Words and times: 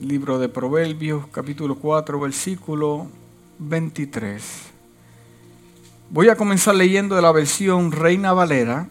Libro 0.00 0.38
de 0.38 0.48
Proverbios, 0.48 1.26
capítulo 1.26 1.74
4, 1.74 2.18
versículo 2.18 3.06
23. 3.58 4.42
Voy 6.08 6.30
a 6.30 6.36
comenzar 6.36 6.74
leyendo 6.74 7.16
de 7.16 7.20
la 7.20 7.30
versión 7.32 7.92
Reina 7.92 8.32
Valera 8.32 8.88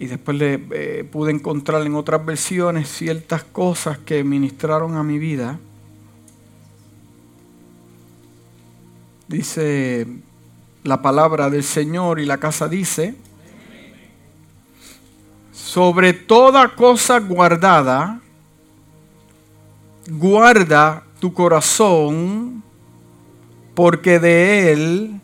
y 0.00 0.06
después 0.06 0.36
le 0.36 0.66
eh, 0.72 1.04
pude 1.04 1.30
encontrar 1.30 1.86
en 1.86 1.94
otras 1.94 2.26
versiones 2.26 2.88
ciertas 2.88 3.44
cosas 3.44 3.98
que 3.98 4.24
ministraron 4.24 4.96
a 4.96 5.04
mi 5.04 5.20
vida. 5.20 5.60
Dice 9.28 10.08
la 10.82 11.00
palabra 11.02 11.50
del 11.50 11.62
Señor 11.62 12.18
y 12.18 12.26
la 12.26 12.38
casa 12.38 12.66
dice, 12.66 13.14
sobre 15.52 16.14
toda 16.14 16.74
cosa 16.74 17.20
guardada, 17.20 18.22
guarda 20.08 21.04
tu 21.20 21.32
corazón, 21.32 22.62
porque 23.74 24.18
de 24.18 24.72
él 24.72 25.20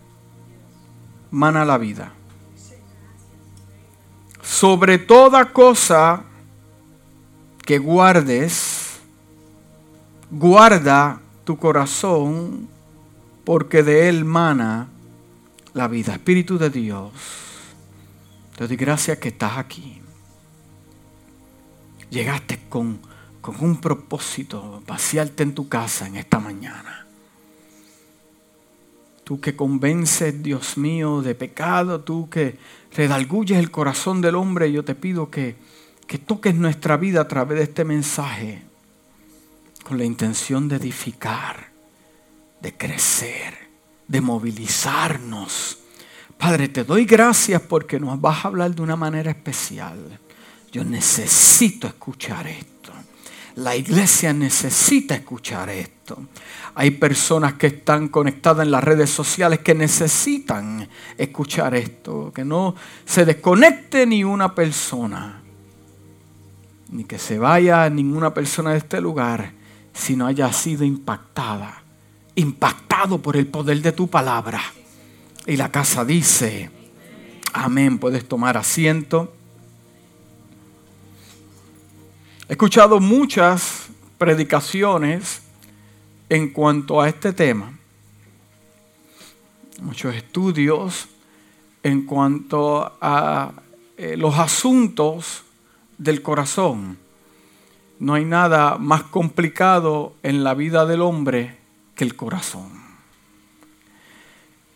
mana 1.31 1.65
la 1.65 1.79
vida. 1.79 2.13
Sobre 4.43 4.99
toda 4.99 5.53
cosa 5.53 6.25
que 7.65 7.79
guardes, 7.79 9.01
guarda 10.31 11.21
tu 11.45 11.57
corazón, 11.57 12.69
porque 13.45 13.83
de 13.83 14.09
él 14.09 14.25
mana 14.25 14.89
la 15.73 15.89
vida. 15.89 16.15
Espíritu 16.15 16.59
de 16.59 16.71
Dios, 16.71 17.13
te 18.57 18.67
doy 18.67 18.77
gracias 18.77 19.19
que 19.19 19.29
estás 19.29 19.59
aquí. 19.59 20.01
Llegaste 22.11 22.61
con, 22.69 23.01
con 23.45 23.63
un 23.63 23.77
propósito, 23.77 24.83
vaciarte 24.87 25.43
en 25.43 25.55
tu 25.55 25.69
casa 25.69 26.07
en 26.07 26.17
esta 26.17 26.39
mañana. 26.39 27.07
Tú 29.23 29.39
que 29.39 29.55
convences, 29.55 30.43
Dios 30.43 30.79
mío, 30.79 31.21
de 31.21 31.35
pecado, 31.35 32.01
tú 32.01 32.31
que 32.31 32.57
redalgulles 32.97 33.59
el 33.59 33.71
corazón 33.71 34.23
del 34.23 34.37
hombre, 34.37 34.73
yo 34.73 34.83
te 34.83 34.95
pido 34.95 35.31
que, 35.31 35.57
que 36.07 36.17
toques 36.17 36.55
nuestra 36.55 36.97
vida 36.97 37.21
a 37.21 37.29
través 37.29 37.59
de 37.59 37.65
este 37.65 37.85
mensaje 37.85 38.63
con 39.85 39.99
la 39.99 40.05
intención 40.05 40.67
de 40.67 40.77
edificar, 40.77 41.69
de 42.63 42.75
crecer, 42.75 43.59
de 44.09 44.23
movilizarnos. 44.23 45.81
Padre, 46.39 46.69
te 46.69 46.85
doy 46.85 47.05
gracias 47.05 47.61
porque 47.61 48.01
nos 48.01 48.19
vas 48.19 48.43
a 48.43 48.49
hablar 48.49 48.75
de 48.75 48.81
una 48.81 48.97
manera 48.97 49.31
especial. 49.31 50.19
Yo 50.73 50.83
necesito 50.83 51.87
escuchar 51.87 52.47
esto. 52.47 52.74
La 53.57 53.77
iglesia 53.77 54.33
necesita 54.33 55.15
escuchar 55.15 55.71
esto. 55.71 56.19
Hay 56.75 56.91
personas 56.93 57.55
que 57.55 57.69
están 57.69 58.09
conectadas 58.09 58.67
en 58.67 58.73
las 58.73 58.83
redes 58.83 59.11
sociales 59.11 59.61
que 59.61 59.75
necesitan 59.75 60.89
escuchar 61.17 61.75
esto. 61.75 62.33
Que 62.35 62.45
no 62.45 62.75
se 63.05 63.25
desconecte 63.25 64.07
ni 64.07 64.25
una 64.25 64.55
persona. 64.55 65.41
Ni 66.91 67.05
que 67.05 67.19
se 67.19 67.39
vaya 67.39 67.89
ninguna 67.91 68.35
persona 68.35 68.73
de 68.73 68.79
este 68.79 69.01
lugar 69.01 69.53
si 69.93 70.17
no 70.17 70.27
haya 70.27 70.53
sido 70.53 70.85
impactada 70.85 71.85
impactado 72.35 73.21
por 73.21 73.37
el 73.37 73.47
poder 73.47 73.81
de 73.83 73.93
tu 73.93 74.09
palabra. 74.09 74.61
Y 75.47 75.57
la 75.57 75.71
casa 75.71 76.05
dice, 76.05 76.71
amén, 77.53 77.99
puedes 77.99 78.27
tomar 78.27 78.57
asiento. 78.57 79.35
He 82.47 82.53
escuchado 82.53 83.01
muchas 83.01 83.87
predicaciones 84.19 85.41
en 86.29 86.51
cuanto 86.51 87.01
a 87.01 87.09
este 87.09 87.33
tema, 87.33 87.73
muchos 89.81 90.15
estudios 90.15 91.09
en 91.83 92.05
cuanto 92.05 92.99
a 93.01 93.53
eh, 93.97 94.19
los 94.19 94.39
asuntos 94.39 95.43
del 95.97 96.21
corazón. 96.21 96.99
No 97.99 98.13
hay 98.13 98.27
nada 98.27 98.77
más 98.77 99.05
complicado 99.05 100.13
en 100.23 100.45
la 100.45 100.53
vida 100.53 100.85
del 100.85 101.01
hombre 101.01 101.57
que 101.95 102.05
el 102.05 102.15
corazón. 102.15 102.71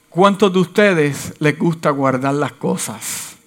¿Cuántos 0.08 0.50
de 0.54 0.58
ustedes 0.58 1.34
les 1.38 1.58
gusta 1.58 1.90
guardar 1.90 2.32
las 2.32 2.52
cosas? 2.52 3.37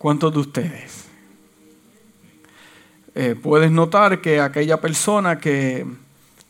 ¿Cuántos 0.00 0.32
de 0.32 0.38
ustedes? 0.38 1.04
Eh, 3.14 3.34
puedes 3.34 3.70
notar 3.70 4.22
que 4.22 4.40
aquella 4.40 4.80
persona 4.80 5.38
que, 5.38 5.84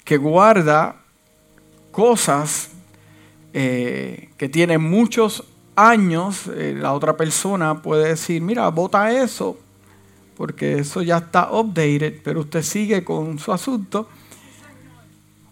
que 0.04 0.16
guarda 0.16 1.00
cosas 1.90 2.70
eh, 3.52 4.30
que 4.36 4.48
tiene 4.48 4.78
muchos 4.78 5.42
años, 5.74 6.46
eh, 6.46 6.76
la 6.78 6.92
otra 6.92 7.16
persona 7.16 7.82
puede 7.82 8.10
decir, 8.10 8.40
mira, 8.40 8.68
bota 8.68 9.10
eso, 9.10 9.58
porque 10.36 10.78
eso 10.78 11.02
ya 11.02 11.16
está 11.16 11.50
updated, 11.50 12.20
pero 12.22 12.42
usted 12.42 12.62
sigue 12.62 13.02
con 13.02 13.40
su 13.40 13.52
asunto. 13.52 14.08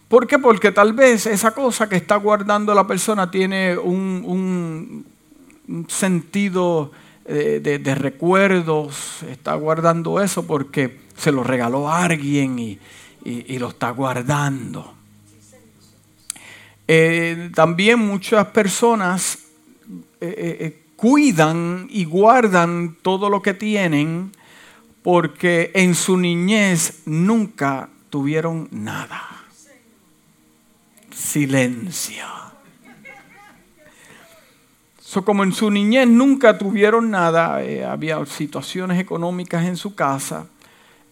¿Por 0.06 0.28
qué? 0.28 0.38
Porque 0.38 0.70
tal 0.70 0.92
vez 0.92 1.26
esa 1.26 1.50
cosa 1.50 1.88
que 1.88 1.96
está 1.96 2.14
guardando 2.14 2.72
la 2.76 2.86
persona 2.86 3.28
tiene 3.28 3.76
un, 3.76 5.04
sentido 5.88 6.92
eh, 7.30 7.60
de, 7.62 7.94
recuerdos, 7.94 9.22
está 9.28 9.54
guardando 9.54 10.18
eso 10.22 10.46
porque 10.46 11.00
se 11.14 11.30
lo 11.30 11.44
regaló 11.44 11.86
a 11.86 12.04
alguien 12.04 12.58
y, 12.58 12.78
lo 13.58 13.68
está 13.68 13.90
guardando. 13.90 14.94
Eh, 16.86 17.50
también 17.54 17.98
muchas 17.98 18.46
personas 18.46 19.40
eh, 20.22 20.84
cuidan 20.96 21.86
y 21.90 22.06
guardan 22.06 22.96
todo 23.02 23.28
lo 23.28 23.42
que 23.42 23.52
tienen 23.52 24.32
porque 25.02 25.70
en 25.74 25.94
su 25.94 26.16
niñez 26.16 27.02
nunca 27.04 27.90
tuvieron 28.08 28.68
nada. 28.70 29.22
Silencio. 31.14 32.47
Como 35.24 35.42
en 35.42 35.52
su 35.52 35.70
niñez 35.70 36.06
nunca 36.06 36.58
tuvieron 36.58 37.10
nada, 37.10 37.62
eh, 37.62 37.84
había 37.84 38.24
situaciones 38.26 39.00
económicas 39.00 39.64
en 39.64 39.76
su 39.76 39.94
casa, 39.94 40.46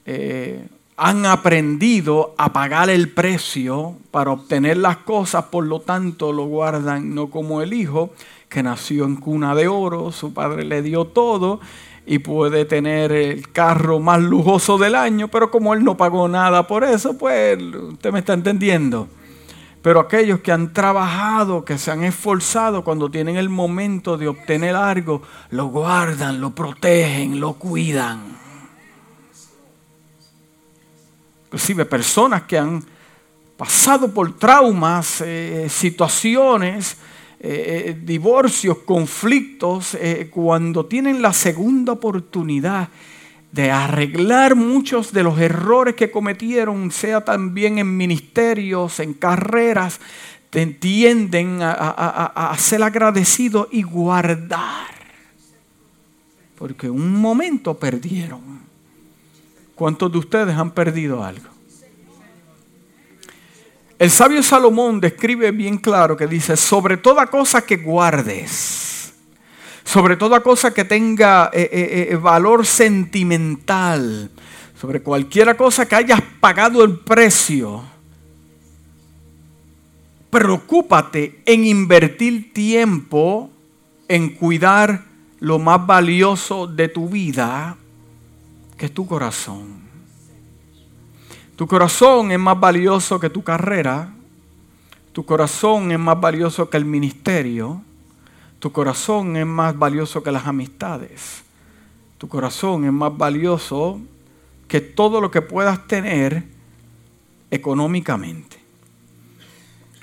eh, 0.05 0.67
han 0.97 1.27
aprendido 1.27 2.35
a 2.39 2.53
pagar 2.53 2.91
el 2.91 3.09
precio 3.11 3.97
para 4.11 4.33
obtener 4.33 4.77
las 4.79 4.99
cosas, 4.99 5.45
por 5.47 5.67
lo 5.67 5.81
tanto 5.81 6.33
lo 6.33 6.45
guardan 6.45 7.15
no 7.15 7.29
como 7.29 7.63
el 7.63 7.73
hijo 7.73 8.11
que 8.49 8.63
nació 8.63 9.05
en 9.05 9.17
cuna 9.17 9.55
de 9.55 9.69
oro, 9.69 10.13
su 10.13 10.33
padre 10.33 10.65
le 10.65 10.83
dio 10.83 11.07
todo 11.07 11.61
y 12.07 12.21
puede 12.21 12.65
tener 12.65 13.13
el 13.13 13.51
carro 13.51 13.99
más 13.99 14.21
lujoso 14.21 14.79
del 14.79 14.95
año, 14.95 15.29
pero 15.29 15.51
como 15.51 15.75
él 15.75 15.83
no 15.83 15.97
pagó 15.97 16.29
nada 16.29 16.67
por 16.67 16.85
eso, 16.85 17.19
pues 17.19 17.59
usted 17.61 18.13
me 18.13 18.21
está 18.21 18.35
entendiendo. 18.35 19.09
Pero 19.87 20.01
aquellos 20.01 20.41
que 20.41 20.51
han 20.51 20.73
trabajado, 20.73 21.65
que 21.65 21.79
se 21.79 21.93
han 21.93 22.03
esforzado 22.03 22.83
cuando 22.83 23.09
tienen 23.09 23.37
el 23.37 23.49
momento 23.49 24.19
de 24.19 24.27
obtener 24.27 24.75
algo, 24.75 25.23
lo 25.51 25.67
guardan, 25.67 26.41
lo 26.41 26.53
protegen, 26.53 27.39
lo 27.39 27.53
cuidan. 27.53 28.37
Inclusive 31.45 31.85
personas 31.85 32.43
que 32.43 32.59
han 32.59 32.83
pasado 33.57 34.13
por 34.13 34.37
traumas, 34.37 35.21
eh, 35.21 35.69
situaciones, 35.71 36.97
eh, 37.39 37.85
eh, 37.87 38.01
divorcios, 38.03 38.79
conflictos, 38.79 39.95
eh, 39.95 40.29
cuando 40.33 40.87
tienen 40.87 41.23
la 41.23 41.33
segunda 41.33 41.93
oportunidad 41.93 42.89
de 43.53 43.71
arreglar 43.71 44.55
muchos 44.55 45.13
de 45.13 45.23
los 45.23 45.39
errores 45.39 45.95
que 45.95 46.11
cometieron, 46.11 46.91
sea 46.91 47.25
también 47.25 47.79
en 47.79 47.97
ministerios, 47.97 49.01
en 49.01 49.15
carreras, 49.15 50.01
tienden 50.51 51.61
a, 51.63 51.73
a 51.73 52.59
ser 52.59 52.83
agradecidos 52.83 53.69
y 53.71 53.83
guardar. 53.83 54.89
Porque 56.57 56.89
un 56.89 57.13
momento 57.13 57.79
perdieron. 57.79 58.41
¿Cuántos 59.75 60.11
de 60.11 60.19
ustedes 60.19 60.57
han 60.57 60.71
perdido 60.71 61.23
algo? 61.23 61.57
El 63.99 64.11
sabio 64.11 64.43
Salomón 64.43 65.01
describe 65.01 65.51
bien 65.53 65.79
claro 65.79 66.17
que 66.17 66.27
dice, 66.27 66.57
sobre 66.57 66.99
toda 66.99 67.27
cosa 67.27 67.63
que 67.63 67.77
guardes, 67.77 68.96
sobre 69.87 70.17
toda 70.17 70.41
cosa 70.41 70.75
que 70.75 70.85
tenga 70.85 71.49
eh, 71.53 71.71
eh, 71.73 72.09
eh, 72.11 72.17
valor 72.17 72.67
sentimental, 72.67 74.33
sobre 74.79 75.01
cualquier 75.01 75.57
cosa 75.57 75.87
que 75.87 75.95
hayas 75.95 76.21
pagado 76.41 76.83
el 76.83 76.99
precio, 76.99 77.85
preocúpate 80.29 81.41
en 81.47 81.65
invertir 81.65 82.53
tiempo 82.53 83.49
en 84.09 84.31
cuidar 84.31 85.05
lo 85.39 85.61
más 85.61 85.87
valioso 85.87 86.67
de 86.67 86.89
tu 86.89 87.09
vida, 87.09 87.77
que 88.77 88.87
es 88.87 88.93
tu 88.93 89.07
corazón. 89.07 89.87
Tu 91.55 91.65
corazón 91.69 92.33
es 92.33 92.41
más 92.41 92.59
valioso 92.59 93.21
que 93.21 93.31
tu 93.31 93.45
carrera. 93.45 94.13
Tu 95.13 95.25
corazón 95.25 95.93
es 95.93 95.99
más 95.99 96.21
valioso 96.21 96.69
que 96.69 96.77
el 96.77 96.85
ministerio. 96.85 97.86
Tu 98.59 98.73
corazón 98.73 99.37
es 99.37 99.47
más 99.47 99.79
valioso 99.79 100.23
que 100.23 100.33
las 100.33 100.47
amistades. 100.47 101.43
Tu 102.19 102.29
corazón 102.29 102.85
es 102.85 102.93
más 102.93 103.17
valioso 103.17 104.01
que 104.69 104.81
todo 104.81 105.21
lo 105.21 105.31
que 105.31 105.43
puedas 105.43 105.87
tener 105.87 106.45
económicamente. 107.51 108.59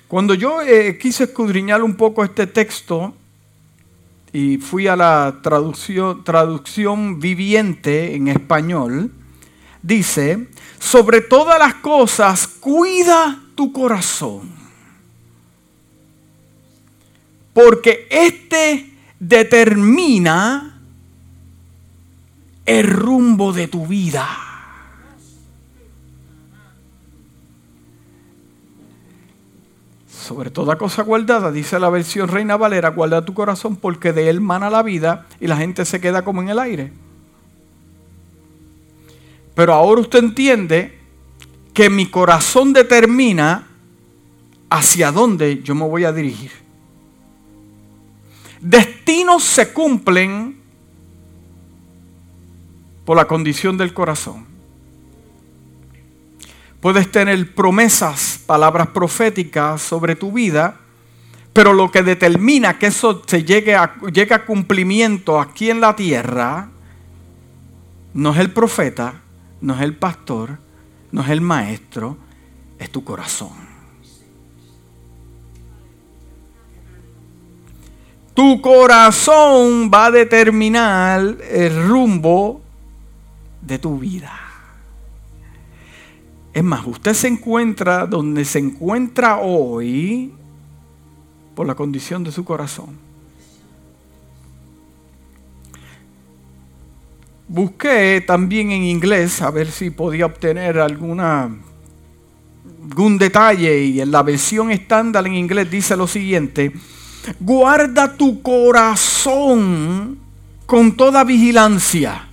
Cuando 0.08 0.36
yo 0.36 0.62
eh, 0.62 0.98
quise 1.00 1.24
escudriñar 1.24 1.82
un 1.82 1.96
poco 1.96 2.24
este 2.24 2.46
texto 2.46 3.16
y 4.32 4.58
fui 4.58 4.88
a 4.88 4.96
la 4.96 5.40
traducción, 5.42 6.24
traducción 6.24 7.20
viviente 7.20 8.16
en 8.16 8.28
español, 8.28 9.12
dice, 9.82 10.48
sobre 10.80 11.22
todas 11.22 11.58
las 11.58 11.76
cosas, 11.76 12.48
cuida 12.48 13.42
tu 13.56 13.74
corazón. 13.74 14.63
Porque 17.54 18.08
este 18.10 18.90
determina 19.20 20.82
el 22.66 22.88
rumbo 22.90 23.54
de 23.54 23.68
tu 23.68 23.88
vida. 23.88 24.28
Sobre 30.08 30.50
toda 30.50 30.78
cosa 30.78 31.04
guardada, 31.04 31.52
dice 31.52 31.80
la 31.80 31.90
versión 31.90 32.30
Reina 32.30 32.56
Valera, 32.56 32.90
guarda 32.90 33.26
tu 33.26 33.34
corazón 33.34 33.76
porque 33.76 34.14
de 34.14 34.30
él 34.30 34.40
mana 34.40 34.70
la 34.70 34.82
vida 34.82 35.28
y 35.42 35.48
la 35.48 35.58
gente 35.58 35.84
se 35.84 36.00
queda 36.00 36.24
como 36.24 36.42
en 36.42 36.50
el 36.50 36.60
aire. 36.60 36.94
Pero 39.54 39.74
ahora 39.74 40.02
usted 40.02 40.20
entiende 40.20 40.98
que 41.74 41.90
mi 41.90 42.10
corazón 42.10 42.72
determina 42.72 43.68
hacia 44.70 45.12
dónde 45.12 45.62
yo 45.62 45.76
me 45.76 45.86
voy 45.86 46.06
a 46.06 46.14
dirigir. 46.14 46.63
Destinos 48.64 49.44
se 49.44 49.74
cumplen 49.74 50.58
por 53.04 53.18
la 53.18 53.26
condición 53.26 53.78
del 53.78 53.94
corazón. 53.94 54.46
Puedes 56.80 57.12
tener 57.12 57.54
promesas, 57.54 58.40
palabras 58.46 58.88
proféticas 58.88 59.82
sobre 59.82 60.16
tu 60.16 60.32
vida, 60.32 60.80
pero 61.52 61.74
lo 61.74 61.92
que 61.92 62.04
determina 62.04 62.80
que 62.80 62.88
eso 62.88 63.22
llegue 63.26 63.76
a 63.76 64.46
cumplimiento 64.46 65.42
aquí 65.42 65.70
en 65.70 65.82
la 65.82 65.94
tierra 65.98 66.70
no 68.14 68.32
es 68.32 68.40
el 68.40 68.52
profeta, 68.52 69.24
no 69.60 69.76
es 69.76 69.82
el 69.82 69.98
pastor, 69.98 70.58
no 71.12 71.22
es 71.22 71.30
el 71.30 71.42
maestro, 71.42 72.18
es 72.80 72.90
tu 72.90 73.04
corazón. 73.04 73.63
Tu 78.34 78.62
corazón 78.62 79.92
va 79.94 80.08
a 80.08 80.12
determinar 80.12 81.38
el 81.52 81.88
rumbo 81.88 82.62
de 83.62 83.78
tu 83.78 84.00
vida. 84.00 84.40
Es 86.54 86.64
más, 86.64 86.86
usted 86.86 87.14
se 87.14 87.28
encuentra 87.28 88.06
donde 88.06 88.46
se 88.46 88.60
encuentra 88.60 89.40
hoy 89.40 90.34
por 91.56 91.68
la 91.68 91.76
condición 91.76 92.24
de 92.24 92.32
su 92.32 92.44
corazón. 92.44 92.98
Busqué 97.48 98.24
también 98.26 98.72
en 98.72 98.84
inglés 98.84 99.42
a 99.42 99.52
ver 99.52 99.70
si 99.70 99.92
podía 99.92 100.26
obtener 100.26 100.80
alguna 100.80 101.52
algún 102.90 103.18
detalle 103.18 103.84
y 103.86 104.02
en 104.02 104.12
la 104.12 104.24
versión 104.24 104.72
estándar 104.72 105.26
en 105.26 105.36
inglés 105.36 105.70
dice 105.70 105.96
lo 105.96 106.08
siguiente, 106.08 106.72
guarda 107.40 108.16
tu 108.16 108.42
corazón 108.42 110.20
con 110.66 110.96
toda 110.96 111.24
vigilancia. 111.24 112.28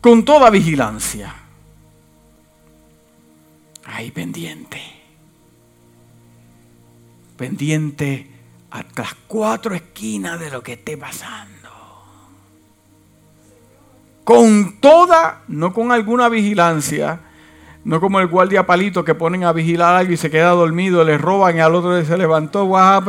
Con 0.00 0.24
toda 0.24 0.50
vigilancia. 0.50 1.34
Ahí 3.86 4.10
pendiente. 4.10 4.80
Pendiente 7.36 8.30
a 8.70 8.84
las 8.96 9.14
cuatro 9.26 9.74
esquinas 9.74 10.38
de 10.40 10.50
lo 10.50 10.62
que 10.62 10.74
esté 10.74 10.96
pasando. 10.96 11.54
Con 14.24 14.80
toda, 14.80 15.42
no 15.48 15.72
con 15.72 15.92
alguna 15.92 16.28
vigilancia, 16.28 17.20
no 17.84 18.00
como 18.00 18.18
el 18.20 18.28
guardia 18.28 18.66
palito 18.66 19.04
que 19.04 19.14
ponen 19.14 19.44
a 19.44 19.52
vigilar 19.52 19.94
a 19.94 19.98
alguien 19.98 20.14
y 20.14 20.16
se 20.16 20.30
queda 20.30 20.50
dormido, 20.50 21.04
le 21.04 21.18
roban 21.18 21.56
y 21.56 21.60
al 21.60 21.74
otro 21.74 22.02
se 22.04 22.16
levantó, 22.16 22.64
what 22.64 23.04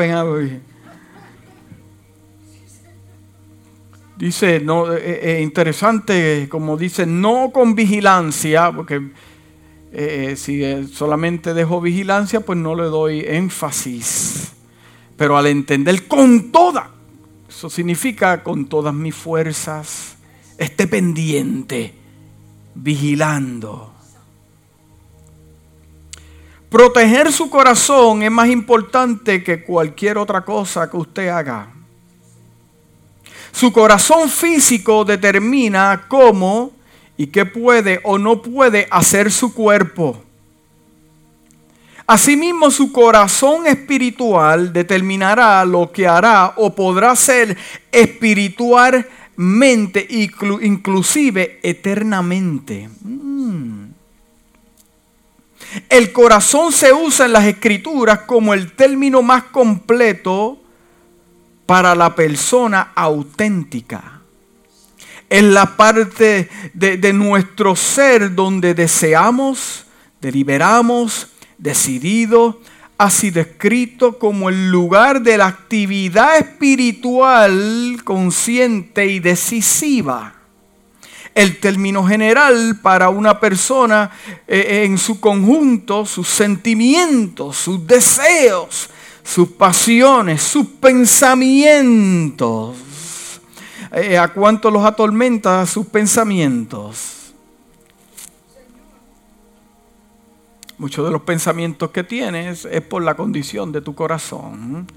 Dice, 4.17 4.61
no, 4.61 4.93
es 4.93 5.01
eh, 5.01 5.39
eh, 5.39 5.41
interesante, 5.41 6.47
como 6.49 6.77
dice, 6.77 7.05
no 7.05 7.51
con 7.53 7.75
vigilancia, 7.75 8.71
porque 8.71 9.11
eh, 9.91 10.35
si 10.37 10.87
solamente 10.87 11.53
dejo 11.53 11.81
vigilancia, 11.81 12.39
pues 12.39 12.57
no 12.57 12.75
le 12.75 12.83
doy 12.83 13.25
énfasis. 13.27 14.53
Pero 15.17 15.37
al 15.37 15.47
entender 15.47 16.07
con 16.07 16.51
toda, 16.51 16.91
eso 17.49 17.69
significa 17.69 18.41
con 18.41 18.67
todas 18.67 18.93
mis 18.93 19.15
fuerzas, 19.15 20.15
esté 20.57 20.87
pendiente, 20.87 21.93
vigilando. 22.73 23.94
Proteger 26.69 27.31
su 27.31 27.49
corazón 27.49 28.23
es 28.23 28.31
más 28.31 28.49
importante 28.49 29.43
que 29.43 29.63
cualquier 29.63 30.17
otra 30.17 30.43
cosa 30.43 30.89
que 30.89 30.97
usted 30.97 31.29
haga. 31.29 31.69
Su 33.51 33.71
corazón 33.71 34.29
físico 34.29 35.05
determina 35.05 36.05
cómo 36.09 36.71
y 37.15 37.27
qué 37.27 37.45
puede 37.45 38.01
o 38.03 38.17
no 38.17 38.41
puede 38.41 38.87
hacer 38.91 39.31
su 39.31 39.53
cuerpo. 39.53 40.21
Asimismo, 42.07 42.69
su 42.69 42.91
corazón 42.91 43.65
espiritual 43.65 44.71
determinará 44.73 45.65
lo 45.65 45.91
que 45.91 46.07
hará 46.07 46.53
o 46.57 46.75
podrá 46.75 47.09
hacer 47.11 47.57
espiritualmente, 47.91 50.05
inclusive 50.61 51.59
eternamente. 51.63 52.89
Mm. 53.01 53.84
El 55.89 56.11
corazón 56.11 56.71
se 56.71 56.93
usa 56.93 57.25
en 57.25 57.33
las 57.33 57.45
escrituras 57.45 58.19
como 58.19 58.53
el 58.53 58.73
término 58.73 59.21
más 59.21 59.43
completo 59.43 60.59
para 61.65 61.95
la 61.95 62.15
persona 62.15 62.91
auténtica. 62.95 64.21
En 65.29 65.53
la 65.53 65.75
parte 65.75 66.49
de, 66.73 67.13
nuestro 67.13 67.75
ser 67.75 68.35
donde 68.35 68.73
deseamos, 68.73 69.85
deliberamos, 70.21 71.29
decidido, 71.57 72.61
ha 72.97 73.09
sido 73.09 73.41
escrito 73.41 74.19
como 74.19 74.49
el 74.49 74.69
lugar 74.69 75.21
de 75.21 75.37
la 75.37 75.47
actividad 75.47 76.37
espiritual 76.37 78.01
consciente 78.03 79.07
y 79.07 79.19
decisiva. 79.19 80.34
El 81.35 81.59
término 81.59 82.07
general 82.07 82.79
para 82.81 83.09
una 83.09 83.39
persona 83.39 84.09
eh, 84.47 84.85
en 84.85 84.97
su 84.97 85.19
conjunto, 85.19 86.05
sus 86.05 86.27
sentimientos, 86.27 87.57
sus 87.57 87.85
deseos, 87.85 88.89
sus 89.21 89.49
pasiones, 89.49 90.41
sus 90.41 90.65
pensamientos. 90.65 92.77
Eh, 93.91 94.17
¿A 94.17 94.29
cuánto 94.29 94.71
los 94.71 94.85
atormenta 94.85 95.65
sus 95.65 95.85
pensamientos? 95.87 97.33
Muchos 100.77 101.05
de 101.05 101.11
los 101.11 101.21
pensamientos 101.21 101.91
que 101.91 102.03
tienes 102.03 102.65
es 102.65 102.81
por 102.81 103.03
la 103.03 103.15
condición 103.15 103.71
de 103.71 103.81
tu 103.81 103.95
corazón. 103.95 104.87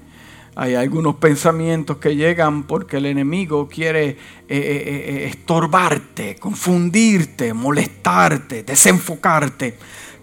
Hay 0.61 0.75
algunos 0.75 1.15
pensamientos 1.15 1.97
que 1.99 2.17
llegan 2.17 2.63
porque 2.63 2.97
el 2.97 3.05
enemigo 3.05 3.69
quiere 3.69 4.09
eh, 4.09 4.17
eh, 4.49 5.25
estorbarte, 5.29 6.35
confundirte, 6.35 7.53
molestarte, 7.53 8.63
desenfocarte 8.63 9.77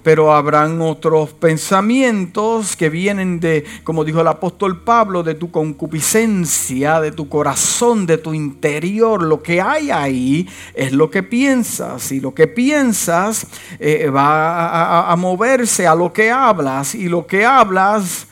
pero 0.07 0.33
habrán 0.33 0.81
otros 0.83 1.33
pensamientos 1.33 2.76
que 2.76 2.90
vienen 2.90 3.40
de, 3.40 3.64
como 3.83 4.05
dijo 4.05 4.21
el 4.21 4.28
apóstol 4.28 4.85
Pablo, 4.85 5.25
de 5.25 5.35
tu 5.35 5.50
concupiscencia, 5.50 7.00
de 7.00 7.11
tu 7.11 7.28
corazón, 7.28 8.07
de 8.07 8.16
tu 8.16 8.33
interior. 8.33 9.21
Lo 9.21 9.43
que 9.43 9.61
hay 9.61 9.90
ahí 9.90 10.49
es 10.75 10.93
lo 10.93 11.11
que 11.11 11.25
piensas 11.25 12.12
y 12.12 12.21
lo 12.21 12.35
que 12.35 12.47
piensas 12.47 13.49
eh, 13.81 14.09
va 14.09 15.11
a, 15.11 15.16
moverse 15.16 15.88
a 15.88 15.97
lo 15.97 16.12
que 16.12 16.31
hablas 16.31 16.95
y 16.95 17.09
lo 17.09 17.26
que 17.26 17.45
hablas, 17.45 18.28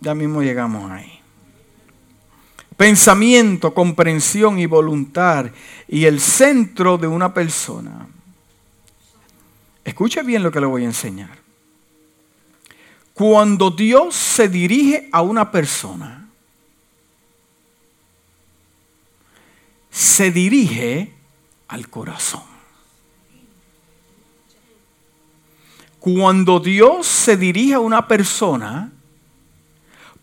ya 0.00 0.14
mismo 0.14 0.42
llegamos 0.42 0.90
ahí. 0.90 1.20
pensamiento, 2.76 3.74
comprensión 3.74 4.58
y 4.58 4.64
voluntad 4.64 5.50
y 5.86 6.06
el 6.06 6.18
centro 6.18 6.96
de 6.96 7.06
una 7.06 7.34
persona. 7.34 8.08
Escuche 9.84 10.22
bien 10.22 10.42
lo 10.42 10.50
que 10.50 10.60
le 10.60 10.66
voy 10.66 10.82
a 10.82 10.86
enseñar. 10.86 11.38
Cuando 13.12 13.70
Dios 13.70 14.14
se 14.14 14.48
dirige 14.48 15.10
a 15.12 15.20
una 15.20 15.50
persona, 15.50 16.26
se 19.90 20.30
dirige 20.30 21.12
al 21.68 21.88
corazón. 21.88 22.44
Cuando 25.98 26.60
Dios 26.60 27.06
se 27.06 27.36
dirige 27.36 27.74
a 27.74 27.80
una 27.80 28.08
persona, 28.08 28.90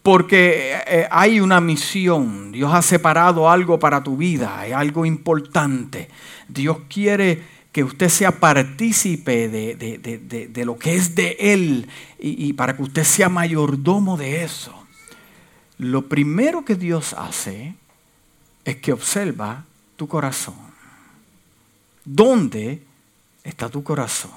porque 0.08 0.80
eh, 0.88 1.06
hay 1.12 1.42
una 1.42 1.60
misión, 1.60 2.54
Dios 2.54 2.74
ha 2.74 2.82
separado 2.82 3.50
algo 3.50 3.78
para 3.78 4.04
tu 4.04 4.16
vida, 4.16 4.58
hay 4.58 4.72
algo 4.72 5.06
importante. 5.06 6.08
Dios 6.48 6.78
quiere 6.88 7.44
que 7.74 7.84
usted 7.84 8.08
sea 8.08 8.40
partícipe 8.40 9.50
de, 9.50 10.64
lo 10.64 10.80
que 10.80 10.96
es 10.96 11.14
de 11.14 11.36
Él 11.42 11.90
y, 12.20 12.54
para 12.54 12.78
que 12.78 12.84
usted 12.84 13.04
sea 13.04 13.28
mayordomo 13.28 14.16
de 14.16 14.46
eso. 14.46 14.74
Lo 15.78 16.08
primero 16.08 16.64
que 16.64 16.76
Dios 16.76 17.12
hace 17.12 17.76
es 18.64 18.78
que 18.78 18.94
observa 18.94 19.66
tu 19.98 20.08
corazón. 20.08 20.56
¿Dónde 22.06 22.82
está 23.44 23.68
tu 23.68 23.84
corazón? 23.84 24.32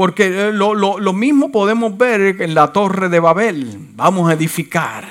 Porque 0.00 0.48
eh, 0.48 0.52
lo, 0.54 1.12
mismo 1.12 1.52
podemos 1.52 1.94
ver 1.98 2.40
en 2.40 2.54
la 2.54 2.72
torre 2.72 3.10
de 3.10 3.20
Babel. 3.20 3.90
Vamos 3.96 4.30
a 4.30 4.32
edificar, 4.32 5.06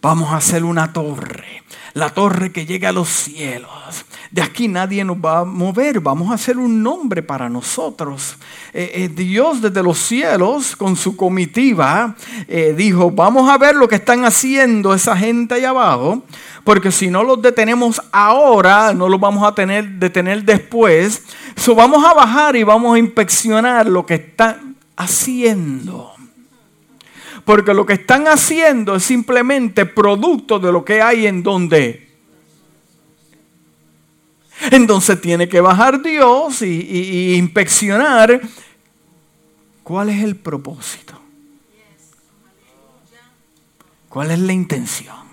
vamos 0.00 0.30
a 0.30 0.36
hacer 0.36 0.62
una 0.62 0.92
torre, 0.92 1.64
la 1.94 2.10
torre 2.10 2.52
que 2.52 2.64
llega 2.64 2.90
a 2.90 2.92
los 2.92 3.08
cielos. 3.08 4.04
De 4.30 4.40
aquí 4.40 4.68
nadie 4.68 5.02
nos 5.02 5.16
va 5.16 5.40
a 5.40 5.44
mover, 5.44 5.98
vamos 5.98 6.30
a 6.30 6.34
hacer 6.34 6.58
un 6.58 6.80
nombre 6.80 7.24
para 7.24 7.48
nosotros. 7.48 8.36
Eh, 8.72 8.92
eh, 8.94 9.08
Dios 9.08 9.62
desde 9.62 9.82
los 9.82 9.98
cielos 9.98 10.76
con 10.76 10.94
su 10.94 11.16
comitiva 11.16 12.14
dijo, 12.76 13.10
vamos 13.10 13.50
a 13.50 13.58
ver 13.58 13.74
lo 13.74 13.88
que 13.88 13.96
están 13.96 14.24
haciendo 14.24 14.94
esa 14.94 15.16
gente 15.16 15.54
allá 15.54 15.70
abajo, 15.70 16.22
porque 16.64 16.92
si 16.92 17.10
no 17.10 17.24
los 17.24 17.40
detenemos 17.40 18.02
ahora, 18.12 18.92
no 18.92 19.08
los 19.08 19.18
vamos 19.18 19.46
a 19.46 19.54
tener, 19.54 19.88
detener 19.92 20.44
después. 20.44 21.22
So, 21.56 21.74
vamos 21.74 22.04
a 22.04 22.12
bajar 22.12 22.56
y 22.56 22.62
vamos 22.62 22.94
a 22.94 22.98
inspeccionar 22.98 23.86
lo 23.86 24.04
que 24.04 24.14
están 24.14 24.76
haciendo. 24.96 26.12
Porque 27.44 27.72
lo 27.72 27.86
que 27.86 27.94
están 27.94 28.28
haciendo 28.28 28.96
es 28.96 29.02
simplemente 29.02 29.86
producto 29.86 30.58
de 30.58 30.70
lo 30.70 30.84
que 30.84 31.00
hay 31.00 31.26
en 31.26 31.42
donde. 31.42 32.10
Entonces 34.70 35.18
tiene 35.20 35.48
que 35.48 35.62
bajar 35.62 36.02
Dios 36.02 36.60
y, 36.60 36.66
y 36.66 37.34
inspeccionar 37.36 38.42
cuál 39.82 40.10
es 40.10 40.22
el 40.22 40.36
propósito. 40.36 41.14
¿Cuál 44.10 44.32
es 44.32 44.38
la 44.40 44.52
intención? 44.52 45.29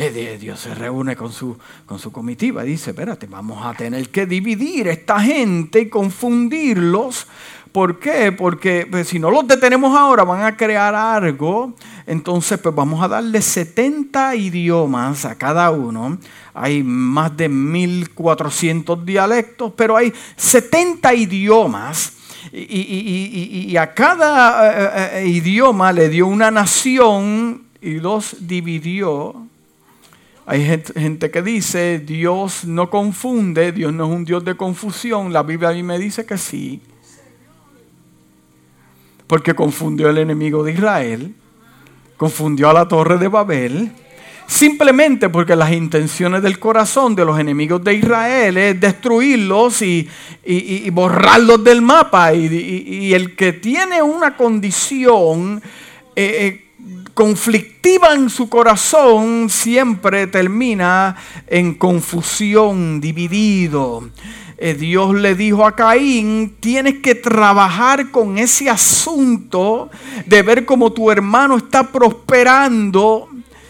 Eh, 0.00 0.38
Dios 0.40 0.60
se 0.60 0.76
reúne 0.76 1.16
con 1.16 1.32
su, 1.32 1.58
con 1.84 1.98
su 1.98 2.12
comitiva 2.12 2.64
y 2.64 2.68
dice, 2.68 2.90
espérate, 2.90 3.26
vamos 3.26 3.66
a 3.66 3.74
tener 3.74 4.10
que 4.10 4.26
dividir 4.26 4.86
esta 4.86 5.18
gente 5.18 5.80
y 5.80 5.88
confundirlos. 5.88 7.26
¿Por 7.72 7.98
qué? 7.98 8.30
Porque 8.30 8.86
pues, 8.88 9.08
si 9.08 9.18
no 9.18 9.28
los 9.28 9.48
detenemos 9.48 9.98
ahora 9.98 10.22
van 10.22 10.44
a 10.44 10.56
crear 10.56 10.94
algo. 10.94 11.74
Entonces, 12.06 12.60
pues 12.60 12.72
vamos 12.72 13.02
a 13.02 13.08
darle 13.08 13.42
70 13.42 14.36
idiomas 14.36 15.24
a 15.24 15.34
cada 15.34 15.68
uno. 15.72 16.16
Hay 16.54 16.84
más 16.84 17.36
de 17.36 17.48
1400 17.48 19.04
dialectos, 19.04 19.72
pero 19.74 19.96
hay 19.96 20.12
70 20.36 21.12
idiomas. 21.12 22.12
Y, 22.52 23.76
a 23.76 23.92
cada 23.92 25.16
eh, 25.16 25.24
eh, 25.24 25.28
idioma 25.28 25.92
le 25.92 26.08
dio 26.08 26.28
una 26.28 26.52
nación 26.52 27.64
y 27.82 27.94
los 27.94 28.46
dividió 28.46 29.48
hay 30.50 30.64
gente, 30.64 31.30
que 31.30 31.42
dice, 31.42 31.98
Dios 31.98 32.64
no 32.64 32.88
confunde, 32.88 33.70
Dios 33.70 33.92
no 33.92 34.06
es 34.06 34.10
un 34.10 34.24
Dios 34.24 34.42
de 34.46 34.56
confusión. 34.56 35.30
La 35.30 35.42
Biblia 35.42 35.68
a 35.68 35.72
mí 35.74 35.82
me 35.82 35.98
dice 35.98 36.24
que 36.24 36.38
sí. 36.38 36.80
Porque 39.26 39.52
confundió 39.52 40.08
el 40.08 40.16
enemigo 40.16 40.64
de 40.64 40.72
Israel, 40.72 41.34
confundió 42.16 42.70
a 42.70 42.72
la 42.72 42.88
torre 42.88 43.18
de 43.18 43.28
Babel, 43.28 43.92
simplemente 44.46 45.28
porque 45.28 45.54
las 45.54 45.70
intenciones 45.70 46.40
del 46.42 46.58
corazón 46.58 47.14
de 47.14 47.26
los 47.26 47.38
enemigos 47.38 47.84
de 47.84 47.92
Israel 47.92 48.56
es 48.56 48.80
destruirlos 48.80 49.82
y, 49.82 50.08
borrarlos 50.92 51.62
del 51.62 51.82
mapa. 51.82 52.32
Y, 52.32 53.12
el 53.12 53.36
que 53.36 53.52
tiene 53.52 54.02
una 54.02 54.34
condición... 54.34 55.60
Eh, 56.16 56.46
eh, 56.46 56.67
conflictiva 57.18 58.14
en 58.14 58.30
su 58.30 58.48
corazón 58.48 59.50
siempre 59.50 60.28
termina 60.28 61.16
en 61.48 61.74
confusión, 61.74 63.00
dividido. 63.00 64.08
Eh, 64.56 64.74
Dios 64.74 65.16
le 65.16 65.34
dijo 65.34 65.66
a 65.66 65.74
Caín, 65.74 66.54
tienes 66.60 67.00
que 67.00 67.16
trabajar 67.16 68.12
con 68.12 68.38
ese 68.38 68.70
asunto 68.70 69.90
de 70.26 70.42
ver 70.42 70.64
cómo 70.64 70.92
tu 70.92 71.10
hermano 71.10 71.56
está 71.56 71.90
prosperando 71.90 73.28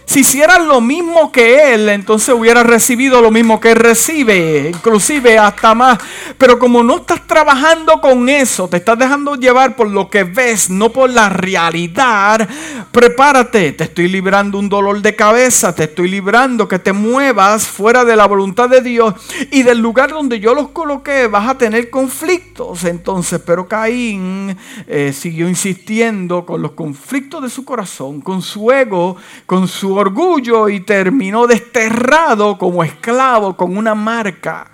si 0.09 0.21
hicieras 0.21 0.65
lo 0.65 0.81
mismo 0.81 1.31
que 1.31 1.75
Él, 1.75 1.87
entonces 1.91 2.35
hubieras 2.35 2.65
recibido 2.67 3.21
lo 3.21 3.31
mismo 3.31 3.61
que 3.61 3.73
Él 3.73 3.77
recibe, 3.77 4.71
inclusive 4.75 5.39
hasta 5.39 5.75
más. 5.75 5.99
Pero 6.39 6.59
como 6.59 6.83
no 6.83 6.97
estás 6.97 7.27
trabajando 7.27 8.01
con 8.01 8.27
eso, 8.31 8.69
te 8.69 8.79
estás 8.79 8.99
dejando 8.99 9.35
llevar 9.35 9.77
por 9.77 9.87
lo 9.87 10.09
que 10.09 10.25
ves, 10.25 10.71
no 10.71 10.89
por 10.89 11.11
la 11.11 11.29
realidad, 11.29 12.49
prepárate, 12.91 13.73
te 13.73 13.85
estoy 13.85 14.09
librando 14.09 14.59
un 14.59 14.71
dolor 14.71 15.03
de 15.03 15.15
cabeza, 15.15 15.75
te 15.75 15.85
estoy 15.85 16.09
librando 16.09 16.69
que 16.69 16.79
te 16.79 16.95
muevas 16.95 17.69
fuera 17.69 18.07
de 18.07 18.17
la 18.17 18.25
voluntad 18.27 18.71
de 18.71 18.81
Dios 18.81 19.13
y 19.51 19.63
del 19.63 19.77
lugar 19.77 20.09
donde 20.09 20.41
yo 20.41 20.55
los 20.55 20.69
coloqué 20.69 21.27
vas 21.27 21.51
a 21.51 21.59
tener 21.59 21.91
conflictos. 21.91 22.85
Entonces, 22.85 23.43
pero 23.45 23.69
Caín 23.69 24.57
eh, 24.87 25.13
siguió 25.13 25.51
insistiendo 25.51 26.47
con 26.47 26.63
los 26.63 26.71
conflictos 26.71 27.43
de 27.43 27.51
su 27.51 27.67
corazón, 27.67 28.23
con 28.23 28.41
su 28.41 28.73
ego, 28.73 29.15
con 29.45 29.69
su 29.69 29.98
orgullo 29.99 30.69
y 30.69 30.81
terminó 30.81 31.47
desterrado 31.47 32.57
como 32.57 32.85
esclavo 32.85 33.57
con 33.57 33.77
una 33.77 33.95
marca. 33.95 34.71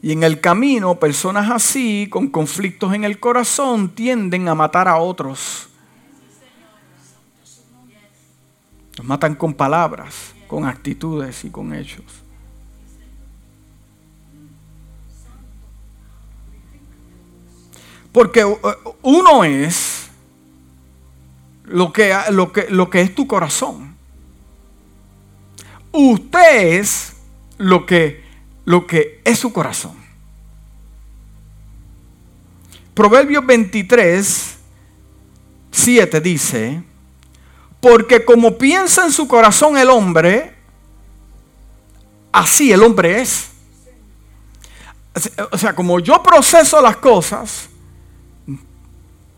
Y 0.00 0.12
en 0.12 0.22
el 0.22 0.40
camino, 0.40 0.94
personas 0.96 1.50
así, 1.50 2.06
con 2.08 2.28
conflictos 2.28 2.94
en 2.94 3.04
el 3.04 3.18
corazón, 3.18 3.88
tienden 3.88 4.48
a 4.48 4.54
matar 4.54 4.86
a 4.88 4.98
otros. 4.98 5.68
Los 8.96 9.06
matan 9.06 9.34
con 9.34 9.52
palabras, 9.52 10.34
con 10.46 10.64
actitudes 10.64 11.44
y 11.44 11.50
con 11.50 11.74
hechos. 11.74 12.04
Porque 18.12 18.44
uh, 18.44 18.58
uno 19.02 19.44
es 19.44 19.95
lo 21.66 21.92
que, 21.92 22.14
lo 22.30 22.52
que, 22.52 22.66
lo 22.70 22.88
que 22.90 23.00
es 23.00 23.14
tu 23.14 23.26
corazón. 23.26 23.96
Usted 25.92 26.78
es 26.78 27.14
lo 27.58 27.86
que, 27.86 28.24
lo 28.64 28.86
que 28.86 29.20
es 29.24 29.38
su 29.38 29.52
corazón. 29.52 29.96
Proverbios 32.94 33.44
23, 33.44 34.56
7 35.70 36.20
dice, 36.20 36.82
porque 37.80 38.24
como 38.24 38.56
piensa 38.56 39.04
en 39.04 39.12
su 39.12 39.28
corazón 39.28 39.76
el 39.76 39.90
hombre, 39.90 40.54
así 42.32 42.72
el 42.72 42.82
hombre 42.82 43.20
es. 43.20 43.50
O 45.50 45.58
sea, 45.58 45.74
como 45.74 46.00
yo 46.00 46.22
proceso 46.22 46.80
las 46.80 46.96
cosas, 46.96 47.68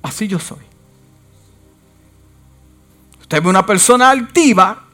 así 0.03 0.27
yo 0.29 0.39
soy. 0.39 0.68
Usted 3.29 3.43
ve 3.43 3.51
una 3.51 3.67
persona 3.67 4.09
altiva, 4.09 4.85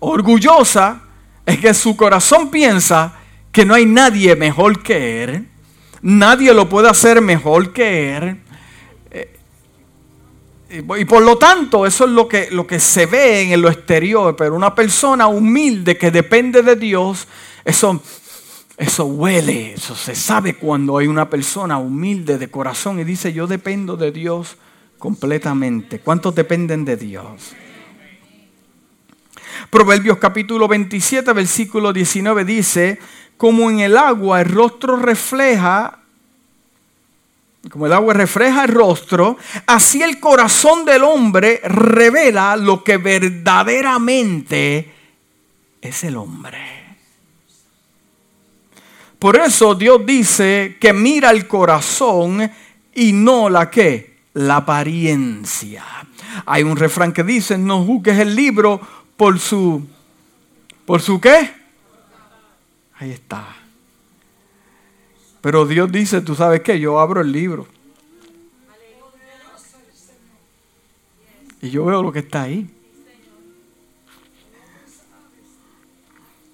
orgullosa, 0.00 1.00
es 1.46 1.60
que 1.60 1.72
su 1.74 1.96
corazón 1.96 2.50
piensa 2.50 3.12
que 3.52 3.64
no 3.64 3.72
hay 3.74 3.86
nadie 3.86 4.34
mejor 4.34 4.82
que 4.82 5.22
él. 5.22 5.48
Nadie 6.02 6.52
lo 6.52 6.68
puede 6.68 6.88
hacer 6.88 7.20
mejor 7.20 7.72
que 7.72 8.16
él. 8.16 8.40
Eh, 9.12 9.38
y 10.98 11.04
por 11.04 11.22
lo 11.22 11.38
tanto, 11.38 11.86
eso 11.86 12.04
es 12.06 12.10
lo 12.10 12.26
que, 12.26 12.50
lo 12.50 12.66
que 12.66 12.80
se 12.80 13.06
ve 13.06 13.52
en 13.52 13.62
lo 13.62 13.68
exterior. 13.68 14.34
Pero 14.34 14.56
una 14.56 14.74
persona 14.74 15.28
humilde 15.28 15.96
que 15.96 16.10
depende 16.10 16.62
de 16.62 16.74
Dios, 16.74 17.28
eso, 17.64 18.02
eso 18.76 19.04
huele, 19.04 19.74
eso 19.74 19.94
se 19.94 20.16
sabe 20.16 20.56
cuando 20.56 20.98
hay 20.98 21.06
una 21.06 21.30
persona 21.30 21.78
humilde 21.78 22.38
de 22.38 22.50
corazón 22.50 22.98
y 22.98 23.04
dice, 23.04 23.32
yo 23.32 23.46
dependo 23.46 23.96
de 23.96 24.10
Dios 24.10 24.56
completamente. 25.00 25.98
¿Cuántos 25.98 26.32
dependen 26.34 26.84
de 26.84 26.96
Dios? 26.96 27.56
Proverbios 29.70 30.18
capítulo 30.18 30.68
27, 30.68 31.32
versículo 31.32 31.92
19 31.92 32.44
dice, 32.44 33.00
como 33.36 33.68
en 33.70 33.80
el 33.80 33.96
agua 33.96 34.42
el 34.42 34.48
rostro 34.48 34.96
refleja, 34.96 35.98
como 37.70 37.86
el 37.86 37.92
agua 37.92 38.14
refleja 38.14 38.64
el 38.64 38.70
rostro, 38.70 39.36
así 39.66 40.02
el 40.02 40.20
corazón 40.20 40.84
del 40.84 41.02
hombre 41.02 41.60
revela 41.64 42.54
lo 42.56 42.84
que 42.84 42.98
verdaderamente 42.98 44.92
es 45.80 46.04
el 46.04 46.16
hombre. 46.16 46.80
Por 49.18 49.36
eso 49.36 49.74
Dios 49.74 50.04
dice 50.04 50.76
que 50.80 50.92
mira 50.92 51.30
el 51.30 51.46
corazón 51.46 52.50
y 52.94 53.12
no 53.12 53.48
la 53.48 53.70
que, 53.70 54.09
la 54.34 54.56
apariencia. 54.56 55.84
Hay 56.46 56.62
un 56.62 56.76
refrán 56.76 57.12
que 57.12 57.24
dice, 57.24 57.58
no 57.58 57.84
juzgues 57.84 58.18
el 58.18 58.34
libro 58.34 58.80
por 59.16 59.38
su, 59.38 59.86
¿por 60.86 61.02
su 61.02 61.20
qué? 61.20 61.52
Ahí 62.98 63.10
está. 63.10 63.56
Pero 65.40 65.66
Dios 65.66 65.90
dice, 65.90 66.20
tú 66.20 66.34
sabes 66.34 66.60
qué, 66.60 66.78
yo 66.78 67.00
abro 67.00 67.20
el 67.20 67.32
libro. 67.32 67.66
Y 71.62 71.70
yo 71.70 71.84
veo 71.84 72.02
lo 72.02 72.12
que 72.12 72.20
está 72.20 72.42
ahí. 72.42 72.68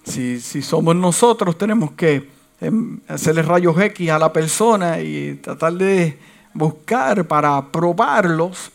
Si, 0.04 0.40
si 0.40 0.62
somos 0.62 0.95
nosotros, 0.95 1.59
tenemos 1.59 1.92
que 1.92 2.28
em, 2.61 3.00
hacerle 3.09 3.42
rayos 3.42 3.78
X 3.78 4.11
a 4.11 4.18
la 4.18 4.33
persona 4.33 5.00
y 5.00 5.35
tratar 5.42 5.75
de 5.75 6.16
buscar 6.56 7.26
para 7.26 7.70
probarlos. 7.70 8.72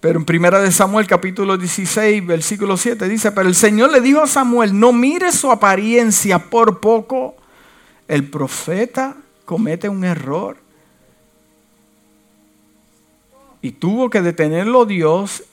Pero 0.00 0.18
en 0.18 0.24
primera 0.24 0.60
de 0.60 0.72
Samuel 0.72 1.06
capítulo 1.06 1.58
16, 1.58 2.26
versículo 2.26 2.76
7 2.76 3.06
dice, 3.08 3.32
pero 3.32 3.48
el 3.48 3.54
Señor 3.54 3.92
le 3.92 4.00
dijo 4.00 4.22
a 4.22 4.26
Samuel, 4.26 4.78
no 4.78 4.92
mire 4.92 5.30
su 5.30 5.50
apariencia 5.50 6.38
por 6.38 6.80
poco. 6.80 7.36
El 8.08 8.28
profeta 8.28 9.16
comete 9.44 9.88
un 9.88 10.04
error. 10.04 10.56
Y 13.62 13.72
tuvo 13.72 14.08
que 14.08 14.22
detenerlo 14.22 14.86
Dios 14.86 15.44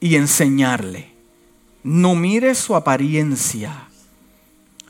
y 0.00 0.16
enseñarle. 0.16 1.10
No 1.82 2.14
mire 2.14 2.54
su 2.54 2.74
apariencia, 2.74 3.88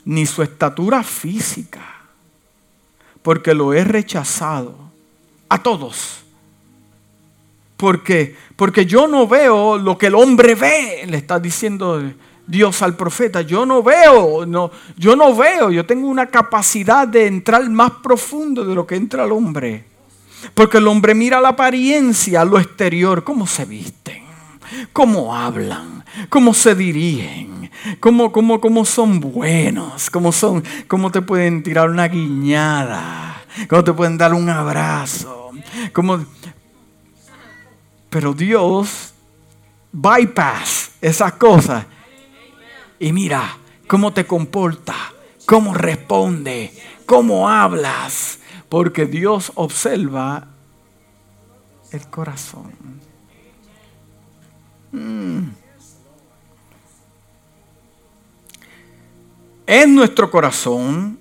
ni 0.05 0.25
su 0.25 0.41
estatura 0.41 1.03
física, 1.03 1.81
porque 3.21 3.53
lo 3.53 3.73
he 3.73 3.83
rechazado 3.83 4.90
a 5.53 5.61
todos 5.61 6.21
porque, 7.81 8.35
porque 8.55 8.85
yo 8.85 9.07
no 9.07 9.27
veo 9.27 9.75
lo 9.75 9.97
que 9.97 10.05
el 10.05 10.13
hombre 10.13 10.53
ve, 10.53 11.03
le 11.07 11.17
está 11.17 11.39
diciendo 11.39 11.99
Dios 12.45 12.79
al 12.83 12.95
profeta. 12.95 13.41
Yo 13.41 13.65
no 13.65 13.81
veo, 13.81 14.45
no, 14.45 14.69
yo 14.97 15.15
no 15.15 15.35
veo, 15.35 15.71
yo 15.71 15.83
tengo 15.83 16.07
una 16.07 16.27
capacidad 16.27 17.07
de 17.07 17.25
entrar 17.25 17.67
más 17.71 17.93
profundo 18.03 18.63
de 18.63 18.75
lo 18.75 18.85
que 18.85 18.95
entra 18.95 19.23
el 19.23 19.31
hombre. 19.31 19.83
Porque 20.53 20.77
el 20.77 20.87
hombre 20.87 21.15
mira 21.15 21.41
la 21.41 21.49
apariencia, 21.49 22.45
lo 22.45 22.59
exterior, 22.59 23.23
cómo 23.23 23.47
se 23.47 23.65
visten, 23.65 24.25
cómo 24.93 25.35
hablan, 25.35 26.05
cómo 26.29 26.53
se 26.53 26.75
dirigen, 26.75 27.71
cómo, 27.99 28.31
cómo, 28.31 28.61
cómo 28.61 28.85
son 28.85 29.19
buenos, 29.19 30.11
cómo, 30.11 30.31
son, 30.31 30.63
cómo 30.87 31.09
te 31.09 31.23
pueden 31.23 31.63
tirar 31.63 31.89
una 31.89 32.07
guiñada, 32.07 33.43
cómo 33.67 33.83
te 33.83 33.91
pueden 33.91 34.19
dar 34.19 34.35
un 34.35 34.51
abrazo, 34.51 35.40
cómo 35.93 36.25
pero 38.11 38.33
Dios 38.33 39.13
bypass 39.93 40.91
esas 40.99 41.33
cosas. 41.33 41.85
Y 42.99 43.13
mira 43.13 43.57
cómo 43.87 44.11
te 44.11 44.27
comporta, 44.27 44.95
cómo 45.45 45.73
responde, 45.73 46.73
cómo 47.05 47.49
hablas. 47.49 48.39
Porque 48.67 49.05
Dios 49.05 49.51
observa 49.55 50.49
el 51.91 52.05
corazón. 52.07 52.73
Mm. 54.91 55.49
Es 59.65 59.87
nuestro 59.87 60.29
corazón 60.29 61.17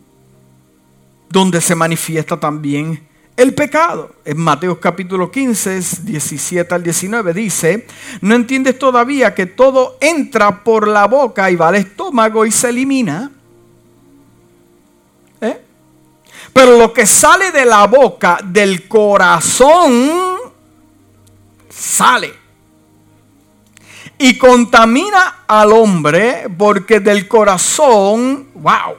donde 1.28 1.60
se 1.60 1.76
manifiesta 1.76 2.38
también 2.38 3.09
el 3.40 3.54
pecado. 3.54 4.16
En 4.22 4.38
Mateo 4.38 4.78
capítulo 4.78 5.30
15, 5.30 5.80
17 6.02 6.74
al 6.74 6.82
19 6.82 7.32
dice, 7.32 7.86
¿no 8.20 8.34
entiendes 8.34 8.78
todavía 8.78 9.34
que 9.34 9.46
todo 9.46 9.96
entra 9.98 10.62
por 10.62 10.86
la 10.86 11.06
boca 11.06 11.50
y 11.50 11.56
va 11.56 11.68
al 11.68 11.76
estómago 11.76 12.44
y 12.44 12.52
se 12.52 12.68
elimina? 12.68 13.30
¿Eh? 15.40 15.58
Pero 16.52 16.76
lo 16.76 16.92
que 16.92 17.06
sale 17.06 17.50
de 17.50 17.64
la 17.64 17.86
boca, 17.86 18.40
del 18.44 18.86
corazón, 18.86 20.10
sale. 21.70 22.34
Y 24.18 24.36
contamina 24.36 25.44
al 25.46 25.72
hombre 25.72 26.46
porque 26.58 27.00
del 27.00 27.26
corazón, 27.26 28.48
wow, 28.52 28.96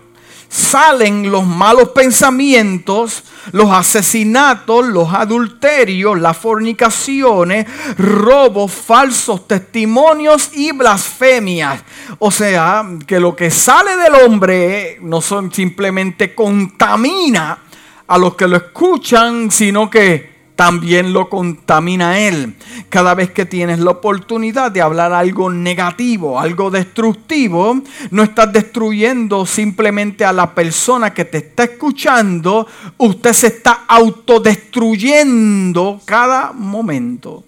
salen 0.52 1.32
los 1.32 1.48
malos 1.48 1.90
pensamientos, 1.90 3.24
los 3.54 3.72
asesinatos, 3.72 4.86
los 4.86 5.14
adulterios, 5.14 6.20
las 6.20 6.36
fornicaciones, 6.36 7.66
robos, 7.98 8.70
falsos 8.70 9.48
testimonios 9.48 10.50
y 10.54 10.74
blasfemias. 10.74 11.82
O 12.20 12.32
sea, 12.32 12.86
que 13.08 13.22
lo 13.22 13.34
que 13.34 13.50
sale 13.50 13.96
del 13.96 14.16
hombre 14.16 14.98
no 15.02 15.22
son 15.22 15.54
simplemente 15.54 16.36
contamina 16.36 17.60
a 18.08 18.18
los 18.18 18.36
que 18.36 18.46
lo 18.46 18.58
escuchan, 18.58 19.50
sino 19.52 19.90
que 19.90 20.31
también 20.62 21.12
lo 21.12 21.28
contamina 21.28 22.20
él. 22.20 22.56
Cada 22.88 23.16
vez 23.16 23.32
que 23.32 23.48
tienes 23.48 23.80
la 23.80 23.90
oportunidad 23.90 24.70
de 24.70 24.80
hablar 24.80 25.12
algo 25.12 25.50
negativo, 25.50 26.40
algo 26.40 26.70
destructivo, 26.70 27.82
no 28.12 28.22
estás 28.22 28.54
destruyendo 28.54 29.48
simplemente 29.48 30.24
a 30.24 30.32
la 30.32 30.54
persona 30.54 31.16
que 31.16 31.26
te 31.26 31.40
está 31.40 31.64
escuchando, 31.64 32.68
usted 33.00 33.34
se 33.34 33.48
está 33.48 33.86
autodestruyendo 33.88 36.00
cada 36.06 36.52
momento. 36.52 37.44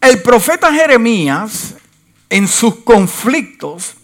El 0.00 0.22
profeta 0.22 0.72
Jeremías, 0.72 1.74
en 2.30 2.48
sus 2.48 2.76
conflictos, 2.76 3.96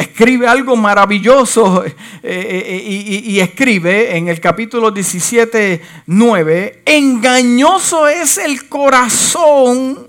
escribe 0.00 0.48
algo 0.48 0.76
maravilloso 0.76 1.84
eh, 1.84 1.94
eh, 2.22 2.64
eh, 2.66 3.22
y, 3.26 3.40
escribe 3.40 4.16
en 4.16 4.28
el 4.28 4.40
capítulo 4.40 4.90
17, 4.90 5.82
9, 6.06 6.82
engañoso 6.86 8.08
es 8.08 8.38
el 8.38 8.68
corazón 8.68 10.08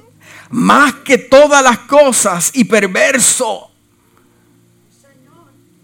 más 0.50 0.94
que 0.96 1.18
todas 1.18 1.62
las 1.62 1.80
cosas 1.80 2.52
y 2.54 2.64
perverso. 2.64 3.70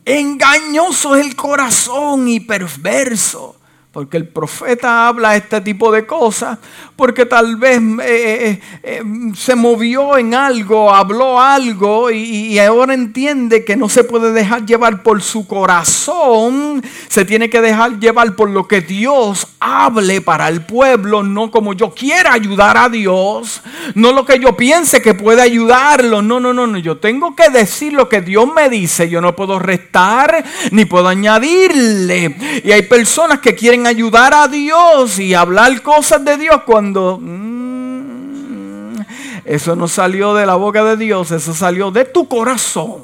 Engañoso 0.05 1.17
es 1.17 1.25
el 1.25 1.35
corazón 1.35 2.29
y 2.29 2.39
perverso. 2.39 3.59
Porque 3.97 4.17
el 4.17 4.27
profeta 4.27 5.07
habla 5.07 5.35
este 5.35 5.59
tipo 5.59 5.91
de 5.91 6.05
cosas, 6.05 6.59
porque 6.95 7.25
tal 7.25 7.55
vez 7.55 7.79
eh, 7.79 8.03
eh, 8.03 8.61
eh, 8.83 9.01
se 9.35 9.55
movió 9.55 10.19
en 10.19 10.35
algo, 10.35 10.93
habló 10.93 11.41
algo 11.41 12.11
y, 12.11 12.59
ahora 12.59 12.93
entiende 12.93 13.65
que 13.65 13.75
no 13.75 13.89
se 13.89 14.03
puede 14.03 14.33
dejar 14.33 14.67
llevar 14.67 15.01
por 15.01 15.23
su 15.23 15.47
corazón, 15.47 16.83
se 17.07 17.25
tiene 17.25 17.49
que 17.49 17.59
dejar 17.59 17.99
llevar 17.99 18.35
por 18.35 18.51
lo 18.51 18.67
que 18.67 18.81
Dios 18.81 19.47
hable 19.59 20.21
para 20.21 20.47
el 20.47 20.61
pueblo, 20.61 21.23
no 21.23 21.49
como 21.49 21.73
yo 21.73 21.91
quiera 21.95 22.33
ayudar 22.33 22.77
a 22.77 22.89
Dios, 22.89 23.63
no 23.95 24.11
lo 24.11 24.27
que 24.27 24.37
yo 24.37 24.55
piense 24.55 25.01
que 25.01 25.15
puede 25.15 25.41
ayudarlo, 25.41 26.21
no, 26.21 26.39
no, 26.39 26.53
no, 26.53 26.67
no, 26.67 26.77
yo 26.77 26.97
tengo 26.97 27.35
que 27.35 27.49
decir 27.49 27.93
lo 27.93 28.09
que 28.09 28.21
Dios 28.21 28.47
me 28.53 28.69
dice, 28.69 29.09
yo 29.09 29.21
no 29.21 29.35
puedo 29.35 29.57
restar 29.57 30.45
ni 30.69 30.85
puedo 30.85 31.07
añadirle. 31.07 32.61
Y 32.63 32.71
hay 32.71 32.83
personas 32.83 33.39
que 33.39 33.55
quieren 33.55 33.86
ayudar 33.87 34.33
a 34.33 34.47
Dios 34.47 35.19
y 35.19 35.33
hablar 35.33 35.81
cosas 35.81 36.23
de 36.23 36.37
Dios 36.37 36.61
cuando 36.65 37.17
mm, 37.19 38.97
eso 39.45 39.75
no 39.75 39.87
salió 39.87 40.33
de 40.33 40.45
la 40.45 40.55
boca 40.55 40.83
de 40.83 40.97
Dios, 40.97 41.31
eso 41.31 41.53
salió 41.53 41.89
de 41.89 42.05
tu 42.05 42.27
corazón. 42.27 43.03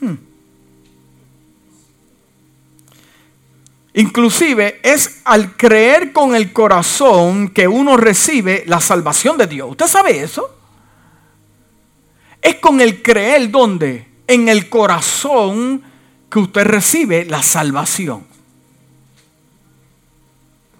Hmm. 0.00 0.16
Inclusive 3.94 4.78
es 4.82 5.22
al 5.24 5.56
creer 5.56 6.12
con 6.12 6.36
el 6.36 6.52
corazón 6.52 7.48
que 7.48 7.66
uno 7.66 7.96
recibe 7.96 8.62
la 8.66 8.80
salvación 8.80 9.38
de 9.38 9.46
Dios. 9.46 9.70
¿Usted 9.70 9.86
sabe 9.86 10.22
eso? 10.22 10.54
Es 12.42 12.56
con 12.56 12.80
el 12.80 13.02
creer 13.02 13.50
donde 13.50 14.06
en 14.26 14.48
el 14.48 14.68
corazón 14.68 15.82
que 16.30 16.38
usted 16.38 16.64
recibe 16.64 17.24
la 17.24 17.42
salvación. 17.42 18.26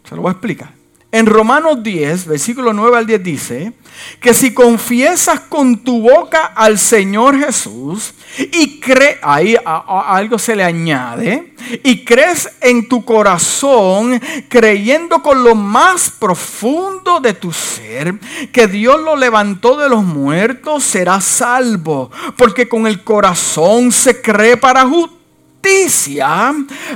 Se 0.09 0.17
lo 0.17 0.23
voy 0.23 0.31
a 0.31 0.33
explicar. 0.33 0.79
En 1.11 1.25
Romanos 1.25 1.83
10, 1.83 2.27
versículo 2.27 2.75
9 2.75 2.99
al 2.99 3.07
10 3.07 3.23
dice 3.23 3.73
que 4.21 4.35
si 4.35 4.53
confiesas 4.53 5.41
con 5.41 5.79
tu 5.79 6.03
boca 6.03 6.53
al 6.55 6.79
Señor 6.79 7.39
Jesús 7.39 8.13
y 8.37 8.79
crees, 8.79 9.17
ahí 9.23 9.57
algo 9.65 10.39
se 10.39 10.55
le 10.55 10.65
añade, 10.65 11.55
y 11.83 12.05
crees 12.05 12.51
en 12.61 12.89
tu 12.89 13.07
corazón, 13.07 14.21
creyendo 14.51 15.23
con 15.23 15.43
lo 15.43 15.55
más 15.55 16.11
profundo 16.11 17.21
de 17.21 17.33
tu 17.33 17.55
ser, 17.55 18.15
que 18.53 18.67
Dios 18.67 19.01
lo 19.01 19.17
levantó 19.17 19.79
de 19.79 19.89
los 19.89 20.05
muertos, 20.05 20.85
serás 20.85 21.25
salvo, 21.25 22.11
porque 22.37 22.69
con 22.69 22.87
el 22.87 23.03
corazón 23.03 23.93
se 23.93 24.21
cree 24.21 24.59
para 24.59 24.85
justicia, 24.85 25.18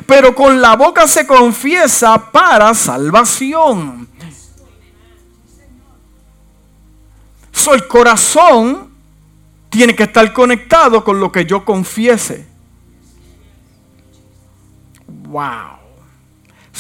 pero 0.07 0.35
con 0.35 0.61
la 0.61 0.77
boca 0.77 1.07
se 1.07 1.27
confiesa 1.27 2.31
para 2.31 2.75
salvación. 2.75 4.09
el 7.71 7.87
corazón 7.87 8.91
tiene 9.71 9.95
que 9.95 10.03
estar 10.03 10.33
conectado 10.33 11.05
con 11.05 11.21
lo 11.21 11.31
que 11.31 11.47
yo 11.47 11.65
confiese. 11.65 12.47
Wow. 15.07 15.79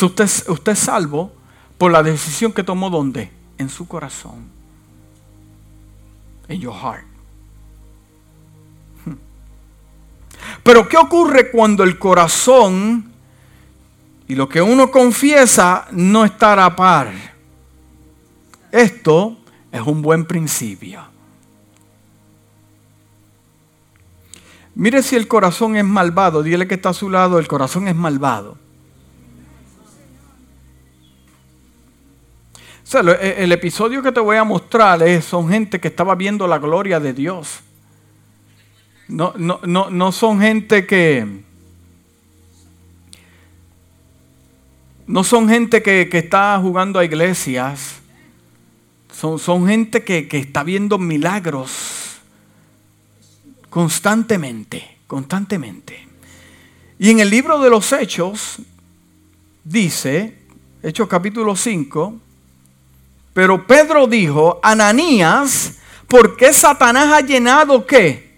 usted, 0.03 0.29
usted 0.49 0.73
es 0.73 0.79
salvo 0.79 1.33
por 1.79 1.93
la 1.93 2.03
decisión 2.03 2.53
que 2.53 2.65
tomó 2.65 2.91
¿dónde? 2.91 3.31
En 3.59 3.69
su 3.69 3.87
corazón. 3.87 4.51
En 6.49 6.61
your 6.61 6.75
heart. 6.75 7.12
Pero 10.63 10.89
¿qué 10.89 10.97
ocurre 10.97 11.51
cuando 11.51 11.83
el 11.83 11.99
corazón 11.99 13.13
y 14.29 14.35
lo 14.35 14.49
que 14.49 14.63
uno 14.63 14.91
confiesa 14.91 15.87
no 15.93 16.25
está 16.25 16.65
a 16.65 16.77
par? 16.77 17.13
Esto 18.71 19.39
es 19.71 19.81
un 19.81 20.01
buen 20.01 20.25
principio. 20.25 21.13
Mire 24.75 25.03
si 25.03 25.17
el 25.17 25.29
corazón 25.29 25.77
es 25.77 25.85
malvado, 25.85 26.43
dile 26.43 26.67
que 26.67 26.75
está 26.75 26.91
a 26.91 26.95
su 26.95 27.11
lado, 27.11 27.39
el 27.39 27.47
corazón 27.47 27.89
es 27.89 27.95
malvado. 27.95 28.57
el 32.95 33.53
episodio 33.53 34.03
que 34.03 34.13
te 34.13 34.21
voy 34.21 34.37
a 34.37 34.45
mostrar 34.45 35.03
es, 35.03 35.25
son 35.25 35.49
gente 35.49 35.81
que 35.81 35.89
estaba 35.89 36.15
viendo 36.15 36.47
la 36.47 36.59
gloria 36.59 37.01
de 37.01 37.15
Dios. 37.15 37.61
No, 39.13 39.35
no, 39.37 39.91
no, 39.91 40.13
son 40.13 40.41
gente 40.41 40.87
que... 40.87 41.43
No 45.07 45.23
son 45.23 45.49
gente 45.51 45.83
que, 45.83 46.09
está 46.11 46.59
jugando 46.59 46.99
a 46.99 47.05
iglesias. 47.05 48.01
Son, 49.13 49.67
gente 49.67 50.03
que, 50.03 50.29
que 50.29 50.39
está 50.39 50.63
viendo 50.63 50.97
milagros 50.97 52.21
constantemente, 53.69 54.97
constantemente. 55.07 56.09
Y 56.99 57.11
en 57.11 57.21
el 57.21 57.29
libro 57.29 57.61
de 57.61 57.69
los 57.69 57.93
Hechos 57.93 58.57
dice, 59.63 60.39
Hechos 60.83 61.07
capítulo 61.07 61.55
5, 61.55 62.19
pero 63.35 63.67
Pedro 63.67 64.07
dijo, 64.07 64.59
Ananías, 64.63 65.79
¿por 66.09 66.35
qué 66.35 66.51
Satanás 66.55 67.13
ha 67.13 67.21
llenado 67.21 67.87
qué? 67.87 68.32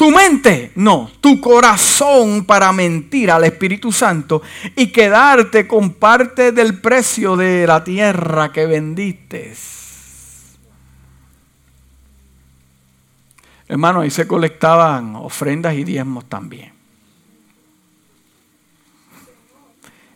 Tu 0.00 0.10
mente, 0.10 0.72
no, 0.76 1.10
tu 1.20 1.42
corazón 1.42 2.46
para 2.46 2.72
mentir 2.72 3.30
al 3.30 3.44
Espíritu 3.44 3.92
Santo 3.92 4.40
y 4.74 4.86
quedarte 4.86 5.68
con 5.68 5.92
parte 5.92 6.52
del 6.52 6.80
precio 6.80 7.36
de 7.36 7.66
la 7.66 7.84
tierra 7.84 8.50
que 8.50 8.64
vendiste. 8.64 9.54
Hermano, 13.68 14.00
ahí 14.00 14.10
se 14.10 14.26
colectaban 14.26 15.16
ofrendas 15.16 15.74
y 15.74 15.84
diezmos 15.84 16.24
también. 16.30 16.72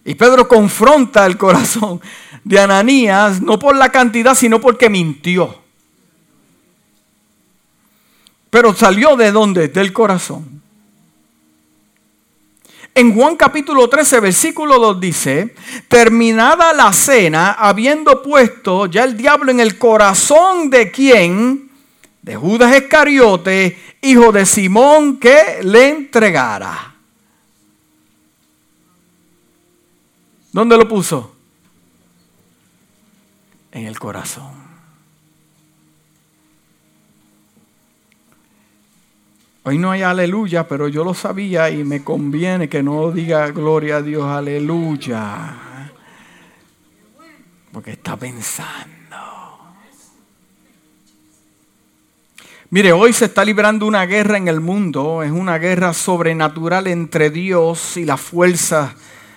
Y 0.02 0.14
Pedro 0.14 0.48
confronta 0.48 1.26
el 1.26 1.36
corazón 1.36 2.00
de 2.42 2.58
Ananías, 2.58 3.42
no 3.42 3.58
por 3.58 3.76
la 3.76 3.90
cantidad, 3.92 4.34
sino 4.34 4.62
porque 4.62 4.88
mintió. 4.88 5.63
Pero 8.54 8.72
salió 8.72 9.16
de 9.16 9.32
dónde? 9.32 9.66
Del 9.66 9.92
corazón. 9.92 10.62
En 12.94 13.12
Juan 13.12 13.34
capítulo 13.34 13.88
13, 13.88 14.20
versículo 14.20 14.78
2 14.78 15.00
dice, 15.00 15.56
terminada 15.88 16.72
la 16.72 16.92
cena, 16.92 17.54
habiendo 17.54 18.22
puesto 18.22 18.86
ya 18.86 19.02
el 19.02 19.16
diablo 19.16 19.50
en 19.50 19.58
el 19.58 19.76
corazón 19.76 20.70
de 20.70 20.92
quien, 20.92 21.68
de 22.22 22.36
Judas 22.36 22.76
Iscariote, 22.76 23.96
hijo 24.02 24.30
de 24.30 24.46
Simón, 24.46 25.18
que 25.18 25.58
le 25.64 25.88
entregara. 25.88 26.94
¿Dónde 30.52 30.76
lo 30.76 30.86
puso? 30.86 31.34
En 33.72 33.86
el 33.86 33.98
corazón. 33.98 34.63
Hoy 39.66 39.78
no 39.78 39.90
hay 39.90 40.02
aleluya, 40.02 40.68
pero 40.68 40.88
yo 40.88 41.04
lo 41.04 41.14
sabía 41.14 41.70
y 41.70 41.84
me 41.84 42.04
conviene 42.04 42.68
que 42.68 42.82
no 42.82 43.10
diga 43.10 43.50
gloria 43.50 43.96
a 43.96 44.02
Dios, 44.02 44.22
aleluya. 44.22 45.90
Porque 47.72 47.92
está 47.92 48.14
pensando. 48.14 48.94
Mire, 52.68 52.92
hoy 52.92 53.14
se 53.14 53.24
está 53.24 53.42
librando 53.42 53.86
una 53.86 54.04
guerra 54.04 54.36
en 54.36 54.48
el 54.48 54.60
mundo, 54.60 55.22
es 55.22 55.30
una 55.30 55.56
guerra 55.56 55.94
sobrenatural 55.94 56.86
entre 56.86 57.30
Dios 57.30 57.96
y 57.96 58.04
las 58.04 58.20
fuerzas 58.20 58.92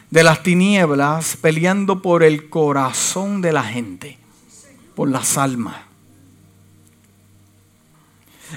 de 0.09 0.23
las 0.23 0.43
tinieblas, 0.43 1.37
peleando 1.37 2.01
por 2.01 2.21
el 2.23 2.49
corazón 2.49 3.41
de 3.41 3.53
la 3.53 3.63
gente, 3.63 4.17
por 4.93 5.07
las 5.07 5.37
almas. 5.37 5.86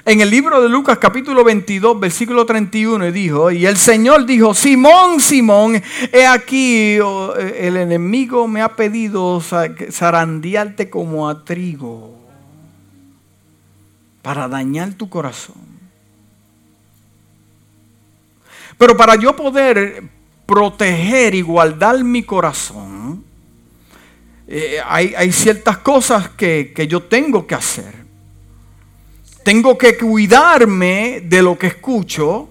En 0.04 0.20
el 0.20 0.30
libro 0.30 0.62
de 0.62 0.68
Lucas 0.68 0.98
capítulo 0.98 1.42
22, 1.42 1.98
versículo 1.98 2.46
31, 2.46 3.10
dijo, 3.10 3.50
y 3.50 3.66
el 3.66 3.76
Señor 3.76 4.24
dijo, 4.24 4.54
Simón, 4.54 5.20
Simón, 5.20 5.82
he 6.12 6.26
aquí, 6.26 7.00
oh, 7.00 7.34
el 7.34 7.76
enemigo 7.76 8.46
me 8.46 8.62
ha 8.62 8.76
pedido 8.76 9.42
zarandearte 9.90 10.88
como 10.88 11.28
a 11.28 11.44
trigo 11.44 12.16
para 14.22 14.46
dañar 14.46 14.94
tu 14.94 15.08
corazón. 15.08 15.56
Pero 18.78 18.96
para 18.96 19.16
yo 19.16 19.34
poder 19.34 20.04
proteger 20.46 21.34
y 21.34 21.42
guardar 21.42 22.02
mi 22.04 22.22
corazón, 22.22 23.24
eh, 24.46 24.80
hay, 24.86 25.32
ciertas 25.32 25.78
cosas 25.78 26.28
que, 26.28 26.72
que 26.74 26.86
yo 26.86 27.02
tengo 27.02 27.44
que 27.44 27.56
hacer. 27.56 27.99
Tengo 29.44 29.78
que 29.78 29.96
cuidarme 29.96 31.22
de 31.24 31.42
lo 31.42 31.58
que 31.58 31.68
escucho. 31.68 32.50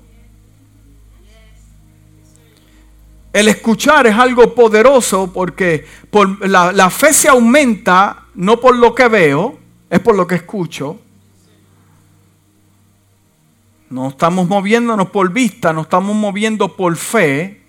El 3.31 3.47
escuchar 3.47 4.07
es 4.07 4.15
algo 4.15 4.55
poderoso 4.55 5.31
porque 5.31 5.85
por 6.09 6.47
la, 6.47 6.71
la, 6.71 6.89
fe 6.89 7.13
se 7.13 7.29
aumenta 7.29 8.25
no 8.33 8.59
por 8.59 8.75
lo 8.75 8.95
que 8.95 9.07
veo, 9.07 9.57
es 9.89 9.99
por 9.99 10.15
lo 10.15 10.25
que 10.25 10.35
escucho. 10.35 10.99
No 13.91 14.09
estamos 14.09 14.47
moviéndonos 14.47 15.09
por 15.09 15.31
vista, 15.31 15.73
no 15.73 15.81
estamos 15.81 16.15
moviendo 16.15 16.75
por 16.75 16.95
fe. 16.95 17.61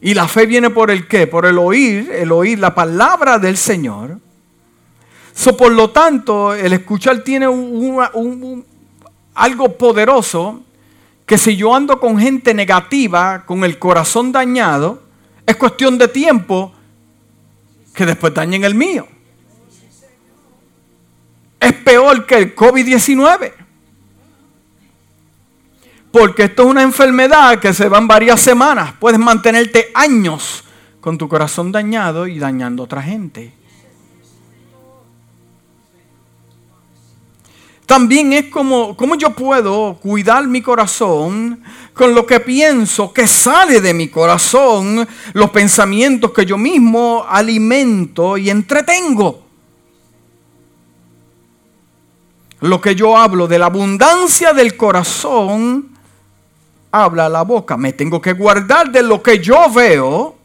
Y 0.00 0.14
la 0.14 0.28
fe 0.28 0.46
viene 0.46 0.70
por 0.70 0.90
el 0.90 1.08
qué? 1.08 1.26
Por 1.26 1.46
el 1.46 1.58
oír, 1.58 2.10
el 2.12 2.30
oír 2.32 2.58
la 2.58 2.74
palabra 2.74 3.38
del 3.38 3.56
Señor. 3.56 4.18
Por 5.56 5.72
lo 5.72 5.90
tanto, 5.90 6.52
el 6.54 6.72
escuchar 6.72 7.22
tiene 7.22 7.46
algo 9.34 9.78
poderoso 9.78 10.62
que 11.24 11.38
si 11.38 11.56
yo 11.56 11.74
ando 11.74 12.00
con 12.00 12.18
gente 12.18 12.54
negativa, 12.54 13.44
con 13.44 13.64
el 13.64 13.78
corazón 13.78 14.32
dañado, 14.32 15.02
es 15.46 15.56
cuestión 15.56 15.98
de 15.98 16.08
tiempo 16.08 16.72
que 17.94 18.06
después 18.06 18.32
dañen 18.34 18.64
el 18.64 18.74
mío. 18.74 19.06
Es 21.60 21.72
peor 21.72 22.24
que 22.24 22.36
el 22.36 22.54
COVID-19. 22.54 23.52
Porque 26.10 26.44
esto 26.44 26.62
es 26.62 26.68
una 26.68 26.82
enfermedad 26.82 27.58
que 27.58 27.74
se 27.74 27.88
va 27.88 27.98
en 27.98 28.08
varias 28.08 28.40
semanas. 28.40 28.94
Puedes 28.98 29.18
mantenerte 29.18 29.90
años 29.94 30.64
con 31.00 31.18
tu 31.18 31.28
corazón 31.28 31.70
dañado 31.72 32.26
y 32.26 32.38
dañando 32.38 32.82
a 32.82 32.84
otra 32.84 33.02
gente. 33.02 33.57
También 37.88 38.34
es 38.34 38.44
como, 38.50 38.94
¿cómo 38.98 39.14
yo 39.14 39.30
puedo 39.30 39.94
cuidar 39.94 40.46
mi 40.46 40.60
corazón 40.60 41.62
con 41.94 42.14
lo 42.14 42.26
que 42.26 42.38
pienso 42.38 43.14
que 43.14 43.26
sale 43.26 43.80
de 43.80 43.94
mi 43.94 44.08
corazón, 44.08 45.08
los 45.32 45.48
pensamientos 45.48 46.32
que 46.32 46.44
yo 46.44 46.58
mismo 46.58 47.24
alimento 47.26 48.36
y 48.36 48.50
entretengo? 48.50 49.42
Lo 52.60 52.78
que 52.78 52.94
yo 52.94 53.16
hablo 53.16 53.48
de 53.48 53.58
la 53.58 53.66
abundancia 53.66 54.52
del 54.52 54.76
corazón, 54.76 55.88
habla 56.92 57.30
la 57.30 57.40
boca. 57.40 57.78
Me 57.78 57.94
tengo 57.94 58.20
que 58.20 58.34
guardar 58.34 58.92
de 58.92 59.02
lo 59.02 59.22
que 59.22 59.38
yo 59.38 59.70
veo 59.70 60.37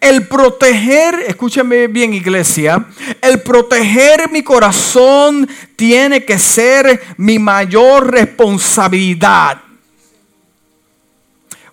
el 0.00 0.26
proteger, 0.26 1.24
escúchame 1.26 1.86
bien 1.86 2.14
iglesia, 2.14 2.86
el 3.20 3.42
proteger 3.42 4.30
mi 4.30 4.42
corazón 4.42 5.48
tiene 5.76 6.24
que 6.24 6.38
ser 6.38 7.00
mi 7.18 7.38
mayor 7.38 8.10
responsabilidad. 8.10 9.60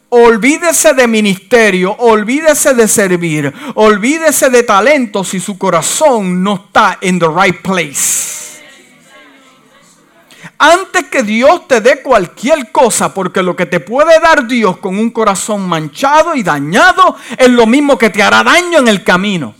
Olvídese 0.09 0.93
de 0.93 1.07
ministerio, 1.07 1.93
olvídese 1.99 2.73
de 2.73 2.87
servir, 2.87 3.53
olvídese 3.75 4.49
de 4.49 4.63
talento 4.63 5.23
si 5.23 5.39
su 5.39 5.57
corazón 5.57 6.43
no 6.43 6.55
está 6.67 6.97
en 7.01 7.19
the 7.19 7.27
right 7.27 7.61
place. 7.61 8.46
Antes 10.57 11.05
que 11.05 11.23
Dios 11.23 11.67
te 11.67 11.81
dé 11.81 12.01
cualquier 12.01 12.71
cosa, 12.71 13.13
porque 13.13 13.41
lo 13.41 13.55
que 13.55 13.65
te 13.65 13.79
puede 13.79 14.19
dar 14.19 14.47
Dios 14.47 14.77
con 14.77 14.97
un 14.97 15.09
corazón 15.09 15.67
manchado 15.67 16.35
y 16.35 16.43
dañado 16.43 17.15
es 17.37 17.49
lo 17.49 17.65
mismo 17.65 17.97
que 17.97 18.09
te 18.09 18.23
hará 18.23 18.43
daño 18.43 18.79
en 18.79 18.87
el 18.87 19.03
camino. 19.03 19.55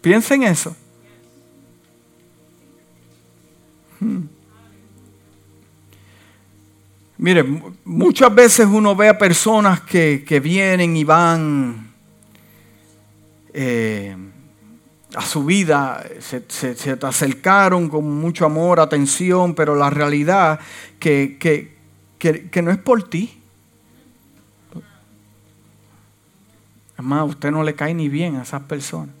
Piensa 0.00 0.34
en 0.34 0.42
eso. 0.44 0.76
Hmm. 4.00 4.26
Mire, 7.18 7.44
muchas 7.84 8.32
veces 8.32 8.66
uno 8.70 8.94
ve 8.94 9.08
a 9.08 9.18
personas 9.18 9.80
que, 9.80 10.40
vienen 10.42 10.96
y 10.96 11.02
van 11.02 11.92
eh, 13.52 14.16
a 15.18 15.22
su 15.22 15.44
vida, 15.44 16.06
se, 16.20 16.40
te 16.40 16.96
acercaron 17.04 17.88
con 17.88 18.08
mucho 18.08 18.46
amor, 18.46 18.78
atención, 18.78 19.52
pero 19.52 19.74
la 19.74 19.90
realidad 19.90 20.60
que, 21.00 21.36
que, 21.38 22.62
no 22.62 22.70
es 22.70 22.78
por 22.78 23.10
ti. 23.10 23.36
Además, 26.94 27.18
a 27.18 27.24
usted 27.24 27.50
no 27.50 27.64
le 27.64 27.74
cae 27.74 27.94
ni 27.94 28.08
bien 28.08 28.36
a 28.36 28.42
esas 28.42 28.62
personas. 28.62 29.12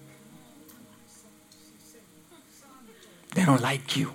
They 3.34 3.44
don't 3.44 3.60
like 3.60 3.98
you. 3.98 4.12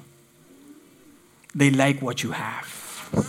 They 1.53 1.69
like 1.69 2.01
what 2.01 2.23
you 2.23 2.31
have. 2.31 2.65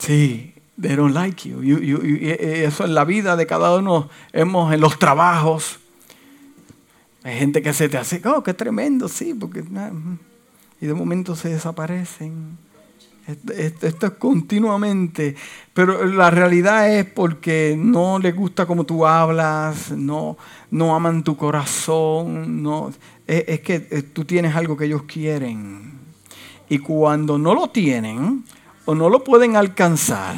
sí, 0.00 0.51
They 0.80 0.96
don't 0.96 1.14
like 1.14 1.48
you. 1.48 1.60
eso 1.62 2.84
en 2.84 2.94
la 2.94 3.04
vida 3.04 3.36
de 3.36 3.46
cada 3.46 3.76
uno, 3.76 4.08
hemos 4.32 4.72
en 4.72 4.80
los 4.80 4.98
trabajos. 4.98 5.78
Hay 7.24 7.38
gente 7.38 7.62
que 7.62 7.72
se 7.72 7.88
te 7.88 7.98
hace, 7.98 8.20
oh, 8.24 8.42
qué 8.42 8.54
tremendo, 8.54 9.08
sí, 9.08 9.34
porque. 9.34 9.64
Y 10.80 10.86
de 10.86 10.94
momento 10.94 11.36
se 11.36 11.50
desaparecen. 11.50 12.58
Esto, 13.26 14.06
es 14.06 14.12
continuamente. 14.14 15.36
Pero 15.72 16.04
la 16.04 16.30
realidad 16.30 16.92
es 16.92 17.06
porque 17.06 17.76
no 17.78 18.18
les 18.18 18.34
gusta 18.34 18.66
como 18.66 18.84
tú 18.84 19.06
hablas, 19.06 19.92
no, 19.92 20.36
no 20.70 20.94
aman 20.94 21.22
tu 21.22 21.36
corazón. 21.36 22.62
No, 22.62 22.92
es 23.26 23.60
que 23.60 23.86
eh, 23.90 24.02
tú 24.02 24.24
tienes 24.24 24.56
algo 24.56 24.76
que 24.76 24.86
ellos 24.86 25.04
quieren. 25.04 25.92
Y 26.68 26.78
cuando 26.78 27.38
no 27.38 27.54
lo 27.54 27.68
tienen 27.70 28.44
o 28.86 28.94
no 28.94 29.08
lo 29.08 29.22
pueden 29.22 29.56
alcanzar, 29.56 30.36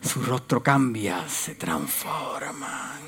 su 0.00 0.22
rostro 0.22 0.62
cambia, 0.62 1.28
se 1.28 1.54
transforma. 1.54 2.98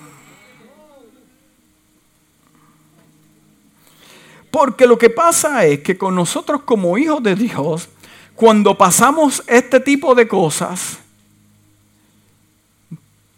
Porque 4.50 4.87
lo 4.87 4.98
que 4.98 5.09
pasa 5.09 5.64
es 5.64 5.81
que 5.81 5.96
con 5.96 6.14
nosotros 6.14 6.62
como 6.62 6.98
hijos 6.98 7.22
de 7.22 7.35
Dios, 7.35 7.88
cuando 8.35 8.76
pasamos 8.76 9.42
este 9.46 9.81
tipo 9.81 10.14
de 10.14 10.28
cosas, 10.28 10.98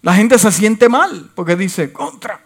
la 0.02 0.14
gente 0.14 0.38
se 0.38 0.50
siente 0.50 0.88
mal 0.88 1.30
porque 1.34 1.54
dice, 1.56 1.92
contra, 1.92 2.44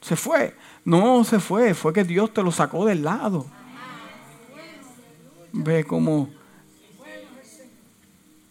se 0.00 0.16
fue. 0.16 0.56
No 0.84 1.22
se 1.22 1.38
fue, 1.38 1.74
fue 1.74 1.92
que 1.92 2.02
Dios 2.02 2.32
te 2.32 2.42
lo 2.42 2.50
sacó 2.50 2.84
del 2.86 3.04
lado. 3.04 3.46
Ve 5.52 5.84
cómo 5.84 6.30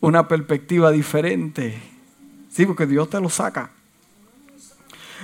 una 0.02 0.28
perspectiva 0.28 0.92
diferente. 0.92 1.80
Sí, 2.52 2.66
porque 2.66 2.86
Dios 2.86 3.10
te 3.10 3.22
lo 3.22 3.30
saca. 3.30 3.72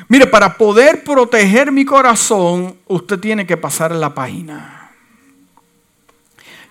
Mire, 0.07 0.27
para 0.27 0.57
poder 0.57 1.03
proteger 1.03 1.71
mi 1.71 1.83
corazón, 1.83 2.77
usted 2.87 3.19
tiene 3.19 3.45
que 3.45 3.57
pasar 3.57 3.91
la 3.93 4.13
página. 4.13 4.91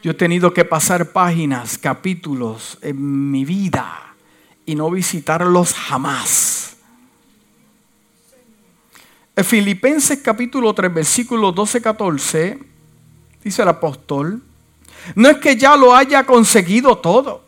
Yo 0.03 0.13
he 0.13 0.15
tenido 0.15 0.55
que 0.55 0.65
pasar 0.65 1.11
páginas, 1.11 1.77
capítulos 1.77 2.79
en 2.81 3.31
mi 3.31 3.45
vida 3.45 4.15
y 4.65 4.77
no 4.77 4.89
visitarlos 4.91 5.75
jamás. 5.75 6.77
En 9.35 9.45
Filipenses 9.45 10.21
capítulo 10.23 10.73
3, 10.73 10.95
versículo 10.95 11.53
12-14, 11.55 12.59
dice 13.43 13.63
el 13.63 13.69
apóstol, 13.69 14.41
no 15.15 15.29
es 15.29 15.39
que 15.39 15.57
ya 15.57 15.77
lo 15.77 15.95
haya 15.95 16.25
conseguido 16.25 16.99
todo 16.99 17.46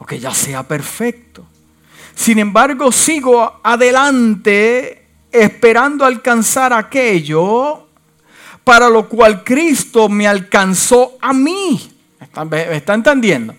o 0.00 0.06
que 0.06 0.18
ya 0.18 0.34
sea 0.34 0.64
perfecto. 0.64 1.46
Sin 2.14 2.38
embargo, 2.38 2.90
sigo 2.90 3.60
adelante 3.62 5.06
esperando 5.30 6.04
alcanzar 6.04 6.72
aquello 6.72 7.86
para 8.64 8.88
lo 8.88 9.08
cual 9.08 9.44
Cristo 9.44 10.08
me 10.08 10.26
alcanzó 10.26 11.18
a 11.20 11.32
mí. 11.32 11.80
¿Me 12.50 12.76
está 12.76 12.94
entendiendo? 12.94 13.54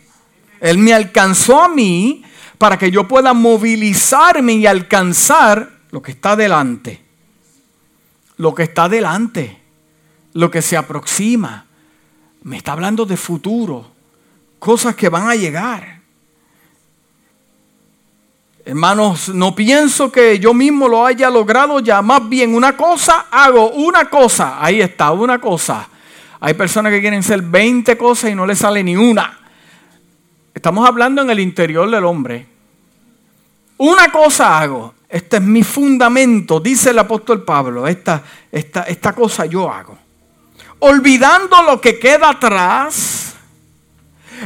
Él 0.60 0.78
me 0.78 0.94
alcanzó 0.94 1.62
a 1.62 1.70
mí 1.70 2.24
para 2.58 2.78
que 2.78 2.92
yo 2.92 3.08
pueda 3.08 3.34
movilizarme 3.34 4.54
y 4.54 4.66
alcanzar 4.66 5.72
lo 5.92 6.02
que 6.02 6.12
está 6.12 6.36
delante. 6.36 7.02
Lo 8.38 8.54
que 8.54 8.64
está 8.64 8.90
delante. 8.90 9.60
Lo 10.34 10.50
que 10.50 10.62
se 10.62 10.78
aproxima. 10.78 11.66
Me 12.44 12.58
está 12.58 12.72
hablando 12.72 13.06
de 13.06 13.18
futuro. 13.18 13.92
Cosas 14.60 14.96
que 14.96 15.10
van 15.10 15.28
a 15.28 15.36
llegar. 15.36 16.01
Hermanos, 18.64 19.30
no 19.30 19.56
pienso 19.56 20.12
que 20.12 20.38
yo 20.38 20.54
mismo 20.54 20.88
lo 20.88 21.06
haya 21.06 21.30
logrado 21.30 21.80
ya. 21.80 22.02
Más 22.02 22.28
bien, 22.30 22.54
una 22.54 22.78
cosa 22.78 23.26
hago, 23.32 23.72
una 23.72 24.06
cosa. 24.06 24.64
Ahí 24.64 24.82
está, 24.82 25.12
una 25.12 25.40
cosa. 25.40 25.88
Hay 26.40 26.54
personas 26.54 26.92
que 26.92 27.02
quieren 27.02 27.24
ser 27.24 27.42
20 27.42 27.98
cosas 27.98 28.32
y 28.32 28.36
no 28.36 28.46
les 28.46 28.60
sale 28.60 28.84
ni 28.84 28.96
una. 28.96 29.40
Estamos 30.54 30.88
hablando 30.88 31.22
en 31.24 31.30
el 31.32 31.40
interior 31.40 31.90
del 31.90 32.06
hombre. 32.06 32.48
Una 33.78 34.12
cosa 34.12 34.60
hago. 34.60 34.94
Este 35.10 35.38
es 35.38 35.44
mi 35.44 35.64
fundamento, 35.64 36.60
dice 36.60 36.92
el 36.92 37.00
apóstol 37.00 37.44
Pablo. 37.44 37.88
Esta, 37.88 38.24
esta, 38.52 38.84
esta 38.84 39.14
cosa 39.14 39.46
yo 39.46 39.72
hago. 39.72 39.98
Olvidando 40.80 41.64
lo 41.64 41.82
que 41.82 41.98
queda 41.98 42.30
atrás 42.30 43.31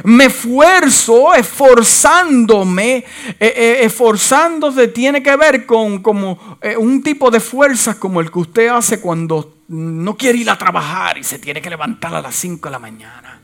me 0.03 0.25
esfuerzo, 0.25 1.33
esforzándome, 1.33 2.97
eh, 2.97 3.05
eh, 3.39 3.79
esforzándose 3.83 4.87
tiene 4.89 5.23
que 5.23 5.35
ver 5.35 5.65
con 5.65 6.01
como 6.01 6.57
eh, 6.61 6.77
un 6.77 7.01
tipo 7.01 7.31
de 7.31 7.39
fuerzas 7.39 7.95
como 7.95 8.21
el 8.21 8.31
que 8.31 8.39
usted 8.39 8.67
hace 8.67 8.99
cuando 8.99 9.57
no 9.67 10.15
quiere 10.15 10.39
ir 10.39 10.49
a 10.49 10.57
trabajar 10.57 11.17
y 11.17 11.23
se 11.23 11.39
tiene 11.39 11.61
que 11.61 11.69
levantar 11.69 12.13
a 12.13 12.21
las 12.21 12.35
5 12.35 12.67
de 12.67 12.71
la 12.71 12.79
mañana. 12.79 13.41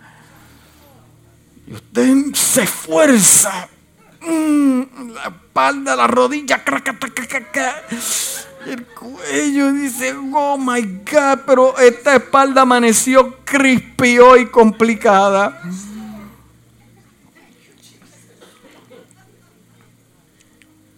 Y 1.68 1.74
usted 1.74 2.34
se 2.34 2.64
esfuerza, 2.64 3.70
mm, 4.22 4.82
la 5.14 5.24
espalda, 5.24 5.96
la 5.96 6.08
rodilla, 6.08 6.62
el 8.66 8.86
cuello 8.86 9.72
dice, 9.74 10.14
oh 10.34 10.58
my 10.58 10.82
God, 10.82 11.40
pero 11.48 11.78
esta 11.80 12.16
espalda 12.16 12.62
amaneció 12.62 13.38
crispy 13.44 14.20
y 14.40 14.46
complicada. 14.48 15.60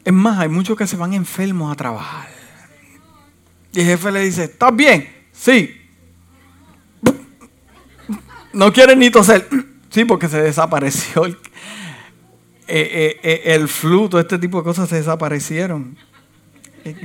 Es 0.05 0.13
más, 0.13 0.39
hay 0.39 0.49
muchos 0.49 0.77
que 0.77 0.87
se 0.87 0.97
van 0.97 1.13
enfermos 1.13 1.71
a 1.71 1.75
trabajar. 1.75 2.27
Y 3.71 3.79
el 3.79 3.85
jefe 3.85 4.11
le 4.11 4.21
dice, 4.21 4.45
¿estás 4.45 4.75
bien? 4.75 5.09
Sí. 5.31 5.81
No 8.51 8.71
quiere 8.71 8.95
ni 8.95 9.09
toser. 9.09 9.47
Sí, 9.89 10.05
porque 10.05 10.27
se 10.27 10.41
desapareció. 10.41 11.25
eh, 11.25 11.35
eh, 12.67 13.41
el 13.45 13.67
fluto, 13.67 14.19
este 14.19 14.37
tipo 14.37 14.57
de 14.57 14.63
cosas 14.63 14.89
se 14.89 14.97
desaparecieron. 14.97 15.97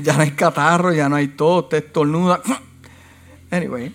Ya 0.03 0.15
no 0.15 0.23
hay 0.23 0.33
catarro, 0.33 0.93
ya 0.93 1.09
no 1.09 1.17
hay 1.17 1.29
todo, 1.29 1.67
te 1.67 1.79
estornuda. 1.79 2.43
Anyway. 3.51 3.95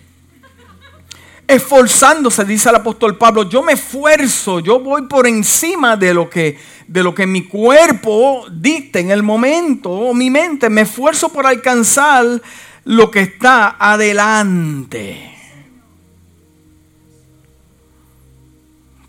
Esforzándose, 1.46 2.44
dice 2.44 2.70
el 2.70 2.76
apóstol 2.76 3.18
Pablo, 3.18 3.48
yo 3.48 3.62
me 3.62 3.74
esfuerzo, 3.74 4.60
yo 4.60 4.80
voy 4.80 5.02
por 5.02 5.26
encima 5.26 5.96
de 5.96 6.14
lo 6.14 6.30
que, 6.30 6.58
de 6.86 7.02
lo 7.02 7.14
que 7.14 7.26
mi 7.26 7.44
cuerpo 7.44 8.46
dicta 8.50 8.98
en 8.98 9.10
el 9.10 9.22
momento, 9.22 9.90
o 9.90 10.14
mi 10.14 10.30
mente, 10.30 10.70
me 10.70 10.82
esfuerzo 10.82 11.28
por 11.28 11.46
alcanzar 11.46 12.40
lo 12.84 13.10
que 13.10 13.20
está 13.20 13.76
adelante. 13.78 15.33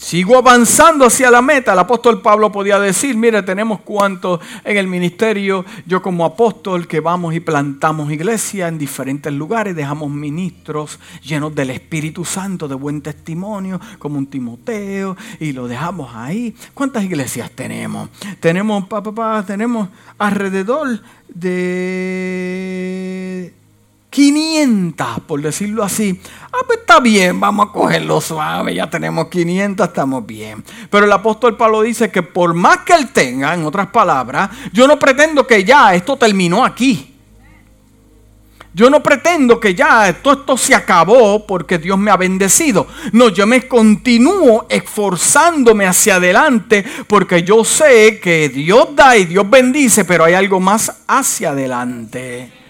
Sigo 0.05 0.37
avanzando 0.37 1.07
hacia 1.07 1.31
la 1.31 1.41
meta. 1.41 1.73
El 1.73 1.79
apóstol 1.79 2.21
Pablo 2.21 2.51
podía 2.51 2.79
decir, 2.79 3.17
mire, 3.17 3.41
tenemos 3.41 3.81
cuantos 3.81 4.39
en 4.63 4.77
el 4.77 4.85
ministerio, 4.85 5.65
yo 5.87 6.03
como 6.03 6.25
apóstol, 6.25 6.87
que 6.87 6.99
vamos 6.99 7.33
y 7.33 7.39
plantamos 7.39 8.11
iglesia 8.11 8.67
en 8.67 8.77
diferentes 8.77 9.33
lugares, 9.33 9.75
dejamos 9.75 10.11
ministros 10.11 10.99
llenos 11.23 11.55
del 11.55 11.71
Espíritu 11.71 12.23
Santo, 12.23 12.67
de 12.67 12.75
buen 12.75 13.01
testimonio, 13.01 13.81
como 13.97 14.19
un 14.19 14.27
Timoteo, 14.27 15.17
y 15.39 15.53
lo 15.53 15.67
dejamos 15.67 16.11
ahí. 16.13 16.55
¿Cuántas 16.75 17.03
iglesias 17.03 17.49
tenemos? 17.55 18.11
Tenemos, 18.39 18.87
papá, 18.87 19.43
tenemos 19.43 19.89
alrededor 20.19 21.01
de 21.29 23.55
500, 24.15 25.19
por 25.27 25.41
decirlo 25.41 25.83
así. 25.83 26.17
Ah, 26.45 26.59
pues 26.65 26.79
está 26.79 27.01
bien, 27.01 27.37
vamos 27.37 27.67
a 27.67 27.71
cogerlo 27.73 28.21
suave, 28.21 28.73
ya 28.73 28.89
tenemos 28.89 29.27
500, 29.27 29.89
estamos 29.89 30.25
bien. 30.25 30.63
Pero 30.89 31.05
el 31.05 31.11
apóstol 31.11 31.57
Pablo 31.57 31.81
dice 31.81 32.09
que 32.09 32.23
por 32.23 32.53
más 32.53 32.77
que 32.85 32.93
él 32.93 33.09
tenga, 33.09 33.53
en 33.53 33.65
otras 33.65 33.87
palabras, 33.87 34.49
yo 34.71 34.87
no 34.87 34.97
pretendo 34.97 35.45
que 35.45 35.65
ya 35.65 35.93
esto 35.93 36.15
terminó 36.15 36.63
aquí. 36.63 37.13
Yo 38.73 38.89
no 38.89 39.03
pretendo 39.03 39.59
que 39.59 39.75
ya 39.75 40.13
todo 40.21 40.33
esto 40.33 40.55
se 40.55 40.73
acabó 40.73 41.45
porque 41.45 41.77
Dios 41.77 41.97
me 41.97 42.09
ha 42.09 42.15
bendecido. 42.15 42.87
No, 43.11 43.27
yo 43.27 43.45
me 43.45 43.67
continúo 43.67 44.65
esforzándome 44.69 45.87
hacia 45.87 46.15
adelante 46.15 46.85
porque 47.07 47.43
yo 47.43 47.65
sé 47.65 48.21
que 48.21 48.47
Dios 48.47 48.95
da 48.95 49.17
y 49.17 49.25
Dios 49.25 49.49
bendice, 49.49 50.05
pero 50.05 50.23
hay 50.23 50.35
algo 50.35 50.61
más 50.61 51.03
hacia 51.05 51.49
adelante. 51.49 52.64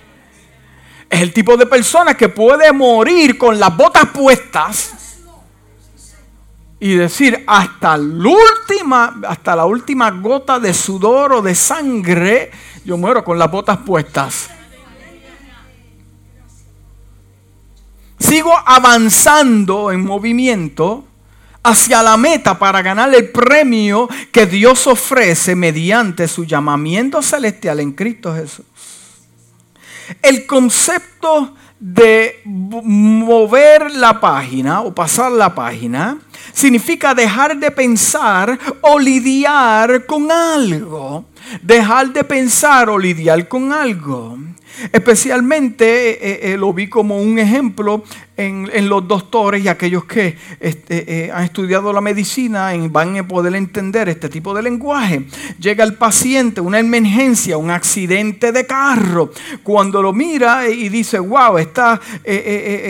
Es 1.15 1.21
el 1.21 1.31
tipo 1.31 1.55
de 1.55 1.65
persona 1.65 2.13
que 2.13 2.27
puede 2.27 2.73
morir 2.73 3.37
con 3.37 3.57
las 3.57 3.73
botas 3.77 4.07
puestas 4.07 4.93
y 6.77 6.95
decir 6.95 7.41
hasta 7.47 7.95
la 7.95 8.27
última, 8.27 9.21
hasta 9.25 9.55
la 9.55 9.65
última 9.65 10.11
gota 10.11 10.59
de 10.59 10.73
sudor 10.73 11.31
o 11.31 11.41
de 11.41 11.55
sangre, 11.55 12.51
yo 12.83 12.97
muero 12.97 13.23
con 13.23 13.39
las 13.39 13.49
botas 13.49 13.77
puestas. 13.77 14.49
Sigo 18.19 18.51
avanzando 18.65 19.93
en 19.93 20.03
movimiento 20.03 21.05
hacia 21.63 22.03
la 22.03 22.17
meta 22.17 22.59
para 22.59 22.81
ganar 22.81 23.15
el 23.15 23.29
premio 23.29 24.09
que 24.33 24.45
Dios 24.47 24.85
ofrece 24.85 25.55
mediante 25.55 26.27
su 26.27 26.43
llamamiento 26.43 27.21
celestial 27.21 27.79
en 27.79 27.93
Cristo 27.93 28.35
Jesús. 28.35 28.65
El 30.21 30.45
concepto 30.45 31.55
de 31.79 32.41
mover 32.45 33.91
la 33.91 34.19
página 34.19 34.81
o 34.81 34.93
pasar 34.93 35.31
la 35.31 35.53
página 35.53 36.17
significa 36.53 37.13
dejar 37.13 37.57
de 37.57 37.69
pensar 37.71 38.57
o 38.81 38.97
lidiar 38.97 40.05
con 40.05 40.31
algo. 40.31 41.25
Dejar 41.61 42.11
de 42.13 42.23
pensar 42.23 42.89
o 42.89 42.97
lidiar 42.97 43.47
con 43.47 43.71
algo. 43.71 44.37
Especialmente 44.91 45.85
eh, 45.85 46.53
eh, 46.53 46.57
lo 46.57 46.73
vi 46.73 46.87
como 46.87 47.17
un 47.21 47.39
ejemplo 47.39 48.03
en, 48.37 48.89
los 48.89 49.07
doctores 49.07 49.63
y 49.63 49.69
aquellos 49.69 50.03
que 50.03 50.37
este, 50.59 51.25
eh, 51.25 51.31
han 51.31 51.45
estudiado 51.45 51.93
la 51.93 52.01
medicina 52.01 52.73
van 52.89 53.17
a 53.17 53.25
poder 53.25 53.55
entender 53.55 54.09
este 54.09 54.27
tipo 54.27 54.53
de 54.53 54.61
lenguaje. 54.61 55.25
Llega 55.57 55.85
el 55.85 55.93
paciente, 55.93 56.59
una 56.59 56.79
emergencia, 56.79 57.55
un 57.55 57.71
accidente 57.71 58.51
de 58.51 58.65
carro. 58.65 59.31
Cuando 59.63 60.01
lo 60.01 60.11
mira 60.11 60.67
y 60.67 60.89
dice, 60.89 61.17
wow, 61.17 61.57
está 61.57 62.01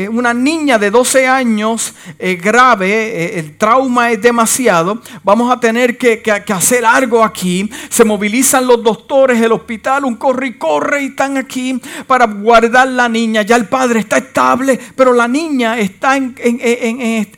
una 0.10 0.34
niña 0.34 0.80
de 0.80 0.90
12 0.90 1.28
años 1.28 1.94
grave, 2.42 3.38
el 3.38 3.56
trauma 3.58 4.12
es 4.12 4.22
demasiado, 4.22 5.00
vamos 5.24 5.52
a 5.52 5.60
tener 5.60 5.96
que, 5.96 6.24
que 6.24 6.54
hacer 6.54 6.84
algo 6.84 7.24
aquí. 7.24 7.70
Se 7.90 8.04
movilizan 8.46 8.68
los 8.68 8.84
doctores, 8.84 9.42
el 9.42 9.52
hospital, 9.52 10.06
un 10.06 10.16
corre 10.16 10.48
y 10.48 10.54
corre 10.58 11.04
y 11.04 11.06
están 11.08 11.38
aquí 11.38 11.80
para 12.08 12.26
guardar 12.28 12.88
la 12.88 13.10
niña. 13.10 13.42
Ya 13.42 13.56
el 13.56 13.68
padre 13.68 14.02
está 14.02 14.18
estable, 14.18 14.80
pero 14.96 15.14
la 15.14 15.28
niña 15.28 15.80
está 15.80 16.16
en, 16.18 16.36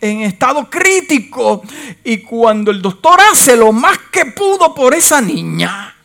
estado 0.02 0.70
crítico. 0.70 1.64
Y 2.04 2.20
cuando 2.20 2.72
el 2.72 2.82
doctor 2.82 3.20
hace 3.32 3.56
lo 3.56 3.72
más 3.72 3.98
que 4.12 4.26
pudo 4.26 4.74
por 4.74 4.94
esa 4.94 5.22
niña, 5.22 5.96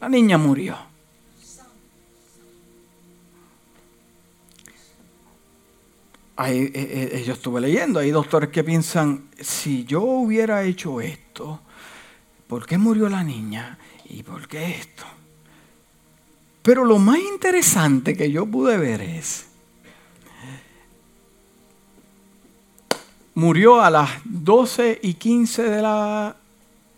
la 0.00 0.08
niña 0.08 0.38
murió. 0.38 0.76
Ahí, 6.36 6.62
eh, 6.74 7.10
eh, 7.12 7.24
yo 7.24 7.34
estuve 7.34 7.60
leyendo, 7.60 8.00
hay 8.00 8.10
doctores 8.10 8.50
que 8.50 8.64
piensan, 8.64 9.28
si 9.40 9.84
yo 9.84 10.02
hubiera 10.02 10.64
hecho 10.64 11.00
esto, 11.00 11.60
¿por 12.48 12.66
qué 12.66 12.76
murió 12.76 13.08
la 13.08 13.22
niña? 13.22 13.78
¿Y 14.14 14.22
por 14.22 14.46
qué 14.46 14.76
esto? 14.76 15.02
Pero 16.62 16.84
lo 16.84 17.00
más 17.00 17.18
interesante 17.18 18.16
que 18.16 18.30
yo 18.30 18.46
pude 18.46 18.76
ver 18.76 19.00
es, 19.00 19.46
murió 23.34 23.82
a 23.82 23.90
las 23.90 24.08
12 24.24 25.00
y 25.02 25.14
15 25.14 25.64
de 25.64 25.82
la, 25.82 26.36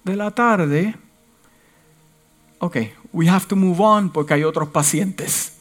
de 0.04 0.14
la 0.14 0.30
tarde. 0.32 0.94
Ok, 2.58 2.76
we 3.14 3.30
have 3.30 3.46
to 3.46 3.56
move 3.56 3.82
on 3.82 4.10
porque 4.10 4.34
hay 4.34 4.44
otros 4.44 4.68
pacientes. 4.68 5.54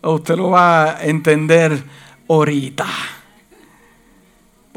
Usted 0.00 0.36
lo 0.36 0.50
va 0.50 0.98
a 0.98 1.04
entender 1.04 1.82
ahorita. 2.28 2.86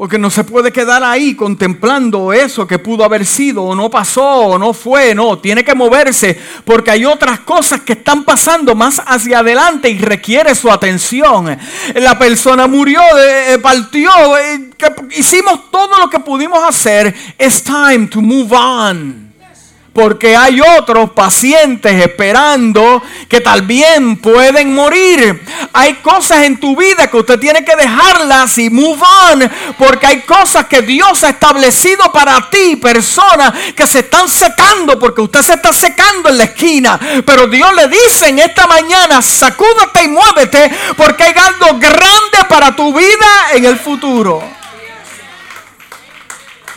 Porque 0.00 0.16
no 0.16 0.30
se 0.30 0.44
puede 0.44 0.72
quedar 0.72 1.04
ahí 1.04 1.34
contemplando 1.34 2.32
eso 2.32 2.66
que 2.66 2.78
pudo 2.78 3.04
haber 3.04 3.26
sido 3.26 3.64
o 3.64 3.74
no 3.74 3.90
pasó 3.90 4.24
o 4.24 4.58
no 4.58 4.72
fue. 4.72 5.14
No, 5.14 5.38
tiene 5.38 5.62
que 5.62 5.74
moverse 5.74 6.40
porque 6.64 6.90
hay 6.90 7.04
otras 7.04 7.40
cosas 7.40 7.82
que 7.82 7.92
están 7.92 8.24
pasando 8.24 8.74
más 8.74 9.02
hacia 9.04 9.40
adelante 9.40 9.90
y 9.90 9.98
requiere 9.98 10.54
su 10.54 10.70
atención. 10.72 11.54
La 11.96 12.18
persona 12.18 12.66
murió, 12.66 13.02
eh, 13.18 13.58
partió, 13.58 14.38
eh, 14.38 14.70
hicimos 15.10 15.70
todo 15.70 15.98
lo 15.98 16.08
que 16.08 16.20
pudimos 16.20 16.66
hacer. 16.66 17.14
It's 17.38 17.62
time 17.62 18.06
to 18.06 18.22
move 18.22 18.56
on. 18.56 19.29
Porque 19.92 20.36
hay 20.36 20.60
otros 20.60 21.10
pacientes 21.10 22.00
esperando 22.00 23.02
que 23.28 23.40
también 23.40 24.16
pueden 24.18 24.74
morir. 24.74 25.42
Hay 25.72 25.94
cosas 25.94 26.44
en 26.44 26.58
tu 26.60 26.76
vida 26.76 27.08
que 27.08 27.16
usted 27.16 27.38
tiene 27.40 27.64
que 27.64 27.74
dejarlas 27.74 28.56
y 28.58 28.70
move 28.70 29.02
on. 29.32 29.50
Porque 29.76 30.06
hay 30.06 30.20
cosas 30.20 30.66
que 30.66 30.82
Dios 30.82 31.24
ha 31.24 31.30
establecido 31.30 32.12
para 32.12 32.48
ti, 32.50 32.76
personas 32.76 33.52
que 33.74 33.86
se 33.86 34.00
están 34.00 34.28
secando 34.28 34.98
porque 34.98 35.20
usted 35.20 35.42
se 35.42 35.54
está 35.54 35.72
secando 35.72 36.28
en 36.28 36.38
la 36.38 36.44
esquina. 36.44 36.98
Pero 37.24 37.46
Dios 37.46 37.74
le 37.74 37.88
dice 37.88 38.28
en 38.28 38.38
esta 38.38 38.66
mañana, 38.66 39.20
sacúdate 39.20 40.04
y 40.04 40.08
muévete 40.08 40.70
porque 40.96 41.24
hay 41.24 41.34
algo 41.36 41.78
grande 41.78 42.38
para 42.48 42.74
tu 42.74 42.92
vida 42.92 43.52
en 43.54 43.64
el 43.64 43.78
futuro. 43.78 44.59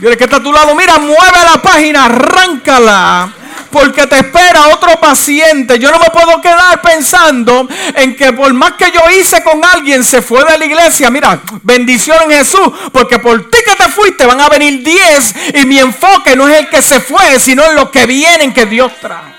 Dile 0.03 0.17
que 0.17 0.25
está 0.25 0.35
a 0.35 0.43
tu 0.43 0.51
lado, 0.51 0.75
mira, 0.75 0.99
mueve 0.99 1.37
la 1.49 1.61
página, 1.61 2.03
arráncala. 2.03 3.33
Porque 3.71 4.05
te 4.05 4.17
espera 4.17 4.67
otro 4.73 4.99
paciente. 4.99 5.79
Yo 5.79 5.91
no 5.91 5.97
me 5.97 6.09
puedo 6.09 6.41
quedar 6.41 6.81
pensando 6.81 7.65
en 7.95 8.13
que 8.13 8.33
por 8.33 8.53
más 8.53 8.73
que 8.73 8.91
yo 8.91 8.99
hice 9.17 9.41
con 9.45 9.63
alguien 9.63 10.03
se 10.03 10.21
fue 10.21 10.43
de 10.43 10.57
la 10.57 10.65
iglesia. 10.65 11.09
Mira, 11.09 11.41
bendición 11.63 12.17
en 12.23 12.31
Jesús. 12.31 12.67
Porque 12.91 13.17
por 13.17 13.49
ti 13.49 13.59
que 13.65 13.81
te 13.81 13.89
fuiste 13.89 14.25
van 14.25 14.41
a 14.41 14.49
venir 14.49 14.83
10. 14.83 15.35
Y 15.61 15.65
mi 15.65 15.79
enfoque 15.79 16.35
no 16.35 16.49
es 16.49 16.59
el 16.59 16.69
que 16.69 16.81
se 16.81 16.99
fue, 16.99 17.39
sino 17.39 17.63
en 17.63 17.77
lo 17.77 17.89
que 17.89 18.05
vienen 18.05 18.53
que 18.53 18.65
Dios 18.65 18.91
trae. 18.99 19.33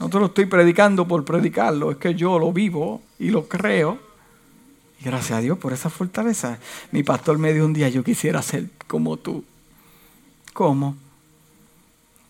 No 0.00 0.10
te 0.10 0.18
lo 0.18 0.26
estoy 0.26 0.46
predicando 0.46 1.06
por 1.06 1.24
predicarlo. 1.24 1.92
Es 1.92 1.98
que 1.98 2.16
yo 2.16 2.40
lo 2.40 2.52
vivo 2.52 3.02
y 3.20 3.30
lo 3.30 3.46
creo. 3.46 4.05
Gracias 5.00 5.38
a 5.38 5.40
Dios 5.40 5.58
por 5.58 5.72
esa 5.72 5.90
fortaleza. 5.90 6.58
Mi 6.90 7.02
pastor 7.02 7.38
me 7.38 7.52
dijo 7.52 7.66
un 7.66 7.72
día, 7.72 7.88
yo 7.88 8.02
quisiera 8.02 8.42
ser 8.42 8.66
como 8.86 9.16
tú. 9.16 9.44
¿Cómo? 10.52 10.96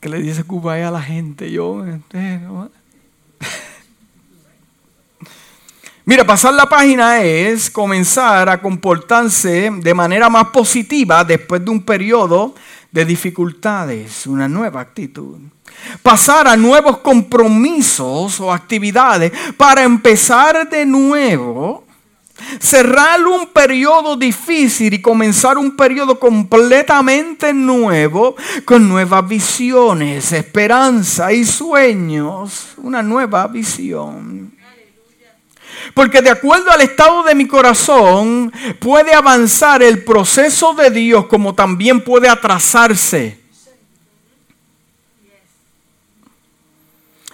Que 0.00 0.08
le 0.08 0.20
dice 0.20 0.44
Cuba 0.44 0.74
a 0.74 0.90
la 0.90 1.02
gente. 1.02 1.50
Yo, 1.50 1.84
eh, 1.86 2.38
Mira, 6.04 6.24
pasar 6.26 6.54
la 6.54 6.66
página 6.66 7.22
es 7.22 7.70
comenzar 7.70 8.48
a 8.48 8.60
comportarse 8.60 9.70
de 9.70 9.94
manera 9.94 10.28
más 10.28 10.48
positiva 10.48 11.24
después 11.24 11.64
de 11.64 11.70
un 11.70 11.82
periodo 11.82 12.54
de 12.90 13.04
dificultades, 13.04 14.26
una 14.26 14.48
nueva 14.48 14.80
actitud. 14.80 15.38
Pasar 16.02 16.48
a 16.48 16.56
nuevos 16.56 16.98
compromisos 16.98 18.40
o 18.40 18.52
actividades 18.52 19.32
para 19.56 19.82
empezar 19.82 20.68
de 20.68 20.84
nuevo 20.84 21.85
cerrar 22.58 23.24
un 23.26 23.48
periodo 23.48 24.16
difícil 24.16 24.94
y 24.94 25.02
comenzar 25.02 25.58
un 25.58 25.76
periodo 25.76 26.18
completamente 26.18 27.52
nuevo 27.52 28.36
con 28.64 28.88
nuevas 28.88 29.26
visiones, 29.26 30.32
esperanza 30.32 31.32
y 31.32 31.44
sueños, 31.44 32.74
una 32.78 33.02
nueva 33.02 33.46
visión. 33.48 34.54
Porque 35.94 36.20
de 36.20 36.30
acuerdo 36.30 36.70
al 36.70 36.80
estado 36.80 37.22
de 37.22 37.34
mi 37.34 37.46
corazón 37.46 38.52
puede 38.80 39.14
avanzar 39.14 39.82
el 39.82 40.04
proceso 40.04 40.74
de 40.74 40.90
Dios 40.90 41.26
como 41.26 41.54
también 41.54 42.02
puede 42.02 42.28
atrasarse. 42.28 43.45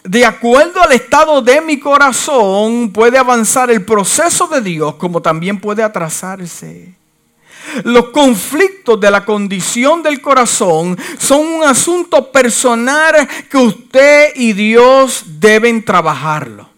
De 0.04 0.24
acuerdo 0.26 0.82
al 0.82 0.92
estado 0.92 1.42
de 1.42 1.60
mi 1.60 1.78
corazón, 1.78 2.92
puede 2.92 3.18
avanzar 3.18 3.70
el 3.70 3.84
proceso 3.84 4.48
de 4.48 4.60
Dios 4.60 4.96
como 4.96 5.22
también 5.22 5.60
puede 5.60 5.82
atrasarse. 5.82 6.94
Los 7.84 8.06
conflictos 8.06 9.00
de 9.00 9.10
la 9.10 9.24
condición 9.24 10.02
del 10.02 10.20
corazón 10.20 10.98
son 11.18 11.46
un 11.46 11.64
asunto 11.64 12.32
personal 12.32 13.28
que 13.48 13.56
usted 13.56 14.32
y 14.34 14.52
Dios 14.52 15.24
deben 15.38 15.84
trabajarlo. 15.84 16.71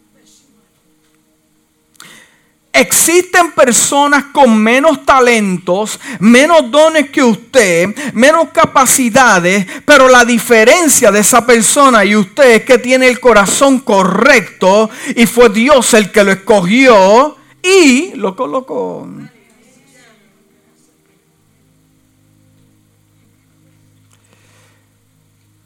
Existen 2.76 3.52
personas 3.52 4.24
con 4.32 4.58
menos 4.58 5.06
talentos, 5.06 6.00
menos 6.18 6.68
dones 6.72 7.08
que 7.08 7.22
usted, 7.22 7.94
menos 8.12 8.48
capacidades, 8.48 9.64
pero 9.84 10.08
la 10.08 10.24
diferencia 10.24 11.12
de 11.12 11.20
esa 11.20 11.46
persona 11.46 12.04
y 12.04 12.16
usted 12.16 12.56
es 12.56 12.64
que 12.64 12.78
tiene 12.78 13.06
el 13.06 13.20
corazón 13.20 13.78
correcto 13.78 14.90
y 15.14 15.24
fue 15.26 15.50
Dios 15.50 15.94
el 15.94 16.10
que 16.10 16.24
lo 16.24 16.32
escogió 16.32 17.36
y 17.62 18.16
lo 18.16 18.34
colocó. 18.34 19.08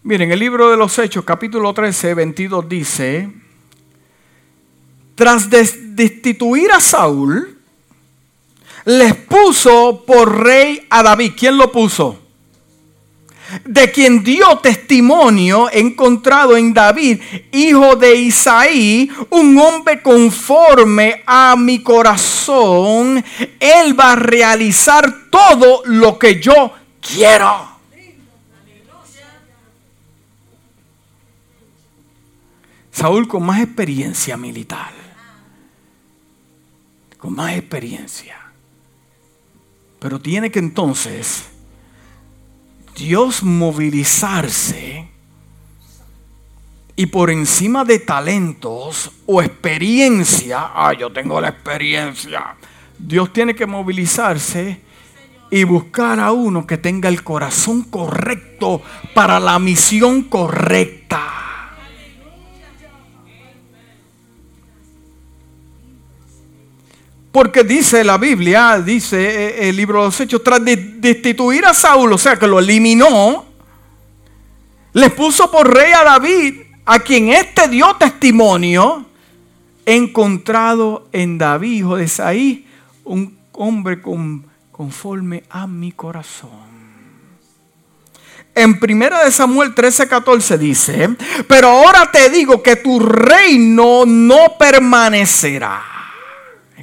Miren, 0.02 0.30
el 0.30 0.38
libro 0.38 0.70
de 0.70 0.76
los 0.76 0.98
Hechos, 0.98 1.24
capítulo 1.24 1.72
13, 1.72 2.12
22 2.12 2.68
dice, 2.68 3.32
tras 5.18 5.50
destituir 5.50 6.70
a 6.70 6.78
Saúl, 6.78 7.58
les 8.84 9.16
puso 9.16 10.04
por 10.06 10.44
rey 10.44 10.86
a 10.88 11.02
David. 11.02 11.32
¿Quién 11.36 11.58
lo 11.58 11.72
puso? 11.72 12.20
De 13.64 13.90
quien 13.90 14.22
dio 14.22 14.58
testimonio 14.58 15.68
encontrado 15.72 16.56
en 16.56 16.72
David, 16.72 17.20
hijo 17.50 17.96
de 17.96 18.14
Isaí, 18.14 19.10
un 19.30 19.58
hombre 19.58 20.00
conforme 20.02 21.24
a 21.26 21.56
mi 21.58 21.82
corazón. 21.82 23.24
Él 23.58 23.98
va 23.98 24.12
a 24.12 24.16
realizar 24.16 25.28
todo 25.30 25.82
lo 25.86 26.16
que 26.16 26.40
yo 26.40 26.70
quiero. 27.00 27.76
Saúl 32.92 33.26
con 33.26 33.44
más 33.44 33.60
experiencia 33.60 34.36
militar 34.36 35.07
con 37.18 37.34
más 37.34 37.54
experiencia. 37.54 38.36
Pero 39.98 40.20
tiene 40.20 40.50
que 40.50 40.60
entonces 40.60 41.48
Dios 42.96 43.42
movilizarse 43.42 45.08
y 46.96 47.06
por 47.06 47.30
encima 47.30 47.84
de 47.84 48.00
talentos 48.00 49.12
o 49.26 49.40
experiencia, 49.40 50.70
ah, 50.74 50.92
yo 50.98 51.12
tengo 51.12 51.40
la 51.40 51.50
experiencia, 51.50 52.56
Dios 52.98 53.32
tiene 53.32 53.54
que 53.54 53.66
movilizarse 53.66 54.80
y 55.50 55.64
buscar 55.64 56.18
a 56.20 56.32
uno 56.32 56.66
que 56.66 56.76
tenga 56.76 57.08
el 57.08 57.22
corazón 57.22 57.82
correcto 57.84 58.82
para 59.14 59.38
la 59.38 59.58
misión 59.58 60.24
correcta. 60.24 61.47
Porque 67.38 67.62
dice 67.62 68.02
la 68.02 68.18
Biblia, 68.18 68.82
dice 68.84 69.16
eh, 69.16 69.68
el 69.68 69.76
libro 69.76 70.00
de 70.00 70.06
los 70.06 70.20
Hechos, 70.20 70.42
tras 70.42 70.64
de 70.64 70.74
destituir 70.74 71.64
a 71.66 71.72
Saúl, 71.72 72.12
o 72.12 72.18
sea 72.18 72.36
que 72.36 72.48
lo 72.48 72.58
eliminó, 72.58 73.46
le 74.92 75.10
puso 75.10 75.48
por 75.48 75.72
rey 75.72 75.92
a 75.92 76.02
David, 76.02 76.62
a 76.84 76.98
quien 76.98 77.28
éste 77.28 77.68
dio 77.68 77.94
testimonio, 77.94 79.06
encontrado 79.86 81.06
en 81.12 81.38
David, 81.38 81.76
hijo 81.76 81.96
de 81.96 82.08
Saí, 82.08 82.66
un 83.04 83.38
hombre 83.52 84.02
conforme 84.72 85.44
a 85.48 85.68
mi 85.68 85.92
corazón. 85.92 86.50
En 88.52 88.80
1 88.82 89.30
Samuel 89.30 89.76
13:14 89.76 90.58
dice, 90.58 91.10
pero 91.46 91.68
ahora 91.68 92.10
te 92.10 92.30
digo 92.30 92.60
que 92.60 92.74
tu 92.74 92.98
reino 92.98 94.04
no 94.04 94.58
permanecerá 94.58 95.97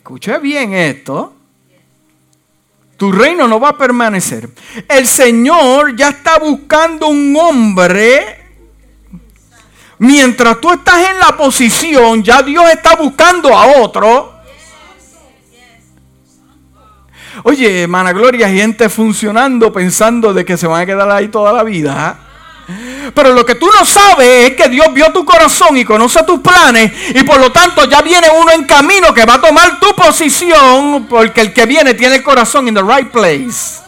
escuche 0.06 0.38
bien 0.38 0.72
esto, 0.72 1.34
tu 2.96 3.12
reino 3.12 3.48
no 3.48 3.60
va 3.60 3.70
a 3.70 3.78
permanecer. 3.78 4.48
El 4.88 5.08
Señor 5.08 5.96
ya 5.96 6.10
está 6.10 6.38
buscando 6.38 7.08
un 7.08 7.36
hombre. 7.36 8.40
Mientras 9.98 10.62
tú 10.62 10.72
estás 10.72 11.10
en 11.10 11.18
la 11.18 11.36
posición, 11.36 12.22
ya 12.22 12.44
Dios 12.44 12.70
está 12.72 12.96
buscando 12.96 13.50
a 13.58 13.82
otro. 13.82 14.32
Oye, 17.42 17.82
hermana 17.82 18.14
Gloria, 18.14 18.48
gente 18.48 18.90
funcionando 18.90 19.74
pensando 19.74 20.36
de 20.36 20.46
que 20.46 20.56
se 20.56 20.68
van 20.68 20.84
a 20.84 20.86
quedar 20.86 21.10
ahí 21.10 21.30
toda 21.30 21.52
la 21.52 21.64
vida. 21.64 22.25
Pero 23.14 23.34
lo 23.34 23.46
que 23.46 23.56
tú 23.56 23.68
no 23.68 23.86
sabes 23.86 24.50
es 24.50 24.56
que 24.56 24.68
Dios 24.70 24.88
vio 24.92 25.12
tu 25.12 25.24
corazón 25.24 25.78
y 25.78 25.86
conoce 25.86 26.24
tus 26.24 26.40
planes 26.40 26.92
y 27.14 27.24
por 27.24 27.40
lo 27.40 27.52
tanto 27.52 27.86
ya 27.86 28.02
viene 28.02 28.28
uno 28.30 28.52
en 28.52 28.64
camino 28.64 29.14
que 29.14 29.26
va 29.26 29.36
a 29.36 29.42
tomar 29.42 29.80
tu 29.80 29.94
posición 29.96 31.06
porque 31.08 31.42
el 31.42 31.54
que 31.54 31.66
viene 31.66 31.94
tiene 31.94 32.16
el 32.16 32.24
corazón 32.24 32.68
en 32.68 32.76
the 32.76 32.82
right 32.82 33.10
place. 33.10 33.84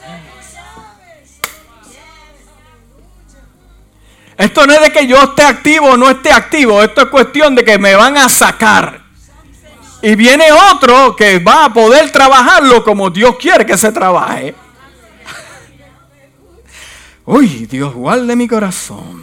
Esto 4.38 4.68
no 4.68 4.74
es 4.74 4.82
de 4.82 4.92
que 4.92 5.08
yo 5.08 5.18
esté 5.24 5.44
activo 5.44 5.88
o 5.88 5.98
no 5.98 6.12
esté 6.12 6.32
activo, 6.32 6.84
esto 6.84 7.02
es 7.02 7.08
cuestión 7.08 7.56
de 7.56 7.66
que 7.66 7.80
me 7.80 7.96
van 7.96 8.18
a 8.18 8.30
sacar. 8.30 9.02
Y 10.04 10.14
viene 10.14 10.52
otro 10.52 11.16
que 11.16 11.40
va 11.40 11.66
a 11.66 11.74
poder 11.74 12.12
trabajarlo 12.12 12.84
como 12.84 13.10
Dios 13.10 13.36
quiere 13.38 13.66
que 13.66 13.76
se 13.76 13.92
trabaje. 13.92 14.54
Uy, 17.30 17.68
Dios 17.70 17.94
guarde 17.94 18.38
mi 18.38 18.48
corazón. 18.48 19.22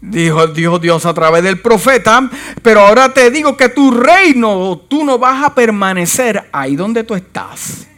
Dijo 0.00 0.46
Dios, 0.46 0.80
Dios 0.80 1.04
a 1.04 1.12
través 1.12 1.42
del 1.42 1.60
profeta, 1.60 2.30
pero 2.62 2.82
ahora 2.82 3.12
te 3.12 3.28
digo 3.32 3.56
que 3.56 3.70
tu 3.70 3.90
reino, 3.90 4.80
tú 4.86 5.04
no 5.04 5.18
vas 5.18 5.42
a 5.42 5.52
permanecer 5.52 6.48
ahí 6.52 6.76
donde 6.76 7.02
tú 7.02 7.16
estás. 7.16 7.88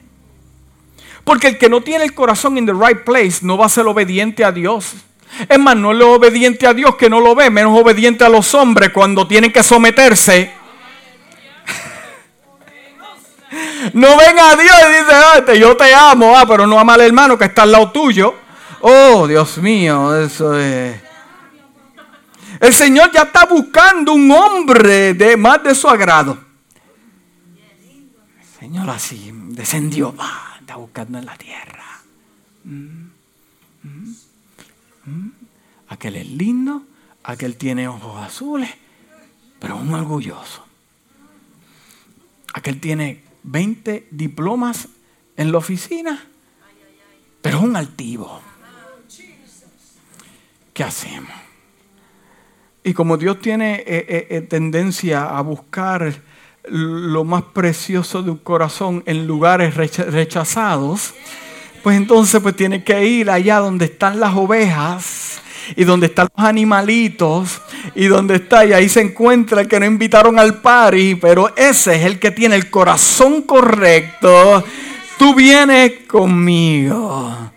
Porque 1.23 1.49
el 1.49 1.59
que 1.59 1.69
no 1.69 1.83
tiene 1.83 2.05
el 2.05 2.15
corazón 2.15 2.57
en 2.57 2.65
the 2.65 2.73
right 2.73 3.05
place 3.05 3.41
no 3.43 3.59
va 3.59 3.67
a 3.67 3.69
ser 3.69 3.87
obediente 3.87 4.43
a 4.43 4.51
Dios. 4.51 4.95
Es 5.51 5.59
más, 5.59 5.77
no 5.77 5.93
es 5.93 6.03
obediente 6.03 6.67
a 6.67 6.73
Dios 6.73 6.97
que 6.97 7.11
no 7.11 7.21
lo 7.21 7.35
ve, 7.35 7.51
menos 7.51 7.79
obediente 7.79 8.25
a 8.25 8.31
los 8.31 8.55
hombres 8.55 8.89
cuando 8.89 9.29
tienen 9.29 9.53
que 9.53 9.63
someterse 9.63 10.62
No 13.95 14.17
venga 14.17 14.51
a 14.51 14.57
Dios 14.57 14.77
y 14.89 14.93
dice, 14.93 15.13
ah, 15.13 15.55
yo 15.55 15.77
te 15.77 15.95
amo, 15.95 16.37
ah, 16.37 16.45
pero 16.47 16.67
no 16.67 16.79
ama 16.79 16.95
al 16.95 17.03
hermano 17.03 17.39
que 17.39 17.47
está 17.47 17.63
al 17.63 17.73
lado 17.73 17.91
tuyo. 17.91 18.35
Oh, 18.81 19.27
Dios 19.27 19.59
mío, 19.59 20.17
eso 20.17 20.59
es. 20.59 21.01
El 22.61 22.73
Señor 22.73 23.11
ya 23.13 23.23
está 23.23 23.45
buscando 23.47 24.13
un 24.13 24.31
hombre 24.31 25.15
de 25.15 25.37
más 25.37 25.63
de 25.63 25.75
su 25.75 25.89
agrado. 25.89 26.39
El 28.41 28.47
Señor 28.61 28.89
así 28.91 29.31
descendió, 29.49 30.15
va, 30.15 30.57
está 30.61 30.77
buscando 30.77 31.19
en 31.19 31.27
la 31.27 31.37
tierra. 31.37 31.85
Mm, 32.65 33.07
mm, 33.83 34.15
mm. 35.07 35.33
Aquel 35.89 36.17
es 36.17 36.27
lindo, 36.29 36.83
aquel 37.25 37.57
tiene 37.57 37.89
ojos 37.89 38.23
azules, 38.23 38.71
pero 39.59 39.77
un 39.77 39.93
orgulloso. 39.93 40.65
Aquel 42.55 42.81
tiene 42.81 43.25
20 43.43 44.09
diplomas 44.11 44.89
en 45.37 45.53
la 45.53 45.59
oficina, 45.59 46.25
pero 47.41 47.59
es 47.59 47.65
un 47.65 47.77
altivo. 47.77 48.41
¿Qué 50.73 50.85
hacemos? 50.85 51.33
Y 52.85 52.95
como 52.95 53.17
Dios 53.17 53.41
tiene 53.41 53.77
eh, 53.77 53.85
eh, 53.87 54.27
eh, 54.31 54.41
tendencia 54.41 55.37
a 55.37 55.41
buscar 55.43 56.15
lo 56.65 57.25
más 57.25 57.43
precioso 57.43 58.23
de 58.23 58.31
un 58.31 58.39
corazón 58.39 59.03
en 59.07 59.27
lugares 59.27 59.75
rechazados, 59.77 61.15
pues 61.83 61.97
entonces 61.97 62.41
pues 62.41 62.57
tiene 62.57 62.85
que 62.85 63.05
ir 63.05 63.31
allá 63.31 63.59
donde 63.59 63.87
están 63.87 64.21
las 64.21 64.35
ovejas 64.35 65.43
y 65.77 65.85
donde 65.85 66.07
están 66.07 66.29
los 66.37 66.47
animalitos 66.47 67.61
y 67.95 68.07
donde 68.07 68.37
está 68.37 68.65
y 68.65 68.73
ahí 68.73 68.89
se 68.89 69.01
encuentra 69.01 69.63
el 69.63 69.69
que 69.69 69.81
no 69.81 69.87
invitaron 69.87 70.39
al 70.39 70.61
party, 70.61 71.17
pero 71.17 71.55
ese 71.57 71.97
es 71.97 72.05
el 72.05 72.19
que 72.19 72.31
tiene 72.31 72.57
el 72.57 72.71
corazón 72.71 73.43
correcto. 73.43 74.65
Tú 75.19 75.35
vienes 75.35 76.07
conmigo. 76.07 77.51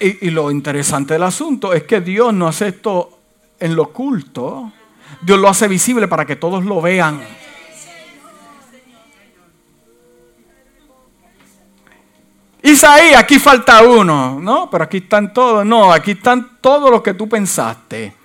Y, 0.00 0.26
y 0.26 0.30
lo 0.30 0.50
interesante 0.50 1.14
del 1.14 1.22
asunto 1.24 1.74
es 1.74 1.82
que 1.82 2.00
Dios 2.00 2.32
no 2.32 2.48
hace 2.48 2.68
esto 2.68 3.18
en 3.60 3.76
lo 3.76 3.84
oculto. 3.84 4.72
Dios 5.22 5.38
lo 5.38 5.48
hace 5.48 5.68
visible 5.68 6.08
para 6.08 6.24
que 6.24 6.36
todos 6.36 6.64
lo 6.64 6.80
vean. 6.80 7.20
Isaí, 12.66 13.14
aquí 13.14 13.38
falta 13.38 13.82
uno. 13.82 14.40
No, 14.40 14.68
pero 14.68 14.82
aquí 14.82 14.96
están 14.96 15.32
todos. 15.32 15.64
No, 15.64 15.92
aquí 15.92 16.10
están 16.12 16.58
todos 16.60 16.90
los 16.90 17.00
que 17.00 17.14
tú 17.14 17.28
pensaste. 17.28 18.12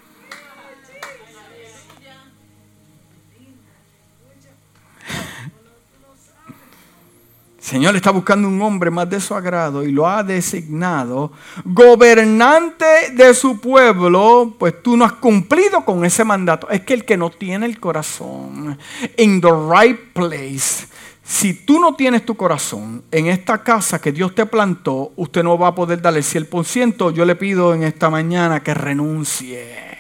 Señor 7.60 7.96
está 7.96 8.10
buscando 8.10 8.48
un 8.48 8.60
hombre 8.64 8.90
más 8.90 9.08
de 9.08 9.22
su 9.22 9.36
agrado 9.36 9.84
y 9.84 9.92
lo 9.92 10.10
ha 10.10 10.24
designado 10.24 11.32
gobernante 11.64 13.12
de 13.14 13.36
su 13.36 13.62
pueblo, 13.62 14.56
pues 14.58 14.82
tú 14.82 14.98
no 14.98 15.06
has 15.06 15.14
cumplido 15.14 15.86
con 15.86 16.04
ese 16.04 16.24
mandato. 16.24 16.68
Es 16.72 16.82
que 16.82 16.96
el 16.96 17.06
que 17.06 17.16
no 17.16 17.30
tiene 17.30 17.68
el 17.68 17.80
corazón 17.80 18.80
in 19.18 19.40
the 19.40 19.52
right 19.52 20.00
place, 20.14 20.88
si 21.32 21.54
tú 21.54 21.80
no 21.80 21.96
tienes 21.96 22.26
tu 22.26 22.36
corazón 22.36 23.06
en 23.10 23.28
esta 23.28 23.64
casa 23.64 24.02
que 24.02 24.12
Dios 24.12 24.36
te 24.36 24.46
plantó, 24.46 25.14
usted 25.16 25.44
no 25.44 25.58
va 25.58 25.70
a 25.70 25.76
poder 25.76 26.02
darle 26.02 26.20
el 26.20 26.26
100%. 26.26 27.14
Yo 27.14 27.24
le 27.24 27.38
pido 27.38 27.74
en 27.74 27.84
esta 27.84 28.10
mañana 28.10 28.62
que 28.62 28.74
renuncie. 28.74 29.98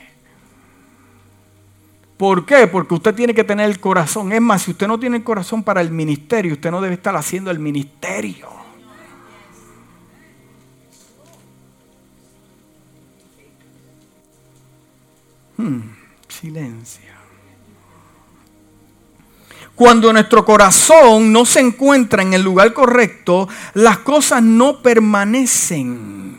¿Por 2.17 2.45
qué? 2.45 2.67
Porque 2.67 2.95
usted 2.95 3.15
tiene 3.15 3.33
que 3.33 3.45
tener 3.45 3.69
el 3.69 3.79
corazón. 3.79 4.33
Es 4.33 4.41
más, 4.41 4.63
si 4.63 4.71
usted 4.71 4.89
no 4.89 4.99
tiene 4.99 5.15
el 5.15 5.23
corazón 5.23 5.63
para 5.63 5.79
el 5.79 5.89
ministerio, 5.89 6.51
usted 6.51 6.69
no 6.69 6.81
debe 6.81 6.95
estar 6.95 7.15
haciendo 7.15 7.49
el 7.49 7.59
ministerio. 7.59 8.49
Hmm, 15.55 15.79
silencio. 16.27 17.20
Cuando 19.81 20.13
nuestro 20.13 20.45
corazón 20.45 21.33
no 21.33 21.43
se 21.43 21.59
encuentra 21.59 22.21
en 22.21 22.35
el 22.35 22.43
lugar 22.43 22.71
correcto, 22.71 23.49
las 23.73 23.97
cosas 23.97 24.43
no 24.43 24.79
permanecen. 24.79 26.37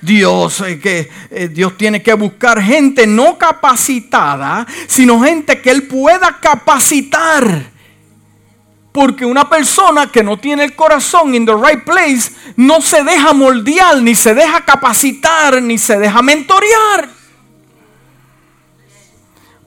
Dios, 0.00 0.62
eh, 0.62 0.80
que 0.80 1.10
eh, 1.30 1.48
Dios 1.48 1.76
tiene 1.76 2.02
que 2.02 2.14
buscar 2.14 2.62
gente 2.62 3.06
no 3.06 3.36
capacitada, 3.36 4.66
sino 4.86 5.20
gente 5.20 5.60
que 5.60 5.70
Él 5.70 5.82
pueda 5.88 6.38
capacitar. 6.40 7.70
Porque 8.92 9.26
una 9.26 9.50
persona 9.50 10.10
que 10.10 10.22
no 10.22 10.38
tiene 10.38 10.64
el 10.64 10.74
corazón 10.74 11.34
in 11.34 11.44
the 11.44 11.52
right 11.52 11.84
place 11.84 12.32
no 12.56 12.80
se 12.80 13.04
deja 13.04 13.34
moldear, 13.34 14.00
ni 14.00 14.14
se 14.14 14.32
deja 14.32 14.64
capacitar, 14.64 15.60
ni 15.60 15.76
se 15.76 15.98
deja 15.98 16.22
mentorear. 16.22 17.19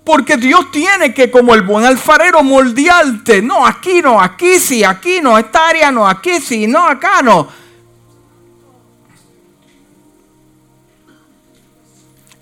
Porque 0.03 0.35
Dios 0.35 0.69
tiene 0.71 1.13
que, 1.13 1.31
como 1.31 1.53
el 1.53 1.61
buen 1.61 1.85
alfarero, 1.85 2.43
moldearte. 2.43 3.41
No, 3.41 3.65
aquí 3.65 4.01
no, 4.01 4.19
aquí 4.19 4.59
sí, 4.59 4.83
aquí 4.83 5.21
no, 5.21 5.37
esta 5.37 5.69
área 5.69 5.91
no, 5.91 6.07
aquí 6.07 6.41
sí, 6.41 6.67
no, 6.67 6.85
acá 6.85 7.21
no. 7.21 7.47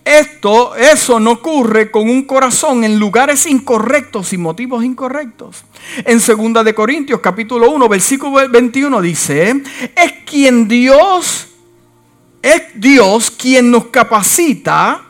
Esto, 0.04 0.76
eso 0.76 1.20
no 1.20 1.34
ocurre 1.34 1.92
con 1.92 2.10
un 2.10 2.24
corazón 2.24 2.84
en 2.84 3.00
lugares 3.00 3.46
incorrectos 3.46 4.34
y 4.34 4.38
motivos 4.38 4.84
incorrectos. 4.84 5.64
En 6.04 6.18
2 6.18 6.66
de 6.66 6.74
Corintios 6.74 7.22
capítulo 7.22 7.70
1, 7.70 7.88
versículo 7.88 8.50
21 8.50 9.00
dice, 9.02 9.62
es 9.96 10.14
quien 10.26 10.68
Dios 10.68 11.48
es 12.42 12.64
Dios 12.74 13.30
quien 13.30 13.70
nos 13.70 13.86
capacita 13.86 15.04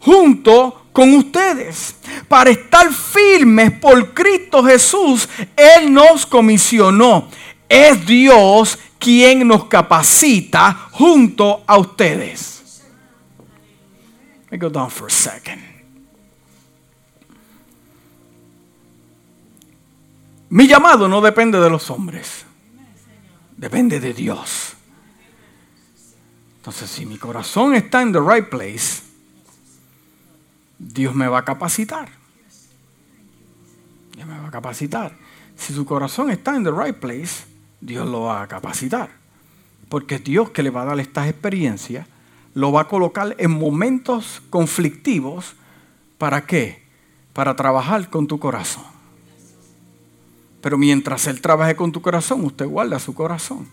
junto 0.00 0.85
con 0.96 1.12
ustedes 1.12 1.94
para 2.26 2.48
estar 2.48 2.90
firmes 2.90 3.70
por 3.72 4.14
Cristo 4.14 4.64
Jesús. 4.64 5.28
Él 5.54 5.92
nos 5.92 6.24
comisionó. 6.24 7.28
Es 7.68 8.06
Dios 8.06 8.78
quien 8.98 9.46
nos 9.46 9.66
capacita 9.66 10.88
junto 10.92 11.62
a 11.66 11.76
ustedes. 11.76 12.82
Let 14.44 14.52
me 14.52 14.56
go 14.56 14.70
down 14.70 14.90
for 14.90 15.08
a 15.08 15.10
second. 15.10 15.60
Mi 20.48 20.66
llamado 20.66 21.08
no 21.08 21.20
depende 21.20 21.60
de 21.60 21.68
los 21.68 21.90
hombres, 21.90 22.46
depende 23.54 24.00
de 24.00 24.14
Dios. 24.14 24.72
Entonces, 26.56 26.88
si 26.88 27.04
mi 27.04 27.18
corazón 27.18 27.74
está 27.74 28.00
en 28.00 28.12
the 28.12 28.20
right 28.20 28.48
place, 28.48 29.05
Dios 30.78 31.14
me 31.14 31.28
va 31.28 31.38
a 31.38 31.44
capacitar. 31.44 32.08
Dios 34.14 34.26
me 34.26 34.38
va 34.38 34.48
a 34.48 34.50
capacitar. 34.50 35.16
Si 35.56 35.72
su 35.72 35.84
corazón 35.84 36.30
está 36.30 36.56
en 36.56 36.64
the 36.64 36.70
right 36.70 36.96
place, 36.96 37.44
Dios 37.80 38.08
lo 38.08 38.22
va 38.22 38.42
a 38.42 38.48
capacitar. 38.48 39.10
Porque 39.88 40.16
es 40.16 40.24
Dios 40.24 40.50
que 40.50 40.62
le 40.62 40.70
va 40.70 40.82
a 40.82 40.86
dar 40.86 41.00
estas 41.00 41.28
experiencias 41.28 42.06
lo 42.56 42.72
va 42.72 42.80
a 42.80 42.88
colocar 42.88 43.36
en 43.38 43.50
momentos 43.50 44.42
conflictivos. 44.48 45.54
¿Para 46.16 46.46
qué? 46.46 46.82
Para 47.34 47.54
trabajar 47.54 48.08
con 48.08 48.26
tu 48.26 48.38
corazón. 48.38 48.84
Pero 50.62 50.78
mientras 50.78 51.26
Él 51.26 51.42
trabaje 51.42 51.76
con 51.76 51.92
tu 51.92 52.00
corazón, 52.00 52.42
usted 52.46 52.64
guarda 52.66 52.98
su 52.98 53.14
corazón. 53.14 53.68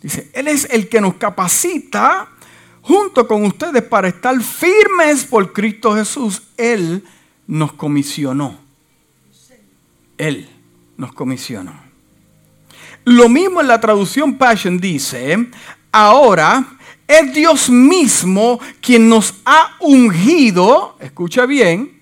Dice, 0.00 0.30
Él 0.32 0.46
es 0.46 0.68
el 0.70 0.88
que 0.88 1.00
nos 1.00 1.14
capacita 1.14 2.28
junto 2.82 3.26
con 3.26 3.44
ustedes 3.44 3.82
para 3.82 4.08
estar 4.08 4.40
firmes 4.40 5.24
por 5.24 5.52
Cristo 5.52 5.94
Jesús. 5.94 6.42
Él 6.56 7.04
nos 7.46 7.72
comisionó. 7.72 8.58
Él 10.16 10.48
nos 10.96 11.12
comisionó. 11.12 11.72
Lo 13.04 13.28
mismo 13.28 13.60
en 13.60 13.68
la 13.68 13.80
traducción 13.80 14.36
Passion 14.36 14.78
dice, 14.78 15.48
ahora 15.92 16.78
es 17.06 17.32
Dios 17.32 17.70
mismo 17.70 18.60
quien 18.80 19.08
nos 19.08 19.34
ha 19.46 19.76
ungido, 19.80 20.96
escucha 21.00 21.46
bien, 21.46 21.97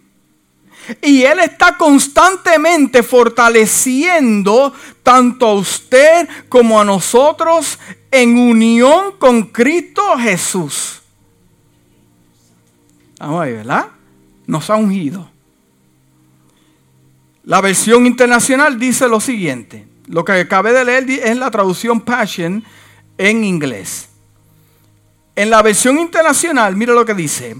y 1.02 1.22
Él 1.22 1.40
está 1.40 1.76
constantemente 1.76 3.02
fortaleciendo 3.02 4.72
tanto 5.02 5.46
a 5.46 5.54
usted 5.54 6.28
como 6.48 6.80
a 6.80 6.84
nosotros 6.84 7.78
en 8.10 8.38
unión 8.38 9.12
con 9.18 9.44
Cristo 9.44 10.02
Jesús. 10.18 11.02
Vamos 13.18 13.42
a 13.42 13.44
ver, 13.44 13.56
¿verdad? 13.56 13.86
Nos 14.46 14.70
ha 14.70 14.76
ungido. 14.76 15.30
La 17.44 17.60
versión 17.60 18.06
internacional 18.06 18.78
dice 18.78 19.08
lo 19.08 19.20
siguiente. 19.20 19.86
Lo 20.08 20.24
que 20.24 20.32
acabé 20.32 20.72
de 20.72 20.84
leer 20.84 21.08
es 21.10 21.36
la 21.36 21.50
traducción 21.50 22.00
Passion 22.00 22.64
en 23.18 23.44
inglés. 23.44 24.08
En 25.34 25.50
la 25.50 25.62
versión 25.62 25.98
internacional, 25.98 26.76
mira 26.76 26.94
lo 26.94 27.04
que 27.04 27.14
dice. 27.14 27.56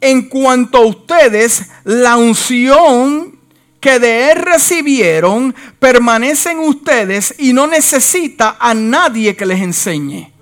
En 0.00 0.28
cuanto 0.28 0.78
a 0.78 0.86
ustedes, 0.86 1.70
la 1.84 2.16
unción 2.16 3.38
que 3.80 3.98
de 3.98 4.32
Él 4.32 4.38
recibieron 4.38 5.54
permanece 5.78 6.50
en 6.50 6.58
ustedes 6.58 7.34
y 7.38 7.52
no 7.52 7.66
necesita 7.66 8.56
a 8.58 8.74
nadie 8.74 9.36
que 9.36 9.46
les 9.46 9.60
enseñe. 9.60 10.32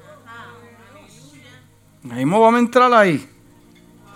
Ahí 2.11 2.24
vamos 2.24 2.55
a 2.55 2.59
entrar 2.59 2.92
ahí. 2.92 3.28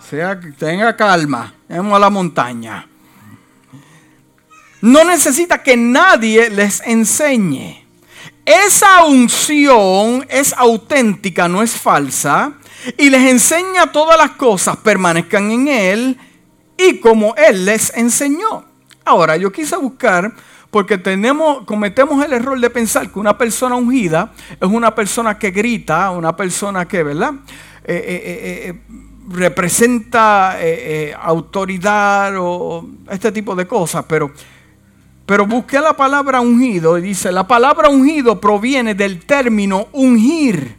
Sea, 0.09 0.39
tenga 0.57 0.95
calma. 0.95 1.53
Vamos 1.67 1.93
a 1.93 1.99
la 1.99 2.09
montaña. 2.09 2.87
No 4.81 5.03
necesita 5.03 5.61
que 5.61 5.75
nadie 5.75 6.49
les 6.49 6.81
enseñe. 6.85 7.85
Esa 8.45 9.03
unción 9.03 10.25
es 10.29 10.53
auténtica, 10.53 11.47
no 11.47 11.61
es 11.61 11.75
falsa, 11.75 12.53
y 12.97 13.09
les 13.09 13.29
enseña 13.29 13.91
todas 13.91 14.17
las 14.17 14.31
cosas, 14.31 14.77
permanezcan 14.77 15.51
en 15.51 15.67
Él 15.67 16.17
y 16.77 16.99
como 16.99 17.35
Él 17.35 17.65
les 17.65 17.95
enseñó. 17.95 18.65
Ahora, 19.05 19.37
yo 19.37 19.51
quise 19.51 19.75
buscar, 19.77 20.33
porque 20.71 20.97
tenemos, 20.97 21.65
cometemos 21.65 22.23
el 22.23 22.33
error 22.33 22.59
de 22.59 22.69
pensar 22.69 23.11
que 23.11 23.19
una 23.19 23.37
persona 23.37 23.75
ungida 23.75 24.31
es 24.59 24.67
una 24.67 24.93
persona 24.93 25.37
que 25.37 25.51
grita, 25.51 26.11
una 26.11 26.35
persona 26.35 26.87
que, 26.87 27.03
¿verdad? 27.03 27.33
representa 29.29 30.57
autoridad 31.21 32.33
o 32.37 32.87
este 33.09 33.31
tipo 33.31 33.55
de 33.55 33.67
cosas, 33.67 34.05
pero, 34.07 34.31
pero 35.25 35.45
busqué 35.45 35.79
la 35.79 35.93
palabra 35.93 36.39
ungido 36.39 36.97
y 36.97 37.01
dice, 37.01 37.31
la 37.31 37.47
palabra 37.47 37.89
ungido 37.89 38.39
proviene 38.39 38.95
del 38.95 39.25
término 39.25 39.87
ungir 39.91 40.78